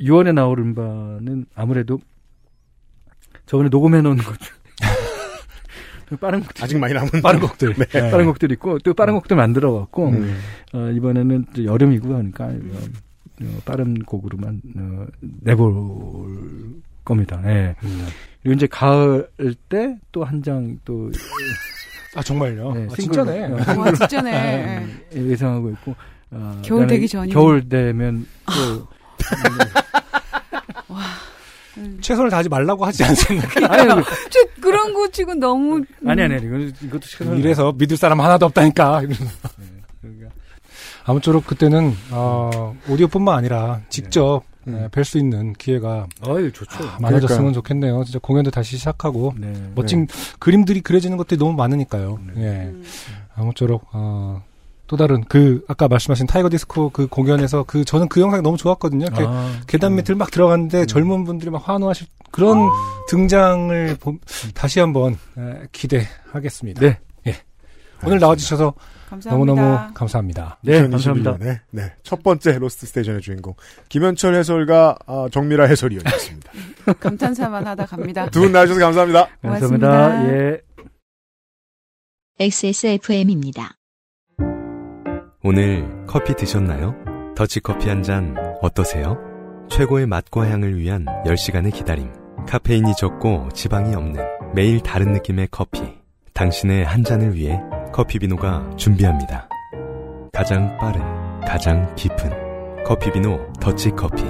6월에 0.00 0.32
나올 0.34 0.58
음반은 0.58 1.46
아무래도 1.54 2.00
저번에 3.46 3.68
녹음해 3.68 4.00
놓은 4.00 4.16
것 4.16 4.38
중, 4.40 4.56
빠른 6.20 6.40
곡 6.40 6.50
아직 6.62 6.78
많이 6.78 6.94
남은 6.94 7.22
빠른 7.22 7.40
곡들. 7.40 7.74
네. 7.74 7.84
네. 7.86 8.10
빠른 8.10 8.26
곡들 8.26 8.50
있고 8.52 8.78
또 8.80 8.94
빠른 8.94 9.14
곡들 9.14 9.36
만들어 9.36 9.72
갖고 9.72 10.08
음. 10.08 10.36
어, 10.72 10.90
이번에는 10.90 11.46
여름이고 11.64 12.14
하니까 12.14 12.46
어, 12.46 12.78
어, 13.42 13.58
빠른 13.64 13.94
곡으로만 14.02 14.62
어, 14.76 15.06
내볼 15.42 15.74
겁니다. 17.04 17.40
예. 17.46 17.74
음. 17.84 18.06
그리고 18.44 18.54
이제 18.56 18.66
가을 18.68 19.26
때 19.68 19.96
또 20.12 20.22
한 20.24 20.42
장 20.42 20.78
또 20.84 21.10
아 22.16 22.22
정말요? 22.22 22.72
네, 22.74 22.86
아, 22.88 22.94
싱글, 22.94 23.24
진짜네. 23.24 23.44
어, 23.46 23.80
와, 23.80 23.92
진짜네. 23.92 24.86
예, 25.16 25.20
예상하고 25.20 25.70
있고. 25.70 25.96
어, 26.30 26.62
겨울 26.64 26.86
되기 26.86 27.08
전이네. 27.08 27.32
겨울 27.34 27.68
되면 27.68 28.24
또 28.46 28.86
최선을 32.00 32.30
다하지 32.30 32.48
말라고 32.48 32.84
하지 32.84 33.02
않습니까? 33.04 33.48
아니 33.72 33.88
저 34.30 34.40
그런 34.60 34.94
거 34.94 35.08
치고 35.08 35.34
너무 35.34 35.82
아니 36.06 36.22
아니 36.22 36.34
아니 36.34 36.46
이건 36.46 36.72
이것도 36.82 37.00
최선을 37.00 37.38
이래서 37.40 37.72
믿을 37.76 37.96
사람 37.96 38.20
하나도 38.20 38.46
없다니까. 38.46 39.00
그러니까. 39.00 40.28
아무쪼록 41.06 41.46
그때는 41.46 41.94
어, 42.12 42.76
오디오뿐만 42.88 43.36
아니라 43.38 43.80
직접 43.88 44.42
음. 44.68 44.88
뵐 44.90 45.04
수 45.04 45.18
있는 45.18 45.52
기회가 45.54 46.06
어유 46.26 46.52
좋죠. 46.52 46.78
많아졌으면 47.00 47.26
그러니까요. 47.28 47.52
좋겠네요. 47.52 48.04
진짜 48.04 48.18
공연도 48.18 48.50
다시 48.50 48.76
시작하고 48.78 49.34
네. 49.36 49.52
멋진 49.74 50.06
그림들이 50.38 50.80
그려지는 50.80 51.16
것들이 51.16 51.38
너무 51.38 51.52
많으니까요. 51.54 52.18
네. 52.34 52.42
예. 52.44 52.72
아무쪼록 53.34 53.86
어, 53.92 54.42
또 54.86 54.96
다른 54.96 55.24
그 55.24 55.64
아까 55.68 55.88
말씀하신 55.88 56.26
타이거 56.26 56.48
디스코 56.50 56.90
그 56.90 57.06
공연에서 57.06 57.64
그 57.66 57.84
저는 57.84 58.08
그 58.08 58.20
영상이 58.20 58.42
너무 58.42 58.56
좋았거든요. 58.56 59.06
이렇게 59.06 59.24
아, 59.26 59.50
계단 59.66 59.94
밑을 59.96 60.14
막 60.14 60.30
들어갔는데 60.30 60.86
젊은 60.86 61.24
분들이 61.24 61.50
막 61.50 61.66
환호하실 61.68 62.06
그런 62.30 62.58
등장을 63.08 63.96
보- 64.00 64.16
다시 64.54 64.80
한번 64.80 65.16
에, 65.38 65.66
기대하겠습니다. 65.72 66.80
네. 66.80 66.98
예. 67.26 67.36
오늘 68.04 68.18
나와주셔서 68.18 68.74
감사합니다. 69.08 69.30
너무너무 69.30 69.94
감사합니다. 69.94 70.58
네, 70.62 70.88
감사합니다. 70.88 71.36
2021년에 71.38 71.60
네, 71.70 71.92
첫 72.02 72.22
번째 72.22 72.58
Lost 72.58 72.86
Station의 72.86 73.20
주인공 73.20 73.54
김현철 73.88 74.34
해설과 74.34 74.96
아, 75.06 75.28
정밀아 75.30 75.64
해설위원이었습니다. 75.66 76.52
감탄사만 77.00 77.66
하다 77.66 77.86
갑니다. 77.86 78.28
두 78.30 78.40
분 78.40 78.52
나와주셔서 78.52 78.80
감사합니다. 78.80 79.28
감사합니다. 79.42 79.88
고맙습니다. 79.88 80.34
예. 80.34 80.60
XSFM입니다. 82.40 83.76
오늘 85.42 85.88
커피 86.06 86.34
드셨나요? 86.34 86.94
더치커피 87.36 87.88
한 87.88 88.02
잔 88.02 88.34
어떠세요? 88.62 89.16
최고의 89.70 90.06
맛과 90.06 90.48
향을 90.50 90.78
위한 90.78 91.04
10시간의 91.26 91.72
기다림. 91.72 92.12
카페인이 92.48 92.94
적고 92.96 93.48
지방이 93.54 93.94
없는 93.94 94.22
매일 94.54 94.80
다른 94.80 95.12
느낌의 95.12 95.48
커피. 95.50 95.82
당신의 96.34 96.84
한 96.84 97.04
잔을 97.04 97.34
위해 97.34 97.60
커피비노가 97.94 98.74
준비합니다. 98.76 99.48
가장 100.32 100.76
빠른, 100.78 101.00
가장 101.42 101.94
깊은 101.94 102.82
커피비노 102.84 103.52
더치커피. 103.60 104.24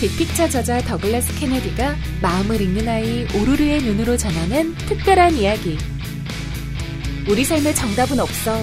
빅픽처 0.00 0.48
저자 0.48 0.80
더글라스 0.80 1.38
케네디가 1.38 1.96
마음을 2.22 2.62
읽는 2.62 2.88
아이 2.88 3.26
오루르의 3.36 3.82
눈으로 3.82 4.16
전하는 4.16 4.74
특별한 4.74 5.34
이야기. 5.34 5.76
우리 7.28 7.44
삶에 7.44 7.74
정답은 7.74 8.20
없어. 8.20 8.56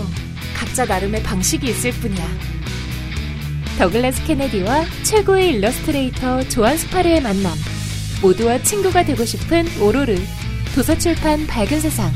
각자 0.57 0.85
나름의 0.85 1.21
방식이 1.21 1.69
있을 1.69 1.91
뿐이야. 1.91 2.25
더글라스 3.77 4.25
케네디와 4.25 4.85
최고의 5.03 5.49
일러스트레이터 5.49 6.41
조한 6.49 6.75
스파르의 6.77 7.21
만남. 7.21 7.53
모두와 8.23 8.57
친구가 8.63 9.05
되고 9.05 9.23
싶은 9.23 9.67
오로르. 9.79 10.15
도서출판 10.79 11.45
밝은 11.45 11.81
세상. 11.81 12.09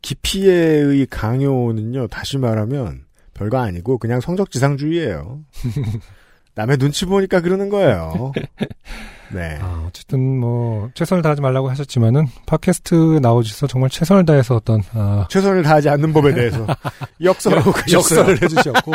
기피의 0.00 1.04
강요는요, 1.10 2.06
다시 2.06 2.38
말하면 2.38 3.04
별거 3.34 3.58
아니고 3.58 3.98
그냥 3.98 4.22
성적지상주의예요. 4.22 5.40
남의 6.54 6.78
눈치 6.78 7.04
보니까 7.04 7.42
그러는 7.42 7.68
거예요. 7.68 8.32
네. 9.34 9.58
아, 9.60 9.84
어쨌든 9.86 10.38
뭐 10.40 10.90
최선을 10.94 11.22
다하지 11.22 11.42
말라고 11.42 11.68
하셨지만은 11.68 12.26
팟캐스트 12.46 13.18
나오셔서 13.20 13.66
정말 13.66 13.90
최선을 13.90 14.24
다해서 14.24 14.56
어떤 14.56 14.80
아, 14.94 15.26
최선을 15.28 15.62
다하지 15.62 15.90
않는 15.90 16.14
법에 16.14 16.32
대해서 16.32 16.66
역설하고. 17.22 17.70
역설을 17.92 18.42
해주셨고 18.42 18.92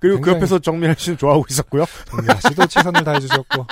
그리고 0.00 0.20
그 0.20 0.26
굉장히- 0.26 0.36
옆에서 0.36 0.58
정민아 0.60 0.94
씨는 0.96 1.18
좋아하고 1.18 1.44
있었고요. 1.50 1.86
정민아 2.06 2.34
씨도 2.48 2.66
최선을 2.68 3.02
다해주셨고 3.04 3.66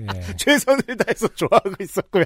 예. 0.00 0.36
최선을 0.36 0.82
다해서 0.98 1.28
좋아하고 1.34 1.72
있었고요. 1.80 2.24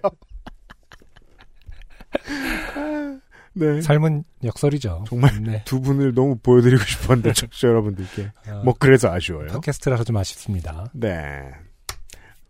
네. 3.57 3.81
삶은 3.81 4.25
역설이죠. 4.43 5.05
정말 5.09 5.43
네. 5.43 5.63
두 5.65 5.81
분을 5.81 6.13
너무 6.15 6.37
보여드리고 6.37 6.83
싶었는데 6.83 7.33
청취자 7.35 7.69
여러분들께 7.69 8.31
어, 8.49 8.63
뭐 8.65 8.75
그래서 8.79 9.13
아쉬워요. 9.13 9.49
팟캐스트라서 9.49 10.05
좀 10.05 10.17
아쉽습니다. 10.17 10.87
네. 10.93 11.43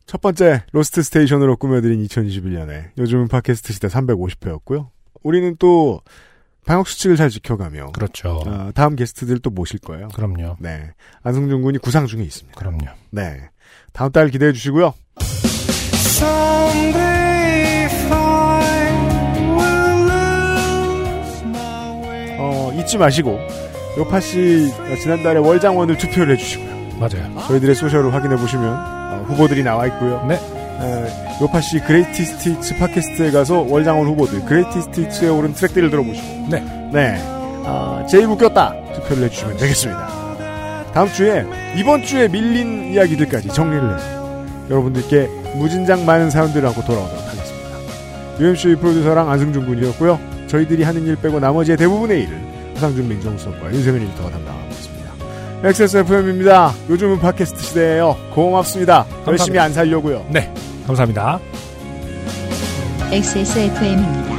첫 0.06 0.20
번째 0.20 0.64
Lost 0.72 1.02
Station으로 1.02 1.56
꾸며드린 1.56 2.06
2021년에 2.06 2.90
요즘은 2.98 3.28
팟캐스트 3.28 3.72
시대 3.72 3.88
350회였고요. 3.88 4.88
우리는 5.22 5.56
또 5.58 6.00
방역 6.66 6.88
수칙을 6.88 7.16
잘 7.16 7.30
지켜가며 7.30 7.92
그렇죠. 7.92 8.42
어, 8.46 8.70
다음 8.74 8.96
게스트들 8.96 9.38
또 9.40 9.50
모실 9.50 9.78
거예요. 9.80 10.08
그럼요. 10.08 10.56
네. 10.60 10.92
안승준 11.22 11.62
군이 11.62 11.78
구상 11.78 12.06
중에 12.06 12.22
있습니다. 12.22 12.58
그럼요. 12.58 12.86
네. 13.10 13.50
다음 13.92 14.10
달 14.12 14.28
기대해 14.28 14.52
주시고요. 14.52 14.94
잊지 22.84 22.98
마시고 22.98 23.40
요팟시 23.98 24.70
지난달에 25.00 25.38
월장원을 25.40 25.96
투표를 25.96 26.34
해주시고요. 26.34 26.74
맞아요. 26.98 27.46
저희들의 27.48 27.74
소셜을 27.74 28.12
확인해 28.12 28.36
보시면 28.36 28.68
어, 28.68 29.24
후보들이 29.26 29.62
나와 29.62 29.86
있고요. 29.86 30.24
네. 30.28 30.34
에, 30.34 31.40
요팟시 31.40 31.80
Greatest 31.80 32.50
Hits 32.50 32.78
팟캐스트에 32.78 33.30
가서 33.30 33.60
월장원 33.68 34.06
후보들 34.08 34.44
Greatest 34.44 35.00
Hits에 35.00 35.28
오른 35.28 35.52
트랙들을 35.54 35.90
들어보시고 35.90 36.48
네. 36.50 36.60
네. 36.92 37.20
아, 37.66 38.04
제일 38.08 38.26
웃겼다 38.26 38.74
투표를 38.94 39.24
해주시면 39.24 39.56
되겠습니다. 39.56 40.24
다음 40.92 41.08
주에 41.08 41.44
이번 41.76 42.02
주에 42.02 42.28
밀린 42.28 42.92
이야기들까지 42.92 43.48
정리를 43.48 43.94
해서 43.94 44.44
여러분들께 44.70 45.26
무진장 45.56 46.04
많은 46.04 46.30
사연들을 46.30 46.66
안고 46.68 46.84
돌아오도록 46.84 47.24
하겠습니다. 47.24 47.68
UMC 48.40 48.76
프로듀서랑 48.76 49.30
안승준 49.30 49.66
군이었고요. 49.66 50.18
저희들이 50.46 50.82
하는 50.84 51.06
일 51.06 51.16
빼고 51.16 51.40
나머지의 51.40 51.76
대부분의 51.76 52.22
일을 52.22 52.53
하상준 52.74 53.08
민정수석과 53.08 53.72
윤세민 53.72 54.02
에디터가 54.02 54.30
담당하고 54.30 54.68
있습니다. 54.70 55.04
XSFM입니다. 55.64 56.74
요즘은 56.90 57.18
팟캐스트 57.20 57.62
시대예요. 57.62 58.16
고맙습니다. 58.34 59.06
열심히 59.26 59.58
안 59.58 59.72
살려고요. 59.72 60.26
네. 60.30 60.52
감사합니다. 60.86 61.40
XSFM입니다. 63.10 64.34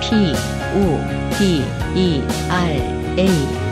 P, 0.00 0.34
O, 0.76 1.00
D, 1.38 1.64
E, 1.94 2.22
R, 2.50 2.70
A. 3.18 3.63